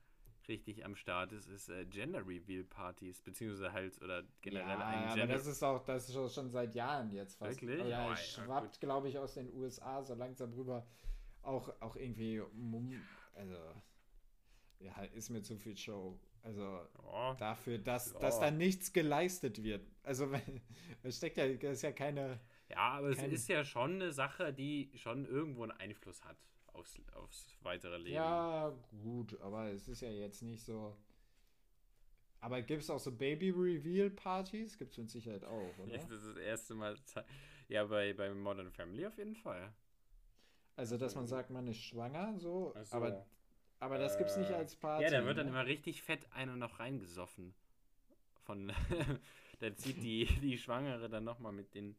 richtig 0.48 0.86
am 0.86 0.96
Start 0.96 1.32
ist, 1.32 1.48
ist 1.48 1.70
äh, 1.70 1.86
Gender 1.86 2.26
Reveal 2.26 2.64
Partys, 2.64 3.22
beziehungsweise 3.22 3.72
halt 3.74 4.02
oder 4.02 4.24
generell 4.42 4.80
ja, 4.80 4.88
ein 4.88 5.08
Gender. 5.10 5.24
Aber 5.24 5.34
das 5.34 5.46
ist 5.46 5.64
auch, 5.64 5.84
das 5.84 6.10
ist 6.10 6.34
schon 6.34 6.50
seit 6.50 6.76
Jahren 6.76 7.12
jetzt 7.12 7.36
fast. 7.36 7.62
Wirklich? 7.62 7.86
Oder 7.86 8.10
oh, 8.12 8.16
schwappt, 8.16 8.76
ja, 8.76 8.80
glaube 8.80 9.10
ich, 9.10 9.18
aus 9.18 9.34
den 9.34 9.54
USA 9.54 10.02
so 10.04 10.14
langsam 10.16 10.54
rüber. 10.54 10.86
Auch, 11.42 11.70
auch 11.82 11.96
irgendwie, 11.96 12.42
also, 13.36 13.56
ja, 14.80 15.04
ist 15.14 15.30
mir 15.30 15.42
zu 15.42 15.58
viel 15.58 15.78
Show. 15.78 16.20
Also 16.44 16.80
oh. 17.04 17.34
dafür, 17.38 17.78
dass, 17.78 18.16
oh. 18.16 18.20
dass 18.20 18.40
da 18.40 18.52
nichts 18.52 18.94
geleistet 18.94 19.64
wird. 19.64 19.86
Also 20.04 20.30
es 21.04 21.18
steckt 21.18 21.38
ja, 21.38 21.48
das 21.54 21.74
ist 21.74 21.82
ja 21.82 21.92
keine. 21.92 22.40
Ja, 22.70 22.98
aber 22.98 23.10
es 23.10 23.24
ist 23.24 23.48
ja 23.48 23.64
schon 23.64 23.96
eine 23.96 24.12
Sache, 24.12 24.54
die 24.54 24.92
schon 24.96 25.26
irgendwo 25.26 25.64
einen 25.64 25.72
Einfluss 25.72 26.24
hat 26.26 26.38
aufs, 26.74 27.00
aufs 27.14 27.58
weitere 27.62 27.98
Leben. 27.98 28.16
Ja, 28.16 28.74
gut, 29.02 29.40
aber 29.42 29.72
es 29.72 29.88
ist 29.88 30.02
ja 30.02 30.10
jetzt 30.10 30.42
nicht 30.42 30.64
so. 30.64 30.98
Aber 32.40 32.62
gibt 32.62 32.84
es 32.84 32.90
auch 32.90 33.00
so 33.00 33.12
Baby-Reveal-Partys? 33.12 34.78
Gibt 34.78 34.92
es 34.92 34.98
mit 34.98 35.10
Sicherheit 35.10 35.44
auch, 35.44 35.78
oder? 35.80 35.92
Ja, 35.92 35.98
das 35.98 36.24
ist 36.24 36.28
das 36.28 36.38
erste 36.38 36.76
Mal. 36.76 36.96
Ja, 37.68 37.84
bei, 37.86 38.14
bei 38.14 38.34
Modern 38.34 38.72
Family 38.72 39.06
auf 39.06 39.18
jeden 39.18 39.36
Fall. 39.36 39.74
Also, 40.76 40.98
dass 40.98 41.16
man 41.16 41.28
sagt, 41.28 41.50
man 41.50 41.68
ist 41.68 41.82
schwanger, 41.82 42.38
so. 42.38 42.74
so. 42.84 42.96
Aber, 42.96 43.26
aber 43.80 43.98
das 43.98 44.18
gibt 44.18 44.30
es 44.30 44.38
nicht 44.38 44.52
als 44.52 44.76
Party. 44.76 45.04
Ja, 45.04 45.10
da 45.10 45.26
wird 45.26 45.38
dann 45.38 45.48
ne? 45.48 45.52
immer 45.52 45.66
richtig 45.66 46.04
fett 46.04 46.32
einer 46.32 46.56
noch 46.56 46.80
reingesoffen. 46.80 47.54
Von. 48.44 48.72
da 49.60 49.76
zieht 49.76 50.04
die, 50.04 50.26
die 50.42 50.58
Schwangere 50.58 51.10
dann 51.10 51.24
nochmal 51.24 51.52
mit 51.52 51.74
den, 51.74 51.98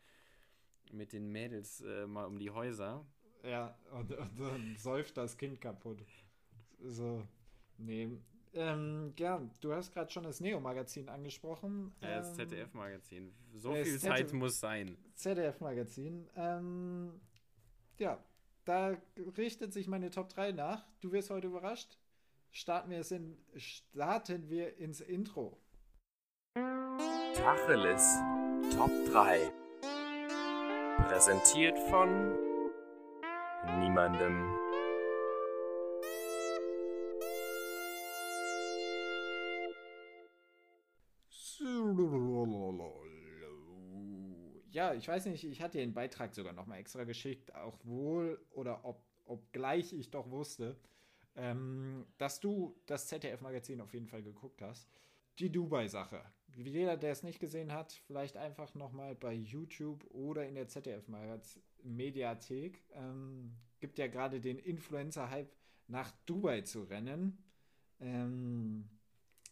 mit 0.93 1.13
den 1.13 1.31
Mädels 1.31 1.81
äh, 1.81 2.07
mal 2.07 2.27
um 2.27 2.39
die 2.39 2.51
Häuser. 2.51 3.05
Ja, 3.45 3.77
und, 3.93 4.13
und 4.13 4.41
dann 4.41 4.77
säuft 4.79 5.17
das 5.17 5.37
Kind 5.37 5.61
kaputt. 5.61 5.99
So, 6.81 7.23
nee. 7.77 8.09
Ähm, 8.55 9.13
ja, 9.19 9.41
du 9.61 9.73
hast 9.73 9.93
gerade 9.93 10.11
schon 10.11 10.25
das 10.25 10.41
Neo-Magazin 10.41 11.09
angesprochen. 11.09 11.93
Ja, 12.01 12.19
das 12.19 12.31
ähm, 12.31 12.35
ZDF-Magazin. 12.37 13.33
So 13.55 13.75
viel 13.75 13.99
Zeit 13.99 14.33
muss 14.33 14.59
sein. 14.59 14.97
ZDF-Magazin. 15.15 16.29
Ähm, 16.37 17.21
ja, 17.99 18.23
da 18.65 18.97
richtet 19.37 19.73
sich 19.73 19.87
meine 19.87 20.11
Top 20.11 20.29
3 20.29 20.53
nach. 20.53 20.87
Du 21.01 21.13
wirst 21.13 21.31
heute 21.31 21.49
überrascht. 21.49 21.99
Starten 22.51 22.91
wir, 22.91 22.99
es 22.99 23.11
in, 23.11 23.37
starten 23.57 24.49
wir 24.49 24.79
ins 24.79 25.01
Intro. 25.01 25.59
Tacheles 27.35 28.19
Top 28.75 28.91
3. 29.13 29.68
Präsentiert 31.07 31.79
von 31.91 32.37
niemandem. 33.81 34.59
Ja, 44.71 44.95
ich 44.95 45.09
weiß 45.09 45.27
nicht, 45.27 45.45
ich 45.45 45.61
hatte 45.61 45.79
den 45.79 45.93
Beitrag 45.93 46.35
sogar 46.35 46.53
nochmal 46.53 46.79
extra 46.79 47.05
geschickt, 47.05 47.55
auch 47.55 47.79
wohl 47.85 48.41
oder 48.51 48.85
ob, 48.85 49.03
obgleich 49.25 49.93
ich 49.93 50.11
doch 50.11 50.31
wusste, 50.31 50.79
ähm, 51.35 52.07
dass 52.17 52.39
du 52.39 52.81
das 52.87 53.09
ZDF-Magazin 53.09 53.81
auf 53.81 53.93
jeden 53.93 54.07
Fall 54.07 54.23
geguckt 54.23 54.63
hast. 54.63 54.89
Die 55.39 55.51
Dubai-Sache. 55.51 56.23
Jeder, 56.57 56.97
der 56.97 57.13
es 57.13 57.23
nicht 57.23 57.41
gesehen 57.41 57.73
hat, 57.73 57.93
vielleicht 58.07 58.37
einfach 58.37 58.75
nochmal 58.75 59.15
bei 59.15 59.33
YouTube 59.33 60.05
oder 60.11 60.47
in 60.47 60.55
der 60.55 60.69
ZDF-Magazin 60.69 61.63
Mediathek. 61.83 62.83
Ähm, 62.93 63.55
gibt 63.81 63.99
ja 63.99 64.09
gerade 64.09 64.41
den 64.41 64.59
Influencer-Hype 64.59 65.53
nach 65.87 66.13
Dubai 66.27 66.63
zu 66.63 66.83
rennen. 66.83 67.39
Ähm, 68.01 68.89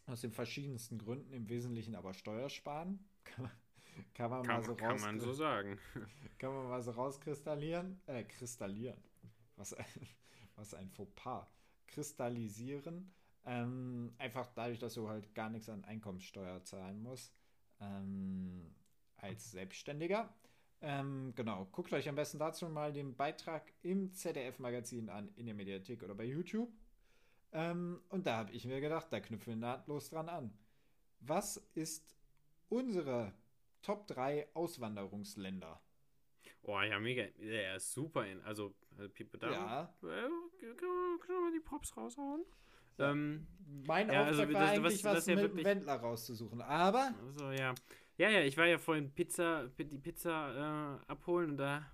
aus 0.05 0.21
den 0.21 0.31
verschiedensten 0.31 0.97
Gründen, 0.97 1.33
im 1.33 1.49
Wesentlichen 1.49 1.95
aber 1.95 2.13
Steuersparen. 2.13 2.99
kann 4.13 4.29
man 4.29 4.43
kann, 4.43 4.61
mal 4.61 4.63
so 4.63 4.75
Kann 4.75 4.99
man 5.01 5.19
so 5.19 5.33
sagen. 5.33 5.77
kann 6.37 6.53
man 6.53 6.69
mal 6.69 6.81
so 6.81 6.91
rauskristallieren. 6.91 7.99
Äh, 8.05 8.23
kristallieren. 8.23 9.01
Was, 9.55 9.75
was 10.55 10.73
ein 10.73 10.89
Fauxpas. 10.89 11.47
Kristallisieren. 11.87 13.11
Ähm, 13.47 14.13
einfach 14.17 14.51
dadurch, 14.53 14.77
dass 14.77 14.93
du 14.93 15.07
halt 15.07 15.33
gar 15.33 15.49
nichts 15.49 15.69
an 15.69 15.85
Einkommenssteuer 15.85 16.63
zahlen 16.65 17.01
musst. 17.01 17.33
Ähm, 17.79 18.75
als 19.15 19.51
Selbstständiger. 19.51 20.33
Ähm, 20.81 21.33
genau, 21.35 21.65
guckt 21.71 21.91
euch 21.93 22.07
am 22.07 22.15
besten 22.15 22.37
dazu 22.37 22.67
mal 22.69 22.93
den 22.93 23.15
Beitrag 23.15 23.73
im 23.81 24.13
ZDF-Magazin 24.13 25.09
an, 25.09 25.29
in 25.35 25.47
der 25.47 25.55
Mediathek 25.55 26.03
oder 26.03 26.13
bei 26.13 26.25
YouTube. 26.25 26.71
Ähm, 27.51 28.01
und 28.09 28.27
da 28.27 28.37
habe 28.37 28.51
ich 28.51 28.65
mir 28.65 28.81
gedacht, 28.81 29.07
da 29.09 29.19
knüpfen 29.19 29.53
wir 29.53 29.55
nahtlos 29.55 30.09
dran 30.09 30.29
an. 30.29 30.53
Was 31.21 31.57
ist 31.73 32.15
unsere 32.69 33.33
Top 33.81 34.05
3 34.07 34.49
Auswanderungsländer? 34.53 35.81
Oh 36.63 36.79
ja, 36.81 36.99
mega. 36.99 37.23
Ja, 37.39 37.79
super. 37.79 38.25
Also, 38.43 38.75
also 38.97 39.09
da 39.39 39.51
ja. 39.51 39.95
Äh, 40.03 40.75
kann 40.75 41.41
man 41.41 41.53
die 41.53 41.61
Props 41.61 41.95
raushauen? 41.95 42.43
Ja. 42.97 43.11
Ähm, 43.11 43.47
mein 43.85 44.09
ja, 44.09 44.23
also 44.23 44.43
Auftrag 44.43 44.47
also, 44.47 44.53
war 44.53 44.61
das, 44.61 44.71
eigentlich, 44.71 45.03
was, 45.03 45.15
was, 45.17 45.25
ja 45.27 45.35
mit 45.35 45.63
Wendler 45.63 45.95
rauszusuchen. 45.95 46.61
Aber. 46.61 47.13
Also, 47.25 47.51
ja. 47.51 47.73
Ja, 48.17 48.29
ja, 48.29 48.41
ich 48.41 48.57
war 48.57 48.65
ja 48.65 48.79
vorhin 48.79 49.11
Pizza, 49.11 49.69
die 49.77 49.99
Pizza 49.99 50.99
äh, 51.05 51.11
abholen 51.11 51.51
und 51.51 51.57
da 51.57 51.91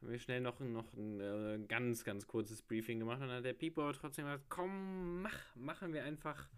haben 0.00 0.10
wir 0.10 0.18
schnell 0.18 0.40
noch, 0.40 0.58
noch 0.60 0.90
ein 0.94 1.20
äh, 1.20 1.58
ganz, 1.68 2.02
ganz 2.02 2.26
kurzes 2.26 2.62
Briefing 2.62 2.98
gemacht 2.98 3.20
und 3.20 3.28
dann 3.28 3.38
hat 3.38 3.44
der 3.44 3.52
Pipo 3.52 3.82
aber 3.82 3.92
trotzdem 3.92 4.24
gesagt, 4.24 4.44
komm, 4.48 5.20
mach, 5.20 5.56
machen 5.56 5.92
wir 5.92 6.04
einfach 6.04 6.48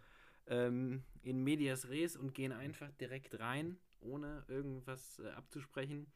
ähm, 0.47 1.03
in 1.23 1.43
Medias 1.43 1.89
Res 1.89 2.17
und 2.17 2.35
gehen 2.35 2.53
einfach 2.53 2.93
direkt 2.93 3.41
rein, 3.41 3.77
ohne 4.01 4.45
irgendwas 4.47 5.19
äh, 5.19 5.31
abzusprechen. 5.31 6.07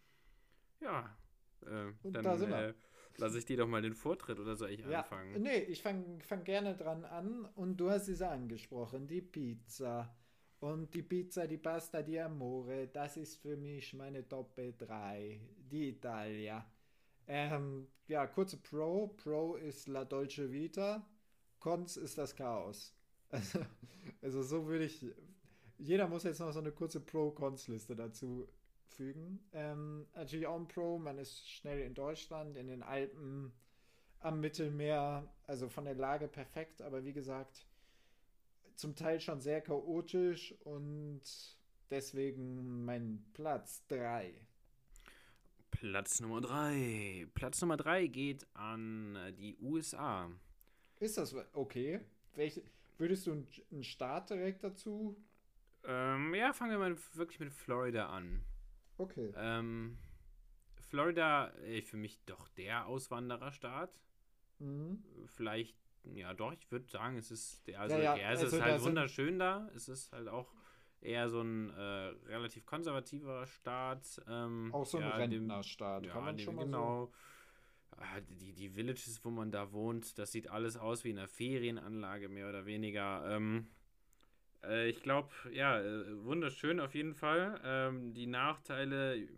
Ja, 0.81 1.17
äh, 1.63 1.93
Und 2.05 2.13
dann 2.13 2.25
da 2.25 2.37
sind 2.37 2.51
wir. 2.51 2.75
Lasse 3.19 3.39
ich 3.39 3.45
dir 3.45 3.57
doch 3.57 3.69
mal 3.69 3.83
den 3.83 3.95
Vortritt 3.95 4.39
oder 4.39 4.57
soll 4.57 4.71
ich 4.71 4.81
Ja, 4.85 5.01
anfangen? 5.01 5.43
nee, 5.43 5.59
ich 5.59 5.83
fange 5.83 6.21
fang 6.21 6.45
gerne 6.45 6.77
dran 6.77 7.05
an 7.05 7.45
und 7.55 7.77
du 7.79 7.91
hast 7.91 8.09
es 8.09 8.23
angesprochen, 8.23 9.07
die 9.07 9.23
Pizza. 9.23 10.15
Und 10.61 10.95
die 10.95 11.03
Pizza 11.03 11.47
di 11.47 11.59
Pasta 11.59 12.03
di 12.03 12.19
Amore, 12.19 12.89
das 12.89 13.17
ist 13.19 13.37
für 13.37 13.57
mich 13.57 13.93
meine 13.95 14.27
Top 14.27 14.57
3, 14.79 15.39
die 15.71 15.91
Italia. 15.91 16.65
Ähm, 17.27 17.89
ja, 18.09 18.27
kurze 18.27 18.57
Pro. 18.59 19.09
Pro 19.09 19.57
ist 19.57 19.87
La 19.89 20.05
Dolce 20.05 20.51
Vita. 20.51 21.07
Cons 21.61 21.97
ist 21.97 22.19
das 22.19 22.35
Chaos. 22.35 22.93
Also, 23.29 23.59
also 24.23 24.43
so 24.43 24.67
würde 24.67 24.85
ich. 24.85 25.05
Jeder 25.79 26.09
muss 26.09 26.23
jetzt 26.23 26.39
noch 26.39 26.53
so 26.53 26.61
eine 26.61 26.73
kurze 26.73 27.01
Pro-Cons-Liste 27.01 27.97
dazu 27.97 28.49
fügen. 28.87 29.41
Ähm, 29.53 30.07
natürlich 30.15 30.47
auch 30.47 30.57
ein 30.57 30.69
Pro. 30.69 30.99
Man 30.99 31.19
ist 31.19 31.49
schnell 31.49 31.81
in 31.81 31.95
Deutschland, 31.95 32.57
in 32.57 32.69
den 32.69 32.83
Alpen, 32.83 33.53
am 34.21 34.41
Mittelmeer. 34.41 35.33
Also 35.47 35.69
von 35.69 35.85
der 35.85 35.95
Lage 35.95 36.29
perfekt. 36.29 36.83
Aber 36.83 37.05
wie 37.05 37.13
gesagt, 37.13 37.67
zum 38.75 38.95
Teil 38.95 39.21
schon 39.21 39.41
sehr 39.41 39.61
chaotisch 39.61 40.55
und 40.65 41.23
deswegen 41.91 42.85
mein 42.85 43.25
Platz 43.33 43.87
3. 43.89 44.35
Platz 45.71 46.21
Nummer 46.21 46.41
3. 46.41 47.27
Platz 47.35 47.61
Nummer 47.61 47.77
3 47.77 48.07
geht 48.07 48.47
an 48.55 49.19
die 49.39 49.57
USA. 49.61 50.31
Ist 51.01 51.19
das 51.19 51.35
okay? 51.53 52.01
Welche, 52.35 52.63
würdest 52.99 53.27
du 53.27 53.33
einen, 53.33 53.49
einen 53.71 53.85
Start 53.85 54.31
direkt 54.31 54.65
dazu? 54.65 55.17
Ähm, 55.85 56.35
ja, 56.35 56.53
fangen 56.53 56.73
wir 56.73 56.79
mal 56.79 56.97
wirklich 57.15 57.41
mit 57.41 57.53
Florida 57.53 58.09
an. 58.09 58.43
Okay. 58.99 59.33
Ähm, 59.37 59.99
Florida, 60.89 61.51
äh, 61.65 61.83
für 61.83 61.97
mich 61.97 62.19
doch 62.27 62.49
der 62.49 62.87
Auswandererstaat. 62.87 63.91
Mhm. 64.59 65.03
Vielleicht, 65.27 65.77
ja 66.05 66.33
doch, 66.35 66.53
ich 66.53 66.71
würde 66.71 66.89
sagen, 66.89 67.17
es 67.17 67.31
ist 67.31 67.67
der, 67.67 67.81
also, 67.81 67.97
Ja, 67.97 68.03
ja, 68.03 68.17
ja, 68.17 68.33
es 68.33 68.41
also 68.43 68.57
ist 68.57 68.63
halt 68.63 68.83
wunderschön 68.83 69.39
da. 69.39 69.69
Es 69.75 69.89
ist 69.89 70.13
halt 70.13 70.29
auch 70.29 70.53
eher 71.01 71.29
so 71.29 71.43
ein 71.43 71.71
äh, 71.71 71.83
relativ 72.29 72.65
konservativer 72.65 73.47
Staat. 73.47 74.21
Ähm, 74.29 74.71
Auch 74.73 74.87
so 74.87 74.99
ein 74.99 75.03
ja, 75.05 75.19
dem- 75.27 75.33
Rentnerstaat, 75.33 76.07
Ja, 76.07 76.13
kann 76.13 76.25
man 76.25 76.37
dem- 76.37 76.45
schon 76.45 76.55
mal 76.55 76.63
so. 76.63 76.67
genau. 76.67 77.13
Ah, 77.99 78.21
Die, 78.21 78.53
die 78.53 78.75
Villages, 78.75 79.25
wo 79.25 79.31
man 79.31 79.51
da 79.51 79.73
wohnt, 79.73 80.19
das 80.19 80.31
sieht 80.33 80.49
alles 80.51 80.77
aus 80.77 81.05
wie 81.05 81.11
in 81.11 81.19
einer 81.19 81.29
Ferienanlage, 81.29 82.29
mehr 82.29 82.49
oder 82.49 82.67
weniger. 82.67 83.25
Ähm, 83.35 83.69
äh, 84.69 84.89
ich 84.89 85.03
glaube, 85.03 85.31
ja, 85.53 85.81
äh, 85.81 86.25
wunderschön 86.25 86.81
auf 86.81 86.95
jeden 86.95 87.15
Fall. 87.15 87.61
Ähm, 87.65 88.15
die 88.15 88.27
Nachteile, 88.27 89.29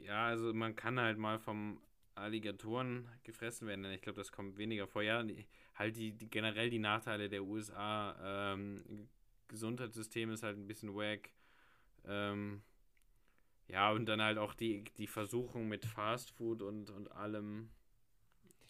ja, 0.00 0.26
also 0.26 0.52
man 0.52 0.74
kann 0.76 0.98
halt 1.00 1.18
mal 1.18 1.38
vom 1.38 1.80
Alligatoren 2.14 3.08
gefressen 3.22 3.66
werden. 3.68 3.84
Ich 3.86 4.02
glaube, 4.02 4.18
das 4.18 4.32
kommt 4.32 4.58
weniger 4.58 4.86
vor. 4.86 5.02
Ja, 5.02 5.22
die, 5.22 5.46
halt 5.74 5.96
die, 5.96 6.12
die 6.12 6.28
generell 6.28 6.70
die 6.70 6.78
Nachteile 6.78 7.28
der 7.28 7.44
USA. 7.44 8.52
Ähm, 8.54 9.08
Gesundheitssystem 9.48 10.30
ist 10.30 10.42
halt 10.42 10.56
ein 10.58 10.66
bisschen 10.66 10.94
wack. 10.94 11.30
Ähm, 12.06 12.62
ja, 13.68 13.90
und 13.92 14.06
dann 14.06 14.22
halt 14.22 14.38
auch 14.38 14.54
die, 14.54 14.84
die 14.98 15.06
Versuchung 15.08 15.68
mit 15.68 15.84
Fast 15.84 16.30
Food 16.30 16.62
und, 16.62 16.90
und 16.90 17.10
allem. 17.12 17.70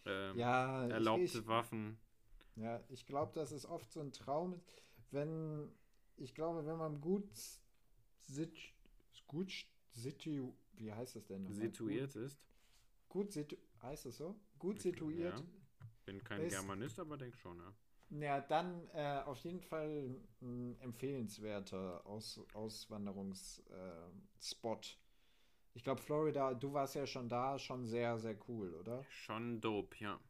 Ähm, 0.06 0.36
Ja, 0.36 0.86
erlaubte 0.88 1.24
ich, 1.24 1.34
ich, 1.38 1.46
Waffen. 1.46 1.98
ja, 2.56 2.80
ich 2.88 3.06
glaube, 3.06 3.32
das 3.34 3.52
ist 3.52 3.66
oft 3.66 3.90
so 3.92 4.00
ein 4.00 4.12
Traum, 4.12 4.60
wenn, 5.12 5.70
ich 6.16 6.34
glaube, 6.34 6.64
wenn 6.66 6.78
man 6.78 7.00
gut, 7.00 7.28
sit, 8.22 8.56
gut 9.26 9.52
situ, 9.90 10.52
wie 10.74 10.92
heißt 10.92 11.16
das 11.16 11.26
denn? 11.26 11.44
nochmal? 11.44 11.60
situiert 11.60 12.16
ist. 12.16 12.38
Gut, 13.08 13.26
gut 13.26 13.32
situ, 13.32 13.56
heißt 13.82 14.06
das 14.06 14.16
so? 14.16 14.34
Gut 14.58 14.76
Ich- 14.76 14.82
situiert. 14.82 15.38
ja. 15.38 15.44
Bin 16.04 16.22
kein 16.24 16.42
Ist- 16.42 16.52
Germanist, 16.52 16.98
aber 16.98 17.16
denk 17.16 17.36
schon, 17.36 17.58
ja. 17.58 17.72
Ja, 18.10 18.40
dann 18.40 18.88
äh, 18.92 19.22
auf 19.24 19.38
jeden 19.38 19.60
Fall 19.60 20.20
ein 20.42 20.76
empfehlenswerter 20.80 22.04
Aus 22.06 22.38
Auswanderungsspot. 22.52 24.86
Äh, 24.86 24.96
ich 25.74 25.82
glaube, 25.82 26.02
Florida, 26.02 26.52
du 26.52 26.74
warst 26.74 26.94
ja 26.94 27.06
schon 27.06 27.30
da, 27.30 27.58
schon 27.58 27.86
sehr, 27.86 28.18
sehr 28.18 28.36
cool, 28.48 28.74
oder? 28.74 29.02
Schon 29.08 29.62
dope, 29.62 29.96
ja. 29.98 30.20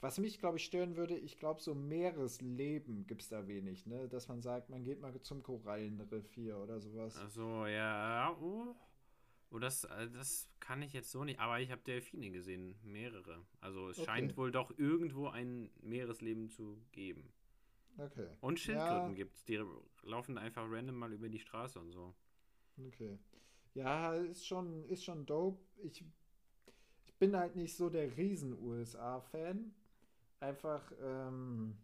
Was 0.00 0.18
mich, 0.18 0.38
glaube 0.38 0.56
ich, 0.56 0.64
stören 0.64 0.96
würde, 0.96 1.16
ich 1.18 1.36
glaube, 1.36 1.60
so 1.60 1.74
Meeresleben 1.74 3.06
gibt 3.06 3.20
es 3.22 3.28
da 3.28 3.46
wenig, 3.46 3.84
ne? 3.86 4.08
Dass 4.08 4.28
man 4.28 4.40
sagt, 4.40 4.70
man 4.70 4.82
geht 4.82 5.00
mal 5.00 5.18
zum 5.20 5.42
Korallenriff 5.42 6.32
hier 6.32 6.56
oder 6.56 6.80
sowas. 6.80 7.16
Also 7.18 7.66
ja, 7.66 8.34
oh. 8.40 8.74
Oh, 9.50 9.58
das, 9.58 9.84
äh, 9.84 10.08
das 10.10 10.48
kann 10.60 10.80
ich 10.80 10.92
jetzt 10.92 11.10
so 11.10 11.24
nicht. 11.24 11.38
Aber 11.40 11.60
ich 11.60 11.70
habe 11.70 11.82
Delfine 11.82 12.30
gesehen, 12.30 12.76
mehrere. 12.82 13.44
Also 13.60 13.90
es 13.90 13.98
Okay. 13.98 14.06
scheint 14.06 14.36
wohl 14.36 14.52
doch 14.52 14.70
irgendwo 14.78 15.26
ein 15.28 15.68
Meeresleben 15.82 16.48
zu 16.48 16.80
geben. 16.92 17.32
Okay. 17.98 18.28
Und 18.40 18.58
Schildkröten 18.60 19.08
Ja. 19.10 19.14
gibt's. 19.14 19.44
Die 19.44 19.60
laufen 20.02 20.38
einfach 20.38 20.64
random 20.70 20.96
mal 20.96 21.12
über 21.12 21.28
die 21.28 21.40
Straße 21.40 21.78
und 21.78 21.90
so. 21.90 22.14
Okay. 22.86 23.18
Ja, 23.74 24.14
ist 24.14 24.46
schon, 24.46 24.84
ist 24.88 25.04
schon 25.04 25.26
dope. 25.26 25.60
Ich, 25.82 26.04
ich 27.04 27.14
bin 27.16 27.36
halt 27.36 27.56
nicht 27.56 27.76
so 27.76 27.90
der 27.90 28.16
Riesen-USA-Fan. 28.16 29.74
Einfach, 30.40 30.90
ähm, 31.02 31.76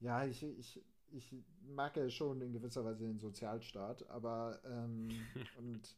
ja, 0.00 0.24
ich, 0.24 0.42
ich, 0.42 0.84
ich 1.10 1.34
mag 1.62 1.96
ja 1.96 2.10
schon 2.10 2.40
in 2.40 2.52
gewisser 2.52 2.84
Weise 2.84 3.06
den 3.06 3.20
Sozialstaat, 3.20 4.08
aber 4.10 4.60
ähm, 4.64 5.08
und 5.58 5.96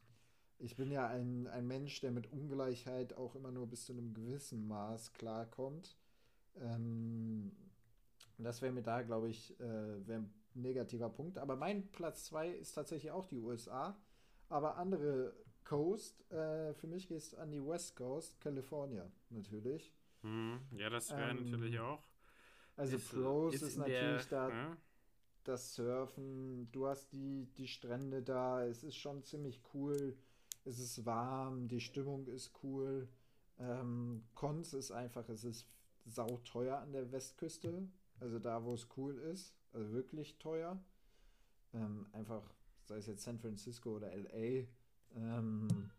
ich 0.58 0.76
bin 0.76 0.90
ja 0.90 1.08
ein, 1.08 1.46
ein 1.48 1.66
Mensch, 1.66 2.00
der 2.00 2.10
mit 2.10 2.30
Ungleichheit 2.32 3.16
auch 3.16 3.34
immer 3.34 3.50
nur 3.50 3.66
bis 3.66 3.86
zu 3.86 3.92
einem 3.92 4.14
gewissen 4.14 4.68
Maß 4.68 5.12
klarkommt. 5.14 5.96
Ähm, 6.60 7.52
das 8.38 8.62
wäre 8.62 8.72
mir 8.72 8.82
da, 8.82 9.02
glaube 9.02 9.28
ich, 9.28 9.58
äh, 9.60 9.64
ein 9.64 10.32
negativer 10.54 11.08
Punkt. 11.08 11.38
Aber 11.38 11.56
mein 11.56 11.90
Platz 11.90 12.24
2 12.26 12.50
ist 12.50 12.72
tatsächlich 12.72 13.10
auch 13.10 13.26
die 13.26 13.40
USA. 13.40 13.96
Aber 14.48 14.76
andere 14.76 15.34
Coast. 15.64 16.30
Äh, 16.30 16.74
für 16.74 16.86
mich 16.86 17.08
geht 17.08 17.18
es 17.18 17.34
an 17.34 17.50
die 17.50 17.64
West 17.64 17.96
Coast, 17.96 18.40
California 18.40 19.10
natürlich. 19.30 19.92
Hm, 20.24 20.60
ja, 20.76 20.90
das 20.90 21.10
wäre 21.10 21.34
Ähm, 21.34 21.50
natürlich 21.50 21.78
auch. 21.78 22.02
Also 22.76 22.96
Ist, 22.96 23.12
äh, 23.12 23.16
Pros 23.20 23.54
ist, 23.54 23.62
in 23.74 23.78
natürlich 23.78 24.26
der- 24.26 24.30
da 24.30 24.48
ja? 24.50 24.76
das 25.44 25.74
Surfen. 25.74 26.70
Du 26.72 26.86
hast 26.86 27.12
die, 27.12 27.46
die 27.58 27.68
Strände 27.68 28.22
da. 28.22 28.64
Es 28.64 28.82
ist 28.82 28.96
schon 28.96 29.22
ziemlich 29.22 29.60
cool. 29.74 30.16
Es 30.64 30.78
ist 30.78 31.04
warm, 31.04 31.68
die 31.68 31.80
Stimmung 31.80 32.26
ist 32.26 32.52
cool. 32.62 33.08
Ähm, 33.58 34.24
Cons 34.34 34.72
ist 34.74 34.90
einfach, 34.90 35.28
es 35.28 35.44
ist 35.44 35.66
sauteuer 36.06 36.78
an 36.78 36.92
der 36.92 37.12
Westküste. 37.12 37.88
Also 38.20 38.38
da, 38.38 38.64
wo 38.64 38.74
es 38.74 38.88
cool 38.96 39.18
ist. 39.18 39.54
Also 39.72 39.92
wirklich 39.92 40.38
teuer. 40.38 40.82
Ähm, 41.74 42.06
einfach, 42.12 42.42
sei 42.84 42.96
es 42.98 43.06
jetzt 43.06 43.24
San 43.24 43.38
Francisco 43.38 43.96
oder 43.96 44.12
LA. 44.12 44.66
Ähm, 45.14 45.90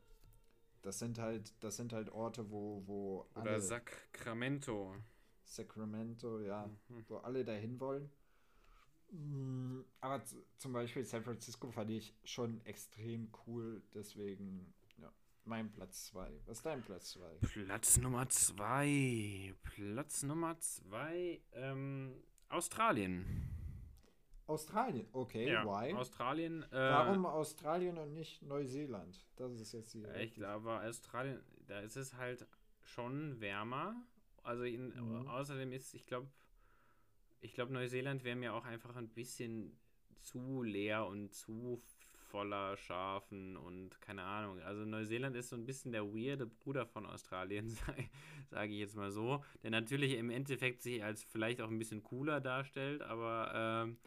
das 0.86 1.00
sind 1.00 1.20
halt, 1.20 1.54
das 1.64 1.76
sind 1.78 1.92
halt 1.94 2.10
Orte, 2.10 2.50
wo, 2.50 2.84
wo 2.86 3.28
Oder 3.36 3.52
alle- 3.52 3.62
Sacramento. 3.62 4.96
Sacramento, 5.44 6.40
ja, 6.40 6.66
Mhm. 6.90 7.06
wo 7.08 7.18
alle 7.18 7.44
dahin 7.44 7.80
wollen. 7.80 8.10
Mm, 9.12 9.82
Aber 10.02 10.24
zum 10.58 10.74
Beispiel 10.74 11.06
San 11.06 11.24
Francisco 11.24 11.70
fand 11.72 11.92
ich 11.92 12.16
schon 12.24 12.60
extrem 12.66 13.30
cool, 13.46 13.82
deswegen, 13.94 14.74
ja, 14.98 15.12
mein 15.44 15.72
Platz 15.72 16.06
2. 16.08 16.32
Was 16.46 16.58
ist 16.58 16.66
dein 16.66 16.82
Platz 16.82 17.12
2? 17.12 17.30
Platz 17.42 17.98
Nummer 17.98 18.28
zwei. 18.30 19.54
Platz 19.64 20.24
Nummer 20.24 20.60
zwei. 20.60 21.40
Ähm, 21.54 22.16
Australien. 22.50 23.26
Australien, 24.48 25.08
okay, 25.12 25.52
ja, 25.52 25.66
why? 25.66 25.94
Australien. 25.94 26.64
Äh, 26.64 26.68
Warum 26.72 27.26
Australien 27.26 27.98
und 27.98 28.14
nicht 28.14 28.42
Neuseeland? 28.44 29.26
Das 29.38 29.54
ist 29.60 29.74
jetzt 29.74 29.94
die. 29.94 30.06
Ich 30.22 30.36
glaube, 30.36 30.80
Australien, 30.82 31.42
da 31.68 31.80
ist 31.80 31.98
es 31.98 32.14
halt 32.16 32.48
schon 32.82 33.40
wärmer. 33.40 33.96
Also 34.44 34.64
in, 34.64 34.90
Mhm. 34.90 35.28
außerdem 35.28 35.72
ist, 35.72 35.96
ich 35.96 36.06
glaube, 36.06 36.28
ich 37.42 37.54
glaube, 37.54 37.74
Neuseeland 37.74 38.24
wäre 38.24 38.36
mir 38.36 38.54
auch 38.54 38.66
einfach 38.66 38.96
ein 38.96 39.10
bisschen 39.10 39.78
zu 40.20 40.62
leer 40.62 41.08
und 41.08 41.34
zu 41.34 41.82
voller 42.30 42.76
Schafen 42.78 43.56
und 43.58 44.00
keine 44.02 44.24
Ahnung. 44.24 44.60
Also 44.62 44.84
Neuseeland 44.86 45.36
ist 45.36 45.50
so 45.50 45.56
ein 45.56 45.66
bisschen 45.66 45.92
der 45.92 46.06
weirde 46.06 46.46
Bruder 46.46 46.86
von 46.86 47.06
Australien, 47.06 47.70
sage 48.50 48.72
ich 48.74 48.80
jetzt 48.80 48.96
mal 48.96 49.12
so. 49.12 49.44
Der 49.64 49.72
natürlich 49.72 50.14
im 50.14 50.30
Endeffekt 50.30 50.82
sich 50.82 51.04
als 51.04 51.24
vielleicht 51.24 51.62
auch 51.62 51.70
ein 51.70 51.80
bisschen 51.80 52.04
cooler 52.04 52.42
darstellt, 52.42 53.02
aber 53.02 53.52
ähm, 53.86 53.98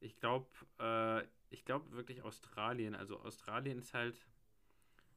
ich 0.00 0.18
glaube, 0.18 0.48
äh, 0.78 1.22
ich 1.50 1.64
glaube 1.64 1.90
wirklich 1.92 2.22
Australien. 2.22 2.94
Also 2.94 3.20
Australien 3.20 3.78
ist 3.78 3.94
halt, 3.94 4.16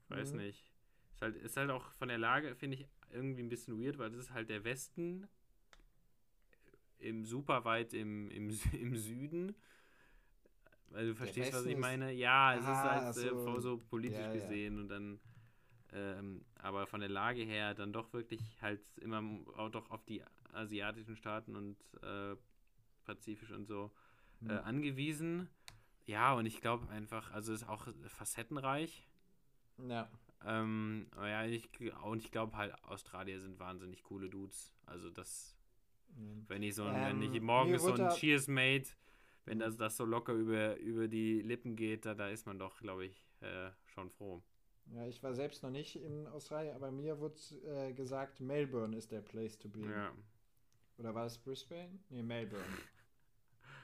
ich 0.04 0.10
weiß 0.10 0.34
Mhm. 0.34 0.40
nicht, 0.40 0.72
ist 1.14 1.22
halt, 1.22 1.36
ist 1.38 1.58
halt 1.58 1.70
auch 1.72 1.92
von 1.94 2.08
der 2.10 2.18
Lage, 2.18 2.56
finde 2.56 2.78
ich, 2.78 2.88
irgendwie 3.12 3.44
ein 3.44 3.50
bisschen 3.50 3.80
weird, 3.82 3.98
weil 3.98 4.10
das 4.10 4.20
ist 4.20 4.32
halt 4.32 4.50
der 4.50 4.64
Westen 4.64 5.28
im 7.00 7.26
super 7.26 7.66
weit 7.66 7.94
im, 7.94 8.30
im, 8.32 8.50
im 8.74 8.96
Süden. 8.96 9.56
Weil 10.90 11.08
du 11.08 11.16
verstehst, 11.16 11.54
was 11.54 11.66
ich 11.66 11.78
meine. 11.78 12.12
Ja, 12.14 12.56
es 12.56 12.66
Ah, 12.66 13.12
ist 13.12 13.16
halt 13.16 13.36
so. 13.42 13.58
äh, 13.58 13.62
so 13.62 13.78
politisch 13.78 14.18
Ja, 14.18 14.34
ja. 14.34 14.34
gesehen 14.34 14.80
und 14.80 14.90
dann 14.90 15.20
ähm, 15.92 16.44
aber 16.56 16.88
von 16.88 17.02
der 17.02 17.10
Lage 17.10 17.44
her 17.44 17.74
dann 17.76 17.94
doch 17.94 18.14
wirklich 18.14 18.42
halt 18.62 18.82
immer 19.00 19.22
auch 19.58 19.70
doch 19.70 19.90
auf 19.92 20.04
die 20.06 20.24
asiatischen 20.54 21.16
Staaten 21.16 21.56
und 21.56 21.78
äh, 22.04 22.36
Pazifisch 23.06 23.52
und 23.52 23.66
so 23.66 23.92
Hm. 24.44 24.50
äh, 24.50 24.60
angewiesen. 24.60 25.50
Ja, 26.06 26.34
und 26.34 26.46
ich 26.46 26.60
glaube 26.62 26.90
einfach, 26.90 27.32
also 27.32 27.54
ist 27.54 27.68
auch 27.68 27.88
facettenreich. 28.08 29.08
Ja. 29.88 30.10
Ähm, 30.46 31.08
aber 31.12 31.30
ja, 31.30 31.46
ich, 31.46 31.70
und 32.04 32.20
ich 32.20 32.32
glaube 32.32 32.58
halt, 32.58 32.74
Australier 32.84 33.40
sind 33.40 33.60
wahnsinnig 33.60 34.04
coole 34.04 34.30
Dudes. 34.30 34.74
Also 34.86 35.10
das, 35.10 35.56
Mhm. 36.16 36.46
wenn 36.48 36.64
ich 36.64 36.76
so 36.76 36.84
ein, 36.84 36.96
Ähm, 36.96 37.22
wenn 37.22 37.34
ich 37.34 37.42
morgens 37.42 37.84
mir 37.84 37.96
so 37.96 38.04
ein 38.04 38.10
Cheers 38.10 38.48
Mate, 38.48 38.90
wenn 39.46 39.60
das, 39.60 39.78
das 39.78 39.98
so 39.98 40.06
locker 40.06 40.34
über, 40.34 40.78
über 40.78 41.08
die 41.08 41.42
Lippen 41.42 41.76
geht, 41.76 42.06
da, 42.06 42.14
da 42.14 42.30
ist 42.30 42.46
man 42.46 42.60
doch, 42.60 42.80
glaube 42.80 43.06
ich, 43.06 43.26
äh, 43.42 43.72
schon 43.86 44.10
froh. 44.10 44.44
Ja, 44.88 45.08
ich 45.08 45.24
war 45.24 45.34
selbst 45.34 45.64
noch 45.64 45.70
nicht 45.70 45.96
in 45.96 46.28
Australien, 46.28 46.76
aber 46.76 46.92
mir 46.92 47.20
wurde 47.20 47.40
äh, 47.66 47.94
gesagt, 47.94 48.42
Melbourne 48.42 48.96
ist 48.98 49.12
der 49.12 49.22
Place 49.22 49.58
to 49.58 49.70
be. 49.70 49.80
Ja. 49.90 50.12
Oder 50.98 51.16
war 51.16 51.26
es 51.26 51.38
Brisbane? 51.38 52.00
Nee, 52.10 52.22
Melbourne. 52.22 52.66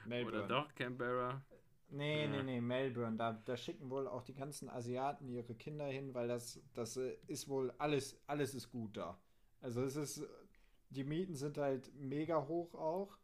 Melbourne. 0.05 0.37
Oder 0.45 0.47
doch, 0.47 0.75
Canberra. 0.75 1.41
Nee, 1.91 2.23
Ja. 2.25 2.29
nee, 2.29 2.43
nee, 2.43 2.61
Melbourne. 2.61 3.17
Da, 3.17 3.33
da 3.33 3.57
schicken 3.57 3.89
wohl 3.89 4.07
auch 4.07 4.21
die 4.23 4.35
ganzen 4.35 4.69
Asiaten 4.69 5.27
ihre 5.27 5.55
Kinder 5.55 5.87
hin, 5.87 6.13
weil 6.13 6.27
das, 6.27 6.61
das 6.73 6.97
äh, 6.97 7.17
ist 7.27 7.47
wohl 7.47 7.71
alles, 7.77 8.19
alles 8.27 8.53
ist 8.53 8.69
gut 8.71 8.95
da. 8.97 9.19
Also 9.61 9.83
es 9.83 9.95
ist, 9.95 10.23
die 10.89 11.03
Mieten 11.03 11.35
sind 11.35 11.57
halt 11.57 11.91
mega 11.95 12.47
hoch 12.47 12.73
auch. 12.75 13.17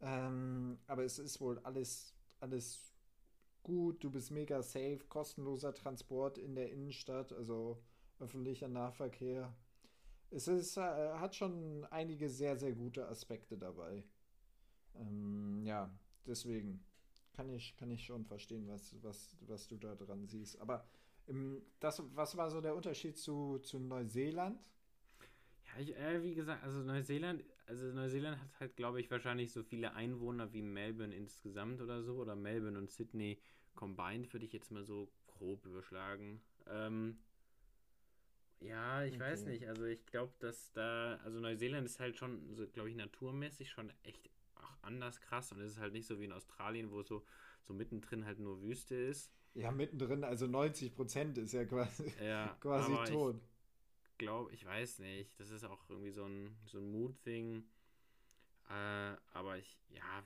Ähm, 0.00 0.78
aber 0.86 1.04
es 1.04 1.18
ist 1.18 1.40
wohl 1.40 1.58
alles, 1.60 2.14
alles 2.40 2.94
gut. 3.62 4.02
Du 4.04 4.10
bist 4.10 4.30
mega 4.30 4.62
safe, 4.62 5.00
kostenloser 5.08 5.74
Transport 5.74 6.38
in 6.38 6.54
der 6.54 6.70
Innenstadt, 6.72 7.32
also 7.32 7.82
öffentlicher 8.18 8.68
Nahverkehr. 8.68 9.54
Es 10.30 10.46
ist, 10.48 10.76
äh, 10.76 10.80
hat 10.80 11.34
schon 11.34 11.84
einige 11.90 12.28
sehr, 12.28 12.56
sehr 12.56 12.72
gute 12.72 13.08
Aspekte 13.08 13.58
dabei. 13.58 14.04
Ähm, 14.94 15.62
ja, 15.64 15.90
deswegen 16.26 16.84
kann 17.32 17.50
ich, 17.50 17.76
kann 17.76 17.90
ich 17.90 18.04
schon 18.04 18.24
verstehen, 18.24 18.68
was, 18.68 18.96
was, 19.02 19.36
was 19.40 19.68
du 19.68 19.76
da 19.76 19.94
dran 19.94 20.26
siehst. 20.26 20.60
Aber 20.60 20.86
ähm, 21.28 21.62
das, 21.80 22.02
was 22.14 22.36
war 22.36 22.50
so 22.50 22.60
der 22.60 22.74
Unterschied 22.76 23.18
zu, 23.18 23.58
zu 23.60 23.78
Neuseeland? 23.78 24.58
Ja, 25.66 25.80
ich, 25.80 25.96
äh, 25.96 26.22
wie 26.22 26.34
gesagt, 26.34 26.64
also 26.64 26.80
Neuseeland, 26.80 27.44
also 27.66 27.86
Neuseeland 27.92 28.40
hat 28.40 28.60
halt, 28.60 28.76
glaube 28.76 29.00
ich, 29.00 29.10
wahrscheinlich 29.10 29.52
so 29.52 29.62
viele 29.62 29.94
Einwohner 29.94 30.52
wie 30.52 30.62
Melbourne 30.62 31.14
insgesamt 31.14 31.80
oder 31.80 32.02
so. 32.02 32.16
Oder 32.16 32.34
Melbourne 32.36 32.78
und 32.78 32.90
Sydney 32.90 33.40
combined, 33.74 34.32
würde 34.32 34.46
ich 34.46 34.52
jetzt 34.52 34.70
mal 34.70 34.84
so 34.84 35.10
grob 35.26 35.64
überschlagen. 35.66 36.40
Ähm, 36.66 37.18
ja, 38.60 39.04
ich 39.04 39.18
weiß 39.18 39.44
Okay. 39.44 39.46
nicht. 39.46 39.66
Also 39.68 39.84
ich 39.84 40.04
glaube, 40.06 40.32
dass 40.38 40.72
da, 40.72 41.16
also 41.24 41.40
Neuseeland 41.40 41.86
ist 41.86 42.00
halt 42.00 42.16
schon, 42.16 42.54
so, 42.54 42.66
glaube 42.68 42.90
ich, 42.90 42.96
naturmäßig 42.96 43.70
schon 43.70 43.92
echt 44.02 44.30
anders 44.82 45.20
krass. 45.20 45.52
Und 45.52 45.60
es 45.60 45.72
ist 45.72 45.78
halt 45.78 45.92
nicht 45.92 46.06
so 46.06 46.18
wie 46.20 46.24
in 46.24 46.32
Australien, 46.32 46.90
wo 46.90 47.02
so, 47.02 47.24
so 47.62 47.74
mittendrin 47.74 48.24
halt 48.24 48.38
nur 48.38 48.62
Wüste 48.62 48.94
ist. 48.94 49.32
Ja, 49.54 49.70
mittendrin, 49.72 50.22
also 50.24 50.46
90 50.46 50.94
Prozent 50.94 51.38
ist 51.38 51.52
ja 51.52 51.64
quasi, 51.64 52.12
Ja, 52.22 52.56
quasi 52.60 53.12
tot. 53.12 53.40
Ich 54.04 54.18
glaube, 54.18 54.52
ich 54.52 54.64
weiß 54.64 55.00
nicht. 55.00 55.38
Das 55.40 55.50
ist 55.50 55.64
auch 55.64 55.88
irgendwie 55.88 56.10
so 56.10 56.24
ein, 56.24 56.56
so 56.66 56.78
ein 56.78 56.90
Mood-Thing. 56.90 57.64
Äh, 58.68 59.16
aber 59.32 59.58
ich, 59.58 59.78
ja, 59.88 60.22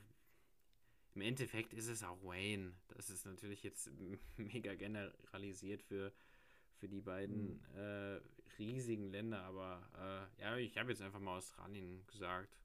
im 1.15 1.21
Endeffekt 1.21 1.73
ist 1.73 1.87
es 1.87 2.03
auch 2.03 2.21
Wayne. 2.23 2.73
Das 2.89 3.09
ist 3.09 3.25
natürlich 3.25 3.63
jetzt 3.63 3.89
mega 4.37 4.75
generalisiert 4.75 5.81
für, 5.81 6.11
für 6.75 6.87
die 6.87 7.01
beiden 7.01 7.63
äh, 7.73 8.19
riesigen 8.59 9.09
Länder. 9.09 9.41
Aber 9.43 10.29
äh, 10.37 10.41
ja, 10.41 10.57
ich 10.57 10.77
habe 10.77 10.91
jetzt 10.91 11.01
einfach 11.01 11.19
mal 11.19 11.37
Australien 11.37 12.05
gesagt. 12.07 12.55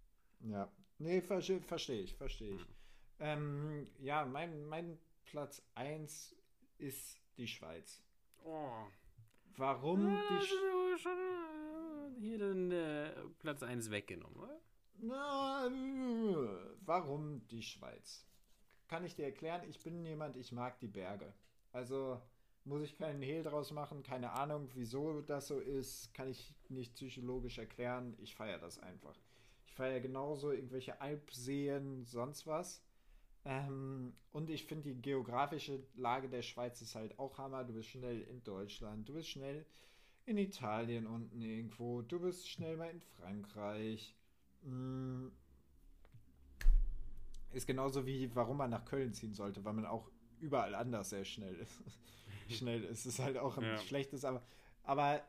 Ja, 0.41 0.71
nee, 1.01 1.21
verstehe 1.21 1.61
versteh 1.61 2.01
ich, 2.01 2.15
verstehe 2.15 2.55
ich. 2.55 2.67
Ähm, 3.19 3.87
ja, 3.99 4.25
mein, 4.25 4.65
mein 4.67 4.99
Platz 5.25 5.63
1 5.75 6.37
ist 6.79 7.21
die 7.37 7.47
Schweiz. 7.47 8.03
Oh, 8.45 8.87
Warum 9.57 10.09
ja, 10.09 10.23
die 10.29 10.35
das 10.37 10.45
Sch 10.45 10.53
ist 10.53 10.63
aber 10.73 10.99
schon 10.99 12.17
äh, 12.17 12.21
hier 12.21 12.39
den 12.39 12.73
äh, 12.73 13.11
Platz 13.39 13.63
1 13.63 13.91
weggenommen, 13.91 14.37
oder? 14.37 14.59
Na, 15.03 15.71
warum 16.81 17.47
die 17.49 17.63
Schweiz? 17.63 18.27
Kann 18.89 19.05
ich 19.05 19.15
dir 19.15 19.25
erklären, 19.25 19.63
ich 19.69 19.83
bin 19.83 20.05
jemand, 20.05 20.37
ich 20.37 20.53
mag 20.53 20.79
die 20.81 20.89
Berge. 20.89 21.33
Also 21.73 22.21
muss 22.65 22.83
ich 22.83 22.97
keinen 22.97 23.23
Hehl 23.23 23.43
draus 23.43 23.71
machen, 23.71 24.03
keine 24.03 24.33
Ahnung, 24.33 24.69
wieso 24.75 25.21
das 25.23 25.49
so 25.49 25.61
ist, 25.61 26.13
kann 26.15 26.29
ich 26.29 26.55
nicht 26.69 26.95
psychologisch 26.95 27.59
erklären. 27.59 28.17
Ich 28.19 28.35
feiere 28.35 28.59
das 28.59 28.79
einfach. 28.79 29.19
Ich 29.81 29.87
feiere 29.87 30.01
genauso 30.01 30.53
irgendwelche 30.53 31.01
Alpseen, 31.01 32.05
sonst 32.05 32.47
was. 32.47 32.83
Ähm, 33.47 34.13
und 34.31 34.51
ich 34.51 34.67
finde 34.67 34.93
die 34.93 35.01
geografische 35.01 35.83
Lage 35.95 36.29
der 36.29 36.43
Schweiz 36.43 36.83
ist 36.83 36.95
halt 36.95 37.19
auch 37.19 37.39
Hammer. 37.39 37.65
Du 37.65 37.73
bist 37.73 37.89
schnell 37.89 38.21
in 38.21 38.45
Deutschland, 38.45 39.09
du 39.09 39.15
bist 39.15 39.31
schnell 39.31 39.65
in 40.27 40.37
Italien 40.37 41.07
unten 41.07 41.41
irgendwo, 41.41 42.03
du 42.03 42.21
bist 42.21 42.47
schnell 42.47 42.77
mal 42.77 42.91
in 42.91 43.01
Frankreich. 43.01 44.15
Mm. 44.65 45.29
Ist 47.55 47.67
genauso 47.67 48.05
wie, 48.05 48.31
warum 48.37 48.59
man 48.59 48.69
nach 48.69 48.85
Köln 48.85 49.15
ziehen 49.15 49.33
sollte, 49.33 49.65
weil 49.65 49.73
man 49.73 49.87
auch 49.87 50.11
überall 50.41 50.75
anders 50.75 51.09
sehr 51.09 51.25
schnell 51.25 51.55
ist. 51.55 51.83
schnell 52.51 52.85
ist. 52.85 53.07
Es 53.07 53.19
halt 53.19 53.39
auch 53.39 53.57
ein 53.57 53.65
Ja. 53.65 53.79
schlechtes, 53.79 54.27
aber, 54.27 54.43
aber 54.83 55.23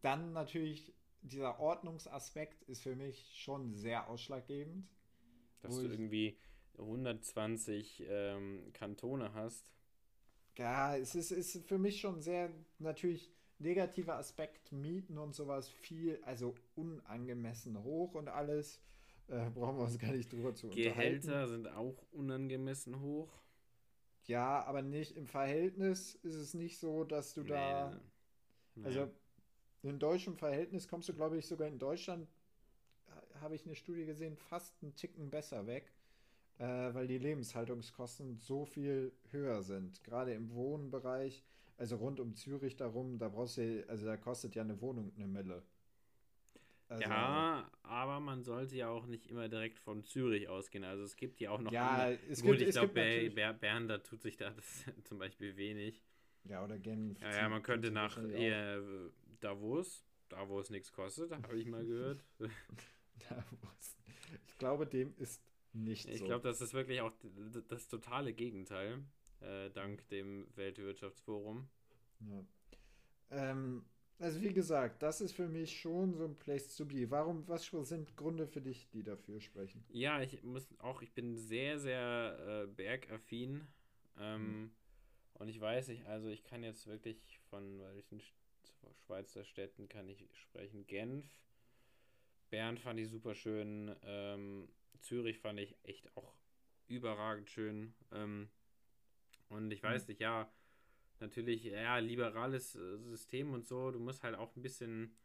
dann 0.00 0.32
natürlich 0.32 0.94
dieser 1.32 1.58
Ordnungsaspekt 1.58 2.62
ist 2.64 2.82
für 2.82 2.96
mich 2.96 3.32
schon 3.36 3.74
sehr 3.74 4.08
ausschlaggebend. 4.08 4.88
Dass 5.60 5.76
du 5.76 5.82
irgendwie 5.82 6.38
120 6.78 8.04
ähm, 8.08 8.72
Kantone 8.72 9.32
hast. 9.34 9.72
Ja, 10.56 10.96
es 10.96 11.14
ist, 11.14 11.32
ist 11.32 11.66
für 11.66 11.78
mich 11.78 12.00
schon 12.00 12.22
sehr 12.22 12.50
natürlich 12.78 13.32
negativer 13.58 14.16
Aspekt, 14.16 14.72
Mieten 14.72 15.18
und 15.18 15.34
sowas 15.34 15.68
viel, 15.68 16.20
also 16.24 16.54
unangemessen 16.74 17.82
hoch 17.82 18.14
und 18.14 18.28
alles. 18.28 18.80
Äh, 19.28 19.50
brauchen 19.54 19.78
wir 19.78 19.84
uns 19.84 19.98
gar 19.98 20.12
nicht 20.12 20.32
drüber 20.32 20.54
zu 20.54 20.68
unterhalten. 20.68 20.94
Gehälter 20.96 21.48
sind 21.48 21.68
auch 21.68 22.02
unangemessen 22.12 23.00
hoch. 23.00 23.32
Ja, 24.24 24.64
aber 24.64 24.82
nicht 24.82 25.16
im 25.16 25.26
Verhältnis 25.26 26.16
ist 26.16 26.34
es 26.34 26.54
nicht 26.54 26.78
so, 26.78 27.04
dass 27.04 27.32
du 27.34 27.44
da. 27.44 27.90
Nee, 27.90 27.96
nee. 28.76 28.84
Also 28.84 29.10
in 29.88 29.98
deutschem 29.98 30.36
Verhältnis 30.36 30.88
kommst 30.88 31.08
du, 31.08 31.14
glaube 31.14 31.38
ich, 31.38 31.46
sogar 31.46 31.68
in 31.68 31.78
Deutschland, 31.78 32.28
ha- 33.10 33.40
habe 33.42 33.54
ich 33.56 33.66
eine 33.66 33.74
Studie 33.76 34.06
gesehen, 34.06 34.36
fast 34.36 34.74
einen 34.82 34.96
Ticken 34.96 35.30
besser 35.30 35.66
weg, 35.66 35.92
äh, 36.58 36.64
weil 36.94 37.06
die 37.08 37.18
Lebenshaltungskosten 37.18 38.36
so 38.38 38.64
viel 38.66 39.12
höher 39.30 39.62
sind. 39.62 40.04
Gerade 40.04 40.34
im 40.34 40.52
Wohnbereich, 40.54 41.44
also 41.78 41.96
rund 41.96 42.20
um 42.20 42.34
Zürich 42.36 42.76
darum, 42.76 43.18
da 43.18 43.28
brauchst 43.28 43.58
du, 43.58 43.84
also 43.88 44.06
da 44.06 44.16
kostet 44.16 44.54
ja 44.54 44.62
eine 44.62 44.80
Wohnung 44.80 45.12
eine 45.16 45.26
Mille. 45.28 45.62
Also, 46.88 47.02
ja, 47.02 47.70
aber 47.82 48.20
man 48.20 48.44
sollte 48.44 48.76
ja 48.76 48.88
auch 48.88 49.06
nicht 49.06 49.26
immer 49.26 49.48
direkt 49.48 49.78
von 49.78 50.04
Zürich 50.04 50.48
ausgehen. 50.48 50.84
Also 50.84 51.02
es 51.04 51.16
gibt 51.16 51.40
ja 51.40 51.50
auch 51.50 51.60
noch 51.60 51.72
Ja, 51.72 52.04
andere. 52.04 52.18
es 52.30 52.42
Gut, 52.42 52.56
gibt- 52.56 52.68
ich 52.68 52.70
glaube, 52.72 53.30
Ber 53.30 53.52
Bern, 53.52 53.88
da 53.88 53.98
tut 53.98 54.22
sich 54.22 54.36
da 54.36 54.50
das 54.50 54.84
zum 55.04 55.18
Beispiel 55.18 55.56
wenig. 55.56 56.02
Ja, 56.44 56.62
oder 56.64 56.78
Genf. 56.78 57.20
Ja, 57.20 57.34
ja 57.36 57.48
man 57.48 57.62
könnte 57.62 57.90
nach 57.90 58.16
eher 58.22 58.76
äh, 58.76 59.10
Davos, 59.40 60.04
da 60.28 60.48
wo 60.48 60.60
es 60.60 60.70
nichts 60.70 60.92
kostet, 60.92 61.32
habe 61.32 61.58
ich 61.58 61.66
mal 61.66 61.84
gehört. 61.84 62.24
Davos. 63.28 63.96
Ich 64.46 64.58
glaube, 64.58 64.86
dem 64.86 65.14
ist 65.18 65.42
nicht 65.72 66.08
Ich 66.08 66.18
so. 66.18 66.26
glaube, 66.26 66.42
das 66.48 66.60
ist 66.60 66.74
wirklich 66.74 67.00
auch 67.00 67.12
das 67.68 67.88
totale 67.88 68.32
Gegenteil, 68.32 69.04
äh, 69.40 69.70
dank 69.70 70.08
dem 70.08 70.46
Weltwirtschaftsforum. 70.56 71.68
Ja. 72.20 72.44
Ähm, 73.30 73.84
also 74.18 74.40
wie 74.40 74.52
gesagt, 74.52 75.02
das 75.02 75.20
ist 75.20 75.32
für 75.32 75.48
mich 75.48 75.78
schon 75.78 76.14
so 76.14 76.24
ein 76.24 76.36
Place 76.38 76.74
to 76.76 76.86
be. 76.86 77.10
Warum, 77.10 77.46
was 77.48 77.66
sind 77.66 78.16
Gründe 78.16 78.46
für 78.46 78.60
dich, 78.60 78.88
die 78.90 79.02
dafür 79.02 79.40
sprechen? 79.40 79.84
Ja, 79.88 80.20
ich 80.22 80.42
muss 80.42 80.68
auch, 80.78 81.02
ich 81.02 81.12
bin 81.12 81.36
sehr, 81.36 81.78
sehr 81.78 82.64
äh, 82.64 82.66
bergaffin. 82.66 83.66
Ähm, 84.18 84.70
Und 85.34 85.48
ich 85.48 85.60
weiß 85.60 85.88
nicht, 85.88 86.06
also 86.06 86.28
ich 86.28 86.44
kann 86.44 86.62
jetzt 86.62 86.86
wirklich 86.86 87.40
von 87.50 87.78
welchen 87.80 88.20
Sch- 88.66 88.94
Schweizer 89.06 89.44
Städten 89.44 89.88
kann 89.88 90.08
ich 90.08 90.28
sprechen. 90.34 90.86
Genf, 90.86 91.26
Bern 92.50 92.78
fand 92.78 93.00
ich 93.00 93.08
super 93.10 93.34
schön. 93.34 93.94
Ähm, 94.04 94.68
Zürich 95.00 95.38
fand 95.38 95.60
ich 95.60 95.76
echt 95.84 96.16
auch 96.16 96.34
überragend 96.88 97.50
schön. 97.50 97.94
Ähm, 98.12 98.48
Und 99.48 99.70
ich 99.70 99.82
weiß 99.82 100.08
nicht, 100.08 100.20
ja, 100.20 100.50
natürlich, 101.20 101.64
ja, 101.64 101.98
liberales 101.98 102.74
äh, 102.76 102.98
System 102.98 103.52
und 103.54 103.66
so, 103.66 103.90
du 103.90 103.98
musst 104.00 104.22
halt 104.22 104.36
auch 104.36 104.54
ein 104.56 104.62
bisschen, 104.62 105.16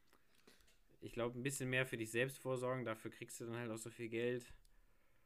ich 1.02 1.14
glaube, 1.14 1.38
ein 1.40 1.44
bisschen 1.44 1.70
mehr 1.70 1.86
für 1.86 1.98
dich 1.98 2.12
selbst 2.12 2.38
vorsorgen, 2.40 2.86
dafür 2.86 3.12
kriegst 3.12 3.40
du 3.42 3.46
dann 3.46 3.58
halt 3.58 3.72
auch 3.72 3.78
so 3.78 3.90
viel 3.90 4.10
Geld. 4.10 4.46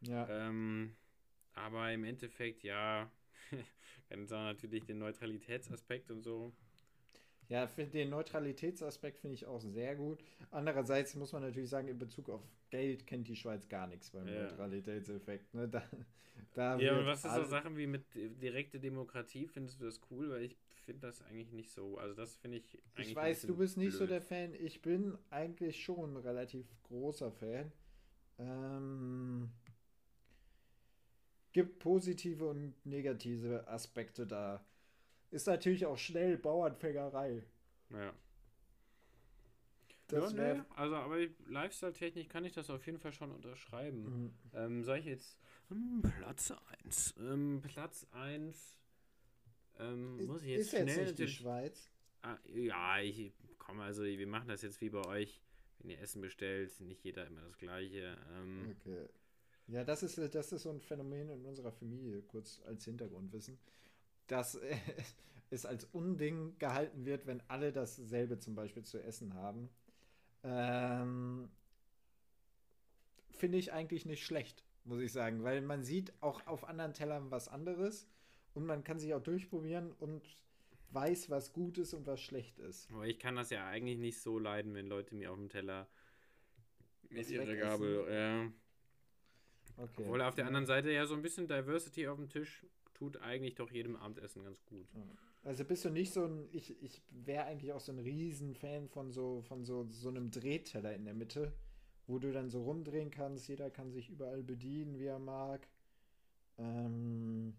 Ja. 0.01 0.27
Ähm, 0.29 0.95
aber 1.53 1.91
im 1.93 2.03
Endeffekt, 2.03 2.63
ja, 2.63 3.11
auch 4.09 4.43
natürlich 4.43 4.85
den 4.85 4.99
Neutralitätsaspekt 4.99 6.11
und 6.11 6.21
so. 6.23 6.53
Ja, 7.49 7.67
den 7.67 8.09
Neutralitätsaspekt 8.09 9.19
finde 9.19 9.35
ich 9.35 9.45
auch 9.45 9.61
sehr 9.61 9.95
gut. 9.95 10.23
Andererseits 10.51 11.15
muss 11.15 11.31
man 11.31 11.43
natürlich 11.43 11.69
sagen, 11.69 11.87
in 11.87 11.97
Bezug 11.99 12.29
auf 12.29 12.41
Geld 12.69 13.05
kennt 13.05 13.27
die 13.27 13.35
Schweiz 13.35 13.67
gar 13.69 13.87
nichts 13.87 14.09
beim 14.09 14.27
Ja. 14.27 14.43
Neutralitätseffekt. 14.43 15.53
Ne? 15.53 15.67
Da, 15.69 15.83
da 16.53 16.77
Ja, 16.79 16.95
wird 16.95 17.05
was 17.05 17.23
ist 17.23 17.33
so 17.35 17.43
Sachen 17.45 17.77
wie 17.77 17.87
mit 17.87 18.03
direkte 18.15 18.79
Demokratie? 18.79 19.47
Findest 19.47 19.79
du 19.79 19.85
das 19.85 20.01
cool? 20.09 20.29
Weil 20.31 20.43
ich 20.43 20.57
finde 20.85 21.01
das 21.07 21.21
eigentlich 21.23 21.51
nicht 21.51 21.71
so. 21.71 21.97
Also 21.97 22.13
das 22.15 22.35
finde 22.35 22.57
ich 22.57 22.79
eigentlich 22.95 23.09
Ich 23.09 23.15
weiß, 23.15 23.41
du 23.43 23.55
bist 23.57 23.77
nicht 23.77 23.93
so 23.93 23.99
blöd. 23.99 24.11
der 24.11 24.21
Fan. 24.21 24.53
Ich 24.55 24.81
bin 24.81 25.17
eigentlich 25.29 25.83
schon 25.83 26.13
ein 26.13 26.17
relativ 26.17 26.65
großer 26.83 27.31
Fan. 27.31 27.71
Ähm, 28.39 29.49
gibt 31.53 31.79
positive 31.79 32.45
und 32.47 32.73
negative 32.85 33.67
Aspekte 33.67 34.27
da. 34.27 34.63
Ist 35.31 35.47
natürlich 35.47 35.85
auch 35.85 35.97
schnell 35.97 36.37
Bauernfängerei. 36.37 37.43
Ja. 37.91 38.13
Das 40.07 40.33
ja, 40.33 40.53
nee, 40.53 40.61
also 40.75 40.95
aber 40.95 41.17
Lifestyle-technisch 41.47 42.27
kann 42.27 42.45
ich 42.45 42.53
das 42.53 42.69
auf 42.69 42.85
jeden 42.85 42.99
Fall 42.99 43.11
schon 43.11 43.31
unterschreiben. 43.31 44.03
Mhm. 44.03 44.33
Ähm, 44.53 44.83
soll 44.83 44.99
ich 44.99 45.05
jetzt 45.05 45.39
hm, 45.69 46.03
Platz 46.19 46.53
1. 46.83 47.15
Ähm, 47.19 47.61
Platz 47.63 48.05
1 48.11 48.77
ähm, 49.79 50.19
Ist, 50.19 50.27
muss 50.27 50.43
ich 50.43 50.49
jetzt 50.49 50.61
ist 50.61 50.73
jetzt 50.73 50.91
schnell 50.91 51.05
nicht 51.05 51.19
die. 51.19 51.27
Schweiz. 51.27 51.89
Ah, 52.21 52.37
ja, 52.53 52.99
ich 52.99 53.33
komm, 53.57 53.79
also 53.79 54.03
wir 54.03 54.27
machen 54.27 54.47
das 54.47 54.61
jetzt 54.61 54.79
wie 54.81 54.89
bei 54.89 55.05
euch. 55.05 55.41
Wenn 55.79 55.89
ihr 55.89 55.99
Essen 55.99 56.21
bestellt, 56.21 56.79
nicht 56.81 57.03
jeder 57.03 57.25
immer 57.25 57.41
das 57.41 57.57
gleiche. 57.57 58.15
Ähm, 58.35 58.75
Okay. 58.79 59.07
Ja, 59.67 59.83
das 59.83 60.03
ist, 60.03 60.17
das 60.17 60.51
ist 60.51 60.61
so 60.61 60.69
ein 60.69 60.79
Phänomen 60.79 61.29
in 61.29 61.43
unserer 61.45 61.71
Familie, 61.71 62.21
kurz 62.21 62.61
als 62.65 62.85
Hintergrundwissen, 62.85 63.57
dass 64.27 64.55
äh, 64.55 64.75
es 65.49 65.65
als 65.65 65.85
Unding 65.85 66.57
gehalten 66.59 67.05
wird, 67.05 67.27
wenn 67.27 67.41
alle 67.47 67.71
dasselbe 67.71 68.39
zum 68.39 68.55
Beispiel 68.55 68.83
zu 68.83 69.01
essen 69.01 69.33
haben. 69.33 69.69
Ähm, 70.43 71.49
Finde 73.31 73.57
ich 73.57 73.73
eigentlich 73.73 74.05
nicht 74.05 74.23
schlecht, 74.23 74.63
muss 74.85 75.01
ich 75.01 75.11
sagen, 75.11 75.43
weil 75.43 75.61
man 75.61 75.83
sieht 75.83 76.13
auch 76.21 76.45
auf 76.47 76.63
anderen 76.67 76.93
Tellern 76.93 77.31
was 77.31 77.47
anderes 77.47 78.07
und 78.53 78.65
man 78.65 78.83
kann 78.83 78.97
sich 78.97 79.13
auch 79.13 79.21
durchprobieren 79.21 79.91
und 79.93 80.23
weiß, 80.91 81.29
was 81.29 81.51
gut 81.51 81.77
ist 81.77 81.93
und 81.93 82.07
was 82.07 82.21
schlecht 82.21 82.57
ist. 82.59 82.89
Aber 82.91 83.05
ich 83.05 83.19
kann 83.19 83.35
das 83.35 83.49
ja 83.49 83.67
eigentlich 83.67 83.97
nicht 83.97 84.21
so 84.21 84.39
leiden, 84.39 84.73
wenn 84.73 84.87
Leute 84.87 85.13
mir 85.13 85.31
auf 85.31 85.37
dem 85.37 85.49
Teller 85.49 85.87
mit 87.09 87.29
ihrer. 87.29 87.55
Gabel. 87.55 88.05
Ja. 88.09 88.51
Okay. 89.77 90.03
Obwohl 90.03 90.21
auf 90.21 90.35
der 90.35 90.47
anderen 90.47 90.65
Seite 90.65 90.91
ja 90.91 91.05
so 91.05 91.15
ein 91.15 91.21
bisschen 91.21 91.47
Diversity 91.47 92.07
auf 92.07 92.17
dem 92.17 92.29
Tisch 92.29 92.65
tut 92.95 93.21
eigentlich 93.21 93.55
doch 93.55 93.71
jedem 93.71 93.95
Abendessen 93.95 94.43
ganz 94.43 94.65
gut. 94.65 94.87
Also 95.43 95.63
bist 95.63 95.85
du 95.85 95.89
nicht 95.89 96.11
so 96.11 96.25
ein, 96.25 96.47
ich, 96.51 96.81
ich 96.81 97.01
wäre 97.11 97.45
eigentlich 97.45 97.71
auch 97.71 97.79
so 97.79 97.91
ein 97.91 97.99
Riesenfan 97.99 98.87
von 98.87 99.11
so, 99.11 99.41
von 99.41 99.63
so, 99.63 99.85
so 99.91 100.09
einem 100.09 100.31
Drehteller 100.31 100.95
in 100.95 101.05
der 101.05 101.13
Mitte, 101.13 101.53
wo 102.07 102.17
du 102.17 102.31
dann 102.31 102.49
so 102.49 102.63
rumdrehen 102.63 103.11
kannst, 103.11 103.47
jeder 103.47 103.69
kann 103.69 103.91
sich 103.91 104.09
überall 104.09 104.41
bedienen, 104.41 104.97
wie 104.97 105.05
er 105.05 105.19
mag. 105.19 105.67
Ähm, 106.57 107.53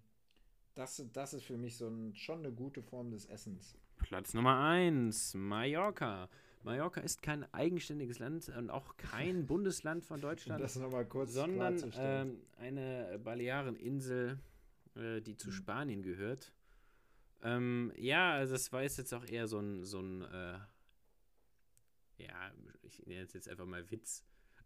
das, 0.74 1.03
das 1.12 1.34
ist 1.34 1.45
für 1.45 1.57
mich 1.57 1.76
so 1.76 1.87
ein, 1.89 2.14
schon 2.16 2.41
eine 2.41 2.53
gute 2.53 2.82
Form 2.82 3.11
des 3.11 3.26
Essens. 3.26 3.76
Platz 3.99 4.34
Nummer 4.34 4.61
1, 4.61 5.34
Mallorca. 5.34 6.28
Mallorca 6.64 7.01
ist 7.01 7.22
kein 7.22 7.45
eigenständiges 7.55 8.18
Land 8.18 8.49
und 8.49 8.70
auch 8.70 8.97
kein 8.97 9.47
Bundesland 9.47 10.05
von 10.05 10.20
Deutschland, 10.20 10.61
das 10.61 10.76
nochmal 10.76 11.07
kurz 11.07 11.32
sondern 11.32 11.80
ähm, 11.97 12.39
eine 12.59 13.20
Baleareninsel, 13.22 14.39
äh, 14.97 15.20
die 15.20 15.36
zu 15.36 15.49
Mhm. 15.49 15.53
Spanien 15.53 16.03
gehört. 16.03 16.53
Ähm, 17.42 17.92
ja, 17.97 18.32
also 18.34 18.55
das 18.55 18.72
war 18.72 18.82
jetzt 18.82 19.12
auch 19.14 19.26
eher 19.26 19.47
so 19.47 19.59
ein, 19.61 19.84
so 19.84 20.01
ein 20.01 20.22
äh, 20.22 20.59
ja, 22.18 22.51
ich 22.82 23.05
nenne 23.07 23.22
es 23.22 23.32
jetzt 23.34 23.49
einfach 23.49 23.66
mal 23.66 23.90
Witz. 23.90 24.24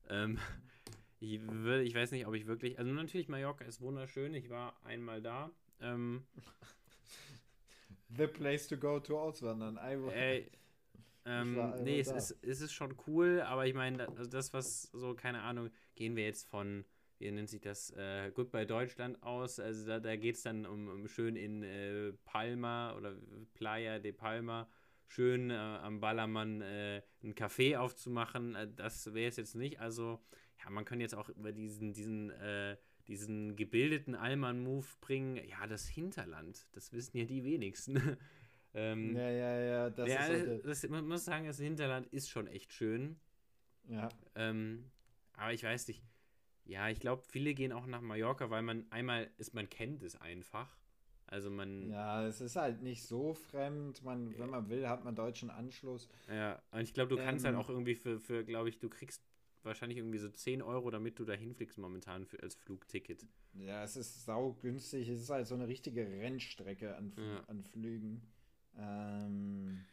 Ähm, 0.08 0.38
ich, 1.20 1.40
würde, 1.42 1.82
ich 1.82 1.94
weiß 1.94 2.12
nicht, 2.12 2.26
ob 2.26 2.34
ich 2.34 2.46
wirklich, 2.46 2.78
also 2.78 2.90
natürlich, 2.92 3.28
Mallorca 3.28 3.64
ist 3.64 3.80
wunderschön, 3.80 4.34
ich 4.34 4.48
war 4.50 4.74
einmal 4.84 5.20
da. 5.20 5.50
Ähm, 5.80 6.26
The 8.16 8.26
place 8.26 8.66
to 8.68 8.76
go 8.76 8.98
to 8.98 9.18
auswandern. 9.18 9.76
I, 9.76 10.10
Ey, 10.12 10.50
ähm, 11.24 11.70
nee, 11.82 12.00
es 12.00 12.08
da. 12.08 12.16
ist, 12.16 12.36
es 12.42 12.60
ist 12.60 12.72
schon 12.72 12.96
cool, 13.06 13.40
aber 13.42 13.66
ich 13.66 13.74
meine, 13.74 14.08
also 14.08 14.28
das, 14.28 14.52
was 14.52 14.82
so, 14.92 15.14
keine 15.14 15.42
Ahnung, 15.42 15.70
gehen 15.94 16.16
wir 16.16 16.24
jetzt 16.24 16.48
von, 16.48 16.84
wie 17.20 17.30
nennt 17.30 17.50
sich 17.50 17.60
das, 17.60 17.90
äh, 17.90 18.32
Goodbye 18.34 18.66
Deutschland 18.66 19.22
aus, 19.22 19.60
also 19.60 19.86
da, 19.86 20.00
da 20.00 20.16
geht 20.16 20.36
es 20.36 20.42
dann 20.42 20.64
um, 20.66 20.88
um 20.88 21.06
schön 21.06 21.36
in 21.36 21.62
äh, 21.62 22.12
Palma 22.24 22.96
oder 22.96 23.14
Playa 23.54 23.98
de 23.98 24.12
Palma, 24.12 24.68
schön 25.06 25.50
äh, 25.50 25.54
am 25.54 26.00
Ballermann 26.00 26.62
äh, 26.62 27.02
ein 27.22 27.34
Café 27.34 27.76
aufzumachen, 27.76 28.54
äh, 28.54 28.68
das 28.74 29.12
wäre 29.12 29.28
es 29.28 29.36
jetzt 29.36 29.54
nicht, 29.54 29.80
also, 29.80 30.18
ja, 30.64 30.70
man 30.70 30.86
kann 30.86 31.00
jetzt 31.00 31.14
auch 31.14 31.28
über 31.28 31.52
diesen, 31.52 31.92
diesen, 31.92 32.30
äh, 32.30 32.78
diesen 33.06 33.54
gebildeten 33.54 34.14
Allmann-Move 34.14 34.86
bringen, 35.02 35.36
ja, 35.46 35.66
das 35.66 35.86
Hinterland, 35.86 36.66
das 36.72 36.92
wissen 36.92 37.18
ja 37.18 37.24
die 37.24 37.44
wenigsten. 37.44 37.96
ähm, 38.74 39.14
ja, 39.14 39.30
ja, 39.30 39.60
ja, 39.60 39.90
das 39.90 40.08
ja, 40.08 40.26
ist 40.26 40.64
das, 40.64 40.88
man 40.88 41.06
muss 41.06 41.26
sagen, 41.26 41.46
das 41.46 41.58
Hinterland 41.58 42.06
ist 42.06 42.30
schon 42.30 42.46
echt 42.46 42.72
schön. 42.72 43.20
ja. 43.88 44.08
Ähm, 44.34 44.90
aber 45.34 45.54
ich 45.54 45.64
weiß 45.64 45.88
nicht. 45.88 46.02
Ja, 46.70 46.88
ich 46.88 47.00
glaube, 47.00 47.22
viele 47.28 47.52
gehen 47.54 47.72
auch 47.72 47.86
nach 47.86 48.00
Mallorca, 48.00 48.48
weil 48.48 48.62
man 48.62 48.86
einmal 48.90 49.28
ist, 49.38 49.54
man 49.54 49.68
kennt 49.68 50.02
es 50.04 50.14
einfach. 50.14 50.76
Also 51.26 51.50
man, 51.50 51.90
ja, 51.90 52.22
Ja, 52.22 52.26
es 52.28 52.40
ist 52.40 52.56
halt 52.56 52.82
nicht 52.82 53.02
so 53.04 53.34
fremd. 53.34 54.02
Man, 54.04 54.38
wenn 54.38 54.50
man 54.50 54.68
will, 54.68 54.88
hat 54.88 55.04
man 55.04 55.14
deutschen 55.16 55.50
Anschluss. 55.50 56.08
und 56.72 56.80
ich 56.80 56.94
glaube, 56.94 57.08
du 57.14 57.16
kannst 57.16 57.44
halt 57.44 57.54
Ähm. 57.54 57.60
auch 57.60 57.68
irgendwie 57.68 57.94
für, 57.96 58.20
für 58.20 58.44
glaube 58.44 58.68
ich, 58.68 58.78
du 58.78 58.88
kriegst 58.88 59.20
wahrscheinlich 59.62 59.98
irgendwie 59.98 60.18
so 60.18 60.28
10 60.28 60.62
Euro, 60.62 60.90
damit 60.90 61.18
du 61.18 61.24
da 61.24 61.32
hinfliegst 61.34 61.76
momentan 61.78 62.24
für, 62.24 62.40
als 62.42 62.54
Flugticket. 62.54 63.26
Ja, 63.54 63.82
es 63.82 63.96
ist 63.96 64.24
saugünstig. 64.24 65.08
Es 65.08 65.22
ist 65.22 65.30
halt 65.30 65.46
so 65.46 65.54
eine 65.54 65.66
richtige 65.66 66.06
Rennstrecke 66.06 66.96
an, 66.96 67.12
Ja. 67.16 67.44
an 67.48 67.62
Flügen. 67.64 68.22
Ähm, 68.78 69.84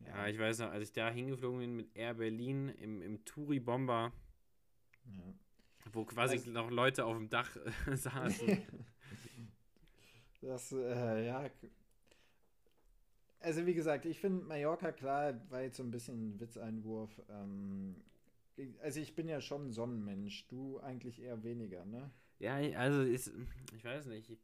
Ja. 0.00 0.26
ich 0.26 0.38
weiß 0.38 0.58
noch, 0.58 0.70
als 0.70 0.84
ich 0.88 0.92
da 0.92 1.10
hingeflogen 1.10 1.60
bin 1.60 1.76
mit 1.76 1.96
Air 1.96 2.14
Berlin 2.14 2.68
im, 2.68 3.00
im 3.00 3.24
Touri-Bomber, 3.24 4.12
ja. 5.06 5.34
Wo 5.92 6.04
quasi 6.04 6.34
Also- 6.36 6.50
noch 6.50 6.70
Leute 6.70 7.04
auf 7.04 7.16
dem 7.16 7.28
Dach 7.28 7.56
äh, 7.86 7.96
saßen. 7.96 8.62
Das, 10.40 10.72
äh, 10.72 11.26
ja. 11.26 11.48
Also, 13.40 13.64
wie 13.64 13.72
gesagt, 13.72 14.04
ich 14.04 14.20
finde 14.20 14.44
Mallorca, 14.44 14.92
klar, 14.92 15.40
war 15.50 15.62
jetzt 15.62 15.78
so 15.78 15.82
ein 15.82 15.90
bisschen 15.90 16.34
ein 16.34 16.40
Witzeinwurf. 16.40 17.10
Ähm, 17.30 17.96
ich- 18.56 18.78
also, 18.82 19.00
ich 19.00 19.14
bin 19.14 19.26
ja 19.28 19.40
schon 19.40 19.68
ein 19.68 19.72
Sonnenmensch. 19.72 20.46
Du 20.48 20.78
eigentlich 20.80 21.22
eher 21.22 21.42
weniger, 21.44 21.86
ne? 21.86 22.10
Ja, 22.40 22.56
also 22.78 23.00
ist, 23.02 23.32
ich 23.74 23.84
weiß 23.84 24.06
nicht, 24.06 24.28
ich, 24.28 24.38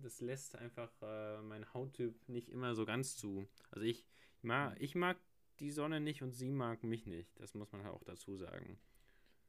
das 0.00 0.20
lässt 0.20 0.54
einfach 0.56 0.90
äh, 1.02 1.40
mein 1.42 1.72
Hauttyp 1.74 2.28
nicht 2.28 2.48
immer 2.48 2.74
so 2.76 2.84
ganz 2.84 3.16
zu. 3.16 3.46
Also 3.70 3.84
ich 3.84 4.04
mag, 4.42 4.76
ich 4.80 4.94
mag 4.94 5.16
die 5.58 5.70
Sonne 5.72 6.00
nicht 6.00 6.22
und 6.22 6.32
sie 6.32 6.50
mag 6.50 6.84
mich 6.84 7.06
nicht. 7.06 7.38
Das 7.40 7.54
muss 7.54 7.72
man 7.72 7.82
halt 7.82 7.94
auch 7.94 8.04
dazu 8.04 8.36
sagen. 8.36 8.78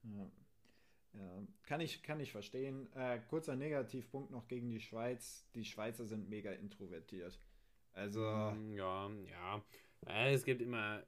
Ja. 0.04 0.28
Ja, 1.14 1.43
kann 1.64 1.80
ich, 1.82 2.01
kann 2.01 2.20
ich 2.20 2.32
verstehen. 2.32 2.91
Äh, 2.95 3.20
kurzer 3.30 3.55
Negativpunkt 3.55 4.32
noch 4.32 4.47
gegen 4.47 4.70
die 4.70 4.80
Schweiz. 4.80 5.45
Die 5.53 5.66
Schweizer 5.66 6.05
sind 6.05 6.30
mega 6.30 6.51
introvertiert. 6.51 7.39
Also, 7.93 8.22
Mm, 8.22 8.74
Ja, 8.76 9.09
ja. 9.30 9.64
Äh, 10.07 10.34
Es 10.34 10.43
gibt 10.43 10.61
immer, 10.61 11.03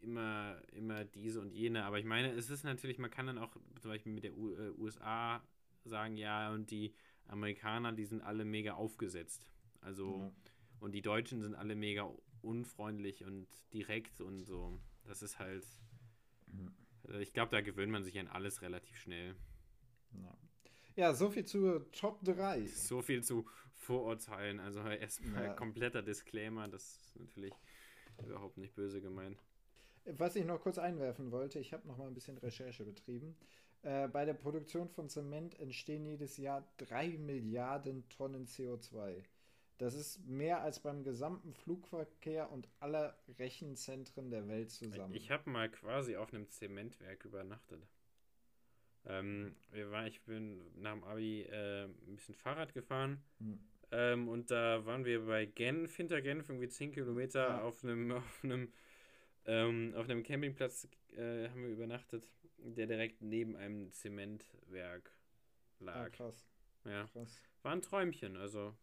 immer, 0.00 0.60
immer 0.72 1.04
diese 1.04 1.40
und 1.40 1.52
jene, 1.52 1.84
aber 1.84 1.98
ich 1.98 2.04
meine, 2.06 2.30
es 2.32 2.48
ist 2.50 2.64
natürlich, 2.64 2.98
man 2.98 3.10
kann 3.10 3.26
dann 3.26 3.38
auch 3.38 3.54
zum 3.80 3.90
Beispiel 3.90 4.12
mit 4.12 4.24
der 4.24 4.36
U 4.36 4.54
äh, 4.54 4.70
USA 4.78 5.42
sagen, 5.84 6.16
ja, 6.16 6.50
und 6.52 6.70
die 6.70 6.94
Amerikaner, 7.28 7.92
die 7.92 8.04
sind 8.04 8.22
alle 8.22 8.44
mega 8.44 8.74
aufgesetzt. 8.74 9.46
Also, 9.80 10.18
ja. 10.20 10.32
Und 10.80 10.92
die 10.92 11.02
Deutschen 11.02 11.40
sind 11.42 11.54
alle 11.54 11.76
mega 11.76 12.10
unfreundlich 12.40 13.24
und 13.24 13.46
direkt 13.72 14.20
und 14.20 14.44
so. 14.44 14.80
Das 15.04 15.22
ist 15.22 15.38
halt. 15.38 15.64
Also 17.04 17.18
ich 17.18 17.32
glaube, 17.32 17.50
da 17.50 17.60
gewöhnt 17.60 17.90
man 17.92 18.04
sich 18.04 18.18
an 18.18 18.28
alles 18.28 18.62
relativ 18.62 18.96
schnell. 18.96 19.34
Ja. 20.12 20.36
ja, 20.96 21.14
so 21.14 21.30
viel 21.30 21.44
zu 21.44 21.80
Top 21.92 22.22
3. 22.24 22.66
So 22.66 23.02
viel 23.02 23.22
zu 23.22 23.46
Vorurteilen. 23.76 24.60
Also 24.60 24.80
erstmal 24.80 25.44
Ja. 25.46 25.54
kompletter 25.54 26.02
Disclaimer. 26.02 26.68
Das 26.68 26.82
ist 26.96 27.18
natürlich 27.18 27.54
überhaupt 28.24 28.58
nicht 28.58 28.74
böse 28.74 29.00
gemeint. 29.00 29.42
Was 30.04 30.36
ich 30.36 30.44
noch 30.44 30.60
kurz 30.60 30.78
einwerfen 30.78 31.30
wollte, 31.30 31.58
ich 31.60 31.72
habe 31.72 31.86
noch 31.86 31.96
mal 31.96 32.06
ein 32.08 32.14
bisschen 32.14 32.38
Recherche 32.38 32.84
betrieben. 32.84 33.36
Äh, 33.82 34.08
bei 34.08 34.24
der 34.24 34.34
Produktion 34.34 34.88
von 34.88 35.08
Zement 35.08 35.58
entstehen 35.58 36.04
jedes 36.06 36.36
Jahr 36.36 36.64
3 36.78 37.18
Milliarden 37.18 38.08
Tonnen 38.08 38.46
CO2. 38.46 39.22
Das 39.82 39.94
ist 39.94 40.24
mehr 40.28 40.62
als 40.62 40.78
beim 40.78 41.02
gesamten 41.02 41.52
Flugverkehr 41.54 42.52
und 42.52 42.68
aller 42.78 43.18
Rechenzentren 43.40 44.30
der 44.30 44.46
Welt 44.46 44.70
zusammen. 44.70 45.12
Ich 45.12 45.32
habe 45.32 45.50
mal 45.50 45.68
quasi 45.68 46.14
auf 46.14 46.32
einem 46.32 46.48
Zementwerk 46.48 47.24
übernachtet. 47.24 47.84
Ähm, 49.04 49.56
wir 49.72 49.90
waren, 49.90 50.06
ich 50.06 50.22
bin 50.22 50.70
nach 50.80 50.92
dem 50.92 51.02
Abi 51.02 51.42
äh, 51.42 51.86
ein 51.86 52.14
bisschen 52.14 52.36
Fahrrad 52.36 52.72
gefahren. 52.74 53.24
Hm. 53.40 53.58
Ähm, 53.90 54.28
und 54.28 54.52
da 54.52 54.86
waren 54.86 55.04
wir 55.04 55.26
bei 55.26 55.46
Genf, 55.46 55.96
hinter 55.96 56.22
Genf, 56.22 56.48
irgendwie 56.48 56.68
10 56.68 56.92
Kilometer 56.92 57.48
Ja. 57.48 57.62
auf 57.62 57.82
einem, 57.82 58.12
auf 58.12 58.44
einem, 58.44 58.72
ähm, 59.46 59.94
auf 59.96 60.04
einem 60.08 60.22
Campingplatz 60.22 60.86
äh, 61.16 61.48
haben 61.48 61.60
wir 61.60 61.70
übernachtet, 61.70 62.30
der 62.58 62.86
direkt 62.86 63.20
neben 63.20 63.56
einem 63.56 63.90
Zementwerk 63.90 65.10
Ja, 65.80 65.86
lag. 65.86 66.12
krass, 66.12 66.46
Ja, 66.84 67.06
krass. 67.12 67.40
war 67.62 67.72
ein 67.72 67.82
Träumchen, 67.82 68.36
also 68.36 68.74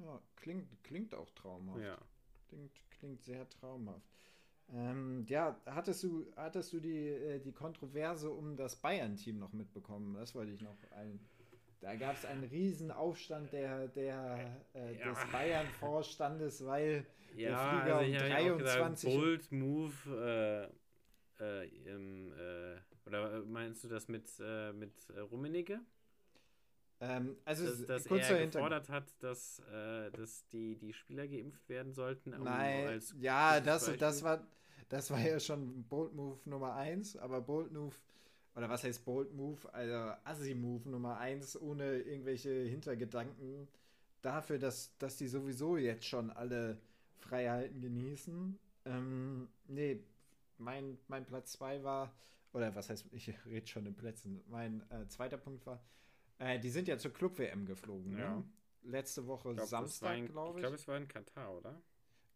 Ja, 0.00 0.20
klingt, 0.36 0.82
klingt 0.84 1.14
auch 1.14 1.30
traumhaft. 1.30 1.80
ja. 1.84 1.98
Klingt, 2.48 2.72
klingt 2.90 3.22
sehr 3.22 3.48
traumhaft. 3.48 4.06
Ähm, 4.70 5.24
ja, 5.28 5.58
hattest 5.66 6.02
du, 6.02 6.26
hattest 6.36 6.72
du 6.72 6.80
die, 6.80 7.08
äh, 7.08 7.40
die 7.40 7.52
Kontroverse 7.52 8.30
um 8.30 8.56
das 8.56 8.76
Bayern-Team 8.76 9.38
noch 9.38 9.52
mitbekommen? 9.52 10.14
Das 10.14 10.34
wollte 10.34 10.52
ich 10.52 10.60
noch 10.60 10.76
ein. 10.92 11.20
Da 11.80 11.94
gab 11.94 12.16
es 12.16 12.24
einen 12.24 12.44
riesen 12.44 12.90
Aufstand 12.90 13.52
der, 13.52 13.88
der, 13.88 14.66
äh, 14.74 14.98
Ja. 14.98 15.10
des 15.12 15.18
Bayern-Vorstandes, 15.32 16.64
weil 16.66 17.06
Ja, 17.34 17.68
Flieger 17.82 17.98
also 17.98 18.10
um 18.10 18.16
ich 18.16 18.20
habe 18.22 18.52
auch 18.54 18.58
gesagt, 18.58 18.80
23 18.80 19.14
Bold 19.14 19.52
Move, 19.52 20.70
äh, 21.40 21.64
äh, 21.64 21.68
im, 21.94 22.32
äh, 22.32 22.76
oder 23.06 23.44
meinst 23.44 23.84
du 23.84 23.88
das 23.88 24.08
mit, 24.08 24.28
äh, 24.40 24.72
mit 24.72 24.92
Rummenigge? 25.30 25.80
Ähm, 27.00 27.36
also 27.44 27.64
Dass, 27.64 27.86
dass 27.86 28.04
kurz 28.04 28.28
er 28.28 28.44
gefordert 28.46 28.88
hat, 28.88 29.04
dass, 29.20 29.60
äh, 29.72 30.10
dass 30.10 30.48
die, 30.48 30.76
die 30.76 30.92
Spieler 30.92 31.28
geimpft 31.28 31.68
werden 31.68 31.92
sollten. 31.92 32.30
Nein, 32.30 32.88
als 32.88 33.14
ja, 33.20 33.60
das, 33.60 33.90
das, 33.98 34.22
war, 34.22 34.44
das 34.88 35.10
war 35.10 35.20
ja 35.20 35.38
schon 35.38 35.84
Bold 35.84 36.14
Move 36.14 36.38
Nummer 36.44 36.74
1, 36.74 37.16
aber 37.18 37.40
Bold 37.40 37.72
Move, 37.72 37.94
oder 38.56 38.68
was 38.68 38.82
heißt 38.82 39.04
Bold 39.04 39.32
Move? 39.32 39.72
Also 39.72 39.94
Assi 40.24 40.54
Move 40.54 40.88
Nummer 40.88 41.18
1, 41.18 41.60
ohne 41.60 41.98
irgendwelche 41.98 42.50
Hintergedanken 42.50 43.68
dafür, 44.22 44.58
dass, 44.58 44.96
dass 44.98 45.16
die 45.16 45.28
sowieso 45.28 45.76
jetzt 45.76 46.04
schon 46.04 46.30
alle 46.30 46.78
Freiheiten 47.18 47.80
genießen. 47.80 48.58
Ähm, 48.86 49.48
nee, 49.68 50.00
mein, 50.58 50.98
mein 51.06 51.24
Platz 51.24 51.52
2 51.52 51.84
war, 51.84 52.12
oder 52.52 52.74
was 52.74 52.90
heißt, 52.90 53.06
ich 53.12 53.32
rede 53.46 53.68
schon 53.68 53.86
in 53.86 53.94
Plätzen, 53.94 54.42
mein 54.48 54.82
äh, 54.90 55.06
zweiter 55.06 55.36
Punkt 55.36 55.64
war, 55.64 55.80
äh, 56.38 56.58
die 56.58 56.70
sind 56.70 56.88
ja 56.88 56.98
zur 56.98 57.12
Club-WM 57.12 57.66
geflogen, 57.66 58.16
Ja. 58.18 58.36
ne? 58.36 58.44
Letzte 58.82 59.26
Woche 59.26 59.52
glaub, 59.54 59.66
Samstag, 59.66 60.26
glaube 60.26 60.50
Ich 60.50 60.56
ich. 60.56 60.62
glaube, 60.62 60.76
es 60.76 60.88
war 60.88 60.96
in 60.96 61.08
Katar, 61.08 61.54
oder? 61.56 61.80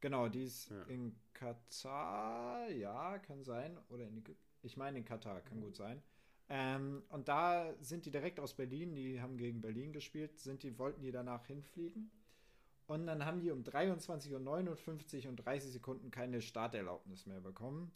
Genau, 0.00 0.28
die 0.28 0.44
ist 0.44 0.70
Ja. 0.70 0.82
in 0.84 1.14
Katar, 1.32 2.68
ja, 2.70 3.18
kann 3.18 3.44
sein. 3.44 3.78
Oder 3.88 4.06
in 4.08 4.18
Ägypten. 4.18 4.42
Ich 4.62 4.76
meine 4.76 4.98
in 4.98 5.04
Katar, 5.04 5.40
kann 5.40 5.60
gut 5.60 5.76
sein. 5.76 6.02
Ähm, 6.48 7.02
und 7.08 7.28
da 7.28 7.72
sind 7.80 8.04
die 8.04 8.10
direkt 8.10 8.38
aus 8.40 8.54
Berlin, 8.54 8.94
die 8.94 9.20
haben 9.20 9.38
gegen 9.38 9.60
Berlin 9.60 9.92
gespielt, 9.92 10.38
sind 10.38 10.62
die, 10.62 10.78
wollten 10.78 11.02
die 11.02 11.12
danach 11.12 11.46
hinfliegen. 11.46 12.10
Und 12.86 13.06
dann 13.06 13.24
haben 13.24 13.40
die 13.40 13.50
um 13.50 13.62
23.59 13.62 15.24
Uhr 15.24 15.30
und 15.30 15.36
30 15.36 15.72
Sekunden 15.72 16.10
keine 16.10 16.42
Starterlaubnis 16.42 17.26
mehr 17.26 17.40
bekommen. 17.40 17.92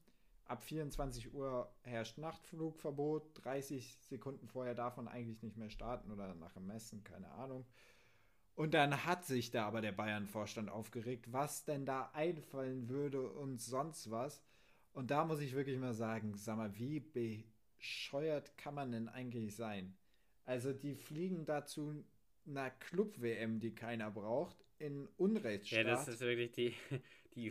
Ab 0.46 0.62
24 0.62 1.34
Uhr 1.34 1.68
herrscht 1.82 2.18
Nachtflugverbot, 2.18 3.44
30 3.44 3.98
Sekunden 4.08 4.46
vorher 4.46 4.74
darf 4.74 4.96
man 4.96 5.08
eigentlich 5.08 5.42
nicht 5.42 5.56
mehr 5.56 5.70
starten 5.70 6.10
oder 6.12 6.34
nach 6.34 6.52
dem 6.52 6.66
Messen, 6.66 7.02
keine 7.02 7.30
Ahnung. 7.32 7.66
Und 8.54 8.72
dann 8.72 9.04
hat 9.04 9.24
sich 9.24 9.50
da 9.50 9.66
aber 9.66 9.80
der 9.80 9.92
Bayern-Vorstand 9.92 10.70
aufgeregt, 10.70 11.32
was 11.32 11.64
denn 11.64 11.84
da 11.84 12.10
einfallen 12.14 12.88
würde 12.88 13.28
und 13.28 13.60
sonst 13.60 14.10
was. 14.10 14.42
Und 14.92 15.10
da 15.10 15.24
muss 15.24 15.40
ich 15.40 15.54
wirklich 15.54 15.78
mal 15.78 15.92
sagen, 15.92 16.34
sag 16.36 16.56
mal, 16.56 16.78
wie 16.78 17.00
bescheuert 17.00 18.56
kann 18.56 18.74
man 18.74 18.92
denn 18.92 19.08
eigentlich 19.08 19.56
sein? 19.56 19.94
Also 20.46 20.72
die 20.72 20.94
fliegen 20.94 21.44
dazu 21.44 22.02
einer 22.46 22.70
Club-WM, 22.70 23.58
die 23.58 23.74
keiner 23.74 24.10
braucht, 24.10 24.56
in 24.78 25.02
Ja, 25.02 25.08
Unrechtsstaat, 25.16 25.86
das 25.86 26.08
ist 26.08 26.20
wirklich 26.20 26.52
die, 26.52 26.74
die 27.34 27.50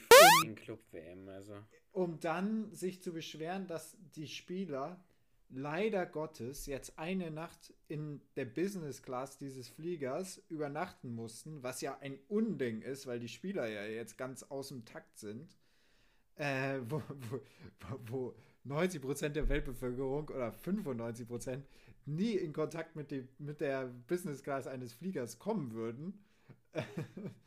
Club-WM, 0.56 1.28
also. 1.28 1.54
Um 1.96 2.20
dann 2.20 2.74
sich 2.74 3.02
zu 3.02 3.14
beschweren, 3.14 3.68
dass 3.68 3.96
die 4.16 4.28
Spieler 4.28 5.02
leider 5.48 6.06
Gottes 6.06 6.66
jetzt 6.66 7.00
eine 7.00 7.32
Nacht 7.32 7.74
in 7.88 8.20
der 8.36 8.44
Business 8.44 9.02
Class 9.02 9.38
dieses 9.38 9.70
Fliegers 9.70 10.44
übernachten 10.50 11.16
mussten, 11.16 11.64
was 11.64 11.80
ja 11.80 11.98
ein 12.00 12.20
Unding 12.28 12.82
ist, 12.82 13.08
weil 13.08 13.20
die 13.20 13.30
Spieler 13.30 13.68
ja 13.68 13.86
jetzt 13.86 14.18
ganz 14.18 14.44
aus 14.44 14.68
dem 14.68 14.84
Takt 14.84 15.18
sind, 15.18 15.56
äh, 16.36 16.80
wo, 16.90 17.02
wo, 17.30 17.40
wo 18.08 18.36
90% 18.68 19.30
der 19.30 19.48
Weltbevölkerung 19.48 20.28
oder 20.28 20.50
95% 20.50 21.62
nie 22.06 22.34
in 22.34 22.52
Kontakt 22.52 22.98
mit, 22.98 23.12
dem, 23.12 23.30
mit 23.38 23.62
der 23.62 23.86
Business 24.08 24.44
Class 24.44 24.68
eines 24.68 24.92
Fliegers 24.92 25.40
kommen 25.40 25.72
würden. 25.72 26.26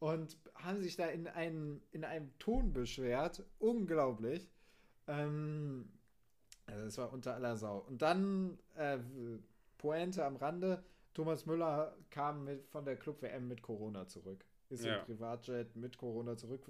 Und 0.00 0.36
haben 0.54 0.82
sich 0.82 0.96
da 0.96 1.06
in 1.06 1.28
einem, 1.28 1.80
in 1.92 2.04
einem 2.04 2.36
Ton 2.38 2.72
beschwert. 2.72 3.44
Unglaublich. 3.58 4.50
Ähm, 5.06 5.88
also 6.66 6.82
es 6.86 6.98
war 6.98 7.12
unter 7.12 7.34
aller 7.34 7.56
Sau. 7.56 7.78
Und 7.78 8.02
dann 8.02 8.58
äh, 8.76 8.98
Pointe 9.78 10.24
am 10.24 10.36
Rande. 10.36 10.82
Thomas 11.14 11.44
Müller 11.46 11.96
kam 12.10 12.44
mit, 12.44 12.66
von 12.68 12.84
der 12.84 12.96
Club 12.96 13.20
WM 13.22 13.48
mit 13.48 13.62
Corona 13.62 14.06
zurück. 14.06 14.44
Ist 14.70 14.84
Ja. 14.84 14.98
im 14.98 15.04
Privatjet 15.04 15.74
mit 15.76 15.98
Corona 15.98 16.36
zurück 16.36 16.62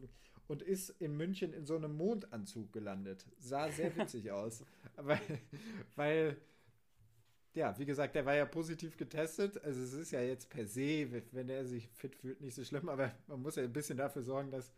und 0.49 0.63
ist 0.63 0.91
in 1.01 1.17
München 1.17 1.53
in 1.53 1.67
so 1.67 1.77
einem 1.77 1.97
Mondanzug 1.97 2.73
gelandet. 2.73 3.27
Sah 3.39 3.71
sehr 3.71 3.95
witzig 3.97 4.33
aus. 4.33 4.65
Weil, 4.97 5.21
weil, 5.97 6.37
ja, 7.55 7.77
wie 7.79 7.85
gesagt, 7.85 8.15
der 8.15 8.25
war 8.27 8.35
ja 8.35 8.47
positiv 8.47 8.97
getestet. 8.97 9.63
Also 9.65 9.83
es 9.83 9.93
ist 9.93 10.13
ja 10.13 10.21
jetzt 10.21 10.49
per 10.51 10.67
se, 10.67 11.11
wenn 11.33 11.49
er 11.49 11.65
sich 11.67 11.89
fit 11.89 12.15
fühlt, 12.15 12.41
nicht 12.41 12.55
so 12.55 12.65
schlimm, 12.65 12.89
aber 12.89 13.13
man 13.27 13.43
muss 13.43 13.57
ja 13.57 13.65
ein 13.65 13.73
bisschen 13.73 13.99
dafür 13.99 14.23
sorgen, 14.23 14.51
dass, 14.51 14.73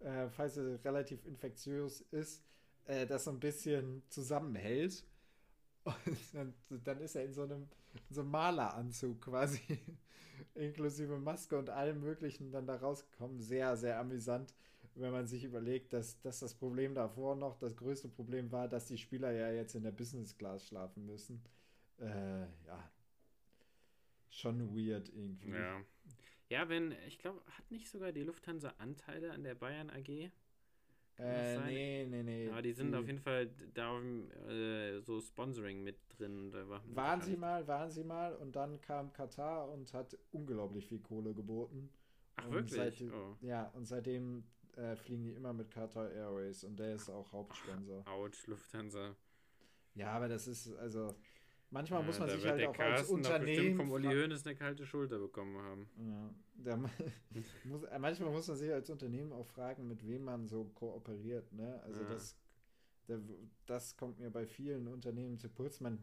äh, 0.00 0.28
falls 0.30 0.56
er 0.56 0.82
relativ 0.84 1.24
infektiös 1.26 2.00
ist, 2.10 2.42
äh, 2.86 3.06
das 3.06 3.24
so 3.24 3.30
ein 3.30 3.40
bisschen 3.40 4.02
zusammenhält. 4.08 5.04
Und 5.84 6.18
dann, 6.32 6.54
dann 6.84 7.00
ist 7.00 7.14
er 7.14 7.24
in 7.24 7.34
so 7.34 7.42
einem, 7.42 7.68
in 8.08 8.14
so 8.14 8.22
einem 8.22 8.30
Maleranzug 8.30 9.20
quasi, 9.20 9.60
inklusive 10.54 11.18
Maske 11.18 11.58
und 11.58 11.68
allem 11.70 12.00
Möglichen, 12.00 12.50
dann 12.50 12.66
da 12.66 12.76
rausgekommen. 12.76 13.40
Sehr, 13.40 13.76
sehr 13.76 13.98
amüsant, 14.00 14.54
wenn 14.94 15.12
man 15.12 15.26
sich 15.26 15.44
überlegt, 15.44 15.92
dass, 15.92 16.20
dass 16.20 16.40
das 16.40 16.54
Problem 16.54 16.94
davor 16.94 17.36
noch, 17.36 17.58
das 17.58 17.76
größte 17.76 18.08
Problem 18.08 18.50
war, 18.50 18.68
dass 18.68 18.86
die 18.86 18.98
Spieler 18.98 19.32
ja 19.32 19.50
jetzt 19.50 19.74
in 19.74 19.82
der 19.82 19.90
Business 19.92 20.36
Class 20.38 20.66
schlafen 20.66 21.04
müssen. 21.06 21.42
Äh, 22.00 22.40
ja. 22.66 22.90
Schon 24.30 24.76
weird 24.76 25.08
irgendwie. 25.10 25.50
Ja. 25.50 25.80
Ja, 26.50 26.68
wenn, 26.68 26.92
ich 27.06 27.18
glaube, 27.18 27.40
hat 27.46 27.70
nicht 27.70 27.88
sogar 27.88 28.12
die 28.12 28.22
Lufthansa 28.22 28.74
Anteile 28.78 29.32
an 29.32 29.42
der 29.42 29.54
Bayern 29.54 29.90
AG? 29.90 30.30
Kann 31.16 31.26
Äh, 31.26 31.58
nee, 31.66 32.06
nee, 32.08 32.22
nee. 32.22 32.46
Ja, 32.46 32.60
die 32.60 32.72
sind 32.72 32.94
auf 32.94 33.06
jeden 33.06 33.20
Fall 33.20 33.48
da 33.72 34.00
äh, 34.00 35.00
so 35.00 35.20
Sponsoring 35.20 35.82
mit 35.82 35.96
drin. 36.08 36.50
Da 36.50 36.68
war, 36.68 36.82
Waren 36.86 37.22
sie 37.22 37.36
mal, 37.36 37.66
waren 37.68 37.90
sie 37.90 38.02
mal 38.02 38.34
und 38.34 38.56
dann 38.56 38.80
kam 38.80 39.12
Katar 39.12 39.70
und 39.70 39.92
hat 39.94 40.18
unglaublich 40.32 40.86
viel 40.86 40.98
Kohle 40.98 41.32
geboten. 41.32 41.88
Ach, 42.36 42.46
und 42.46 42.52
wirklich? 42.52 42.98
Seit, 42.98 43.12
oh. 43.12 43.36
Ja, 43.40 43.68
und 43.74 43.86
seitdem 43.86 44.44
äh, 44.76 44.96
fliegen 44.96 45.22
die 45.22 45.32
immer 45.32 45.52
mit 45.52 45.70
Qatar 45.70 46.10
Airways 46.10 46.64
und 46.64 46.78
der 46.78 46.94
ist 46.96 47.08
auch 47.08 47.32
Hauptsponsor. 47.32 48.06
Autsch, 48.08 48.46
Lufthansa. 48.48 49.14
Ja, 49.94 50.10
aber 50.10 50.28
das 50.28 50.48
ist, 50.48 50.74
also, 50.76 51.14
manchmal 51.74 52.02
muss 52.04 52.18
man 52.18 52.28
sich 52.30 52.44
halt 52.46 52.66
auch 52.66 52.78
als 52.78 53.08
Unternehmen. 53.10 53.76
vom 53.76 53.90
Uli 53.90 54.06
Hoeneß 54.08 54.46
eine 54.46 54.56
kalte 54.56 54.86
Schulter 54.86 55.18
bekommen 55.18 55.58
haben. 55.58 55.88
Ja, 55.98 56.34
da 56.54 56.76
muss, 57.64 57.82
äh, 57.84 57.98
manchmal 57.98 58.30
muss 58.30 58.48
man 58.48 58.56
sich 58.56 58.72
als 58.72 58.88
Unternehmen 58.88 59.32
auch 59.32 59.46
fragen, 59.46 59.86
mit 59.86 60.06
wem 60.06 60.24
man 60.24 60.46
so 60.46 60.64
kooperiert. 60.74 61.52
Ne? 61.52 61.82
Also 61.82 62.00
Ja. 62.00 62.08
das, 62.08 62.36
da- 63.06 63.20
das 63.66 63.96
kommt 63.96 64.18
mir 64.20 64.30
bei 64.30 64.46
vielen 64.46 64.88
Unternehmen 64.88 65.38
zu 65.38 65.50
kurz. 65.50 65.80
Man, 65.80 65.98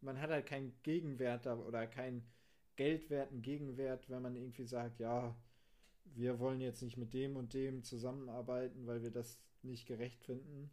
man 0.00 0.20
hat 0.20 0.30
halt 0.30 0.46
keinen 0.46 0.72
Gegenwert 0.82 1.46
oder 1.46 1.86
keinen 1.86 2.22
geldwerten 2.76 3.42
Gegenwert, 3.42 4.08
wenn 4.08 4.22
man 4.22 4.36
irgendwie 4.36 4.64
sagt, 4.64 5.00
ja, 5.00 5.34
wir 6.14 6.38
wollen 6.38 6.60
jetzt 6.60 6.82
nicht 6.82 6.96
mit 6.96 7.12
dem 7.12 7.36
und 7.36 7.52
dem 7.52 7.82
zusammenarbeiten, 7.82 8.86
weil 8.86 9.02
wir 9.02 9.10
das 9.10 9.40
nicht 9.62 9.86
gerecht 9.86 10.22
finden. 10.22 10.70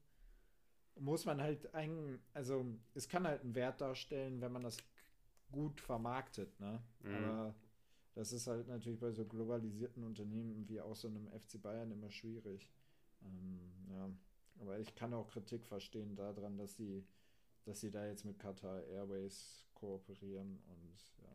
Muss 0.96 1.26
man 1.26 1.42
halt 1.42 1.74
ein, 1.74 2.20
also 2.34 2.66
es 2.94 3.10
kann 3.10 3.26
halt 3.26 3.42
einen 3.42 3.56
Wert 3.56 3.82
darstellen, 3.82 4.42
wenn 4.42 4.52
man 4.52 4.64
das 4.64 4.78
gut 5.52 5.82
vermarktet, 5.82 6.60
ne? 6.60 6.82
Mhm. 7.02 7.16
Aber 7.16 7.56
das 8.16 8.32
ist 8.32 8.48
halt 8.48 8.68
natürlich 8.68 9.00
bei 9.00 9.12
so 9.12 9.26
globalisierten 9.26 10.04
Unternehmen 10.04 10.68
wie 10.68 10.82
auch 10.82 10.96
so 10.96 11.08
einem 11.08 11.28
FC 11.28 11.62
Bayern 11.62 11.92
immer 11.92 12.12
schwierig. 12.12 12.70
Ähm, 13.24 13.60
ja. 13.90 14.10
Aber 14.60 14.80
ich 14.80 14.94
kann 14.94 15.14
auch 15.14 15.30
Kritik 15.30 15.66
verstehen 15.66 16.16
daran, 16.16 16.58
dass 16.58 16.76
sie, 16.76 17.06
dass 17.64 17.82
sie 17.82 17.90
da 17.90 18.06
jetzt 18.06 18.24
mit 18.24 18.38
Qatar 18.38 18.84
Airways 18.84 19.66
kooperieren 19.74 20.62
und 20.68 21.24
ja. 21.24 21.30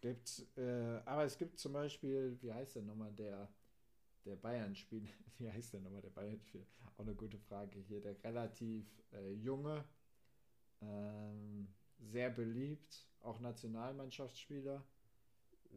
Gibt, 0.00 0.46
äh, 0.58 1.00
aber 1.04 1.24
es 1.24 1.38
gibt 1.38 1.58
zum 1.58 1.72
Beispiel, 1.72 2.36
wie 2.42 2.52
heißt 2.52 2.76
der 2.76 2.82
nochmal, 2.82 3.12
der, 3.12 3.48
der 4.24 4.36
Bayern-Spieler, 4.36 5.08
wie 5.38 5.50
heißt 5.50 5.72
der 5.74 5.80
nochmal, 5.80 6.02
der 6.02 6.10
Bayern-Spieler? 6.10 6.64
Auch 6.86 6.98
eine 6.98 7.14
gute 7.14 7.38
Frage 7.38 7.78
hier, 7.80 8.00
der 8.00 8.22
relativ 8.24 8.86
äh, 9.12 9.32
junge, 9.32 9.84
ähm, 10.80 11.68
sehr 11.98 12.30
beliebt, 12.30 13.08
auch 13.20 13.40
Nationalmannschaftsspieler. 13.40 14.84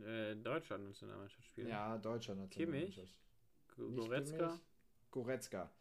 Äh, 0.05 0.35
deutscher 0.35 0.77
Nationalmannschaftsspieler. 0.77 1.69
Ja, 1.69 1.97
deutscher 1.97 2.35
Kimmich? 2.47 2.97
Nationalmannschaftsspieler. 2.97 3.89
Nicht 3.89 3.97
Goretzka? 4.07 4.47
Kimmich, 4.47 4.61
Goretzka. 5.11 5.71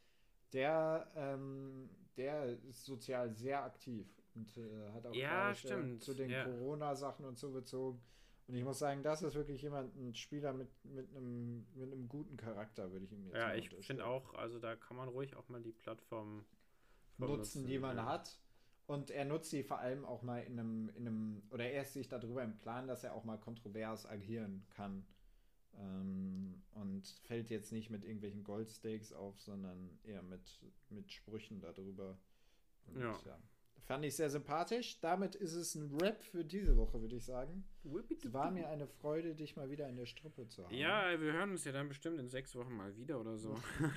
Der, 0.53 1.11
ähm, 1.17 1.91
der 2.17 2.59
ist 2.65 2.85
sozial 2.85 3.35
sehr 3.35 3.65
aktiv 3.65 4.07
und 4.35 4.57
äh, 4.57 4.93
hat 4.93 5.07
auch 5.07 5.15
Ja, 5.15 5.53
zu 5.55 6.15
den 6.15 6.31
ja. 6.31 6.45
Corona-Sachen 6.45 7.25
und 7.25 7.39
so 7.39 7.51
bezogen. 7.51 8.01
Und 8.49 8.55
ich 8.55 8.65
muss 8.65 8.79
sagen, 8.79 9.03
das 9.03 9.23
ist 9.23 9.35
wirklich 9.35 9.61
jemand, 9.63 9.97
ein 9.97 10.15
Spieler 10.15 10.53
mit, 10.53 10.69
mit, 10.85 11.09
einem, 11.11 11.67
mit 11.75 11.93
einem 11.93 12.09
guten 12.09 12.37
Charakter, 12.37 12.93
würde 12.93 13.05
ich 13.05 13.13
ihm 13.13 13.25
jetzt 13.25 13.35
Ja, 13.35 13.49
mal 13.49 13.59
ich 13.59 13.71
finde 13.87 14.07
auch, 14.07 14.35
also 14.35 14.61
da 14.61 14.77
kann 14.77 14.97
man 14.97 15.09
ruhig 15.09 15.35
auch 15.35 15.49
mal 15.49 15.61
die 15.61 15.73
Plattform 15.73 16.45
nutzen, 17.19 17.67
die 17.67 17.79
man 17.79 17.97
ja. 17.97 18.07
hat. 18.07 18.39
Und 18.87 19.11
er 19.11 19.25
nutzt 19.25 19.51
sie 19.51 19.65
vor 19.65 19.81
allem 19.81 20.05
auch 20.05 20.23
mal 20.23 20.45
in 20.45 20.61
einem, 20.61 20.89
in 20.91 21.09
einem, 21.09 21.43
oder 21.51 21.69
er 21.69 21.83
ist 21.83 21.95
sich 21.95 22.09
darüber 22.09 22.45
im 22.45 22.57
Plan, 22.57 22.87
dass 22.87 23.03
er 23.03 23.15
auch 23.15 23.25
mal 23.25 23.39
kontrovers 23.39 24.07
agieren 24.07 24.65
kann. 24.71 25.05
Ähm, 25.79 26.63
und 26.71 27.07
fällt 27.25 27.51
jetzt 27.51 27.73
nicht 27.73 27.91
mit 27.91 28.05
irgendwelchen 28.05 28.45
Goldstakes 28.45 29.13
auf, 29.13 29.41
sondern 29.41 29.99
eher 30.05 30.23
mit, 30.23 30.61
mit 30.89 31.11
Sprüchen 31.11 31.61
darüber. 31.61 32.17
Und, 32.87 33.01
Ja. 33.01 33.19
Fand 33.85 34.05
ich 34.05 34.17
sehr 34.17 34.31
sympathisch. 34.31 35.01
Damit 35.01 35.35
ist 35.37 35.55
es 35.55 35.75
ein 35.75 35.97
Rap 36.01 36.23
für 36.23 36.45
diese 36.45 36.77
Woche, 36.77 37.01
würde 37.01 37.17
ich 37.17 37.25
sagen. 37.25 37.65
Es 37.85 38.33
war 38.33 38.51
mir 38.51 38.69
eine 38.69 38.87
Freude, 38.87 39.35
dich 39.35 39.57
mal 39.57 39.71
wieder 39.71 39.89
in 39.89 39.97
der 39.97 40.07
Strippe 40.07 40.49
zu 40.49 40.65
haben. 40.65 40.75
Ja, 40.75 41.21
wir 41.21 41.33
hören 41.33 41.53
uns 41.53 41.65
ja 41.65 41.73
dann 41.73 41.89
bestimmt 41.89 42.19
in 42.19 42.29
sechs 42.29 42.55
Wochen 42.57 42.73
mal 42.73 42.97
wieder 42.97 43.21
oder 43.21 43.37
so. 43.37 43.55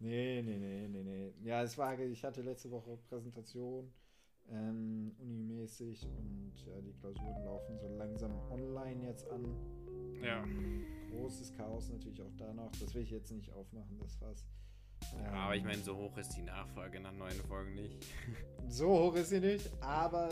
Nee, 0.00 0.40
nee, 0.42 0.56
nee, 0.56 0.88
nee, 0.88 1.02
nee. 1.02 1.34
Ja, 1.42 1.62
es 1.62 1.76
war, 1.76 1.98
ich 1.98 2.24
hatte 2.24 2.40
letzte 2.40 2.70
Woche 2.70 2.96
Präsentation, 3.10 3.92
ähm, 4.48 5.14
unimäßig 5.18 6.06
und 6.06 6.54
ja, 6.66 6.80
die 6.80 6.94
Klausuren 6.94 7.44
laufen 7.44 7.78
so 7.78 7.86
langsam 7.98 8.32
online 8.50 9.04
jetzt 9.04 9.30
an. 9.30 9.44
Ja. 10.22 10.42
Großes 11.10 11.52
Chaos 11.52 11.90
natürlich 11.90 12.22
auch 12.22 12.34
da 12.38 12.52
noch. 12.54 12.72
Das 12.80 12.94
will 12.94 13.02
ich 13.02 13.10
jetzt 13.10 13.30
nicht 13.30 13.52
aufmachen, 13.52 13.98
das 13.98 14.16
Fass. 14.16 14.46
Ja, 15.22 15.32
aber 15.32 15.56
ich 15.56 15.64
meine, 15.64 15.82
so 15.82 15.96
hoch 15.96 16.16
ist 16.16 16.36
die 16.36 16.42
Nachfrage 16.42 17.00
nach 17.00 17.12
neuen 17.12 17.40
Folgen 17.48 17.74
nicht. 17.74 17.96
So 18.68 18.88
hoch 18.88 19.14
ist 19.16 19.30
sie 19.30 19.40
nicht, 19.40 19.68
aber 19.80 20.28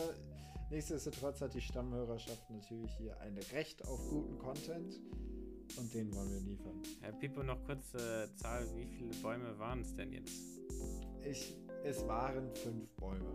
nichtsdestotrotz 0.70 1.40
hat 1.40 1.54
die 1.54 1.60
Stammhörerschaft 1.60 2.48
natürlich 2.50 2.92
hier 2.96 3.18
ein 3.20 3.36
Recht 3.52 3.84
auf 3.88 3.98
guten 4.08 4.38
Content 4.38 5.00
und 5.76 5.92
den 5.92 6.14
wollen 6.14 6.30
wir 6.30 6.40
liefern. 6.40 6.80
Herr 7.00 7.12
Pippo, 7.12 7.42
noch 7.42 7.62
kurze 7.64 8.30
Zahl, 8.36 8.64
wie 8.76 8.86
viele 8.86 9.12
Bäume 9.22 9.58
waren 9.58 9.80
es 9.80 9.94
denn 9.96 10.12
jetzt? 10.12 10.60
Ich, 11.24 11.56
es 11.82 12.06
waren 12.06 12.54
fünf 12.54 12.88
Bäume. 12.96 13.28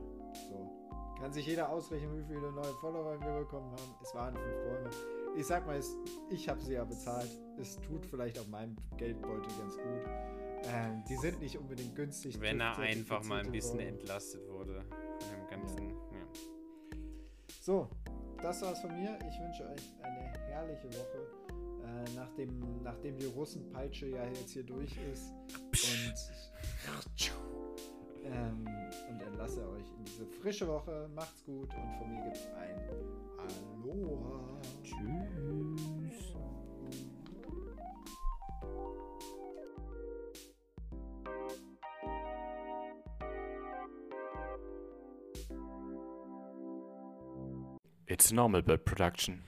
So. 0.50 0.72
Kann 1.20 1.32
sich 1.32 1.46
jeder 1.46 1.70
ausrechnen, 1.70 2.18
wie 2.18 2.34
viele 2.34 2.52
neue 2.52 2.74
Follower 2.82 3.20
wir 3.20 3.40
bekommen 3.42 3.72
haben. 3.72 3.96
Es 4.02 4.14
waren 4.16 4.36
fünf 4.36 4.64
Bäume. 4.64 4.90
Ich 5.38 5.46
sag 5.46 5.66
mal, 5.66 5.78
es, 5.78 5.96
ich 6.30 6.48
habe 6.50 6.62
sie 6.62 6.74
ja 6.74 6.84
bezahlt. 6.84 7.30
Es 7.60 7.80
tut 7.82 8.06
vielleicht 8.06 8.38
auf 8.40 8.48
meinem 8.48 8.76
Geldbeutel 8.98 9.52
ganz 9.60 9.76
gut. 9.76 10.43
Ähm, 10.66 11.04
die 11.10 11.18
sind 11.18 11.40
nicht 11.40 11.58
unbedingt 11.58 11.96
günstig. 11.96 12.40
Wenn 12.40 12.60
er 12.60 12.78
einfach 12.78 13.24
mal 13.24 13.42
ein 13.44 13.52
bisschen 13.52 13.78
Bäume. 13.78 13.90
entlastet 13.90 14.48
wurde 14.50 14.84
von 15.20 15.38
dem 15.38 15.48
ganzen. 15.50 15.90
Ja. 15.90 16.28
So, 17.62 17.90
das 18.42 18.62
war's 18.62 18.82
von 18.82 18.96
mir. 18.96 19.18
Ich 19.28 19.40
wünsche 19.40 19.64
euch 19.70 19.94
eine 20.02 20.20
herrliche 20.50 20.88
Woche. 20.88 21.28
Äh, 21.84 22.16
nachdem, 22.16 22.82
nachdem 22.82 23.18
die 23.18 23.26
Russenpeitsche 23.26 24.08
ja 24.08 24.26
jetzt 24.26 24.52
hier 24.52 24.64
durch 24.64 24.98
ist. 25.12 25.34
Und, 26.88 27.32
ähm, 28.26 28.68
und 29.10 29.22
entlasse 29.22 29.68
euch 29.70 29.86
in 29.98 30.06
diese 30.06 30.26
frische 30.26 30.68
Woche. 30.68 31.10
Macht's 31.14 31.44
gut 31.44 31.70
und 31.74 31.98
von 31.98 32.10
mir 32.10 32.24
gibt's 32.24 32.48
ein 32.58 32.74
Aloha. 33.84 34.62
Tschüss. 34.82 36.33
It's 48.08 48.32
normal 48.32 48.62
bird 48.62 48.86
production. 48.86 49.44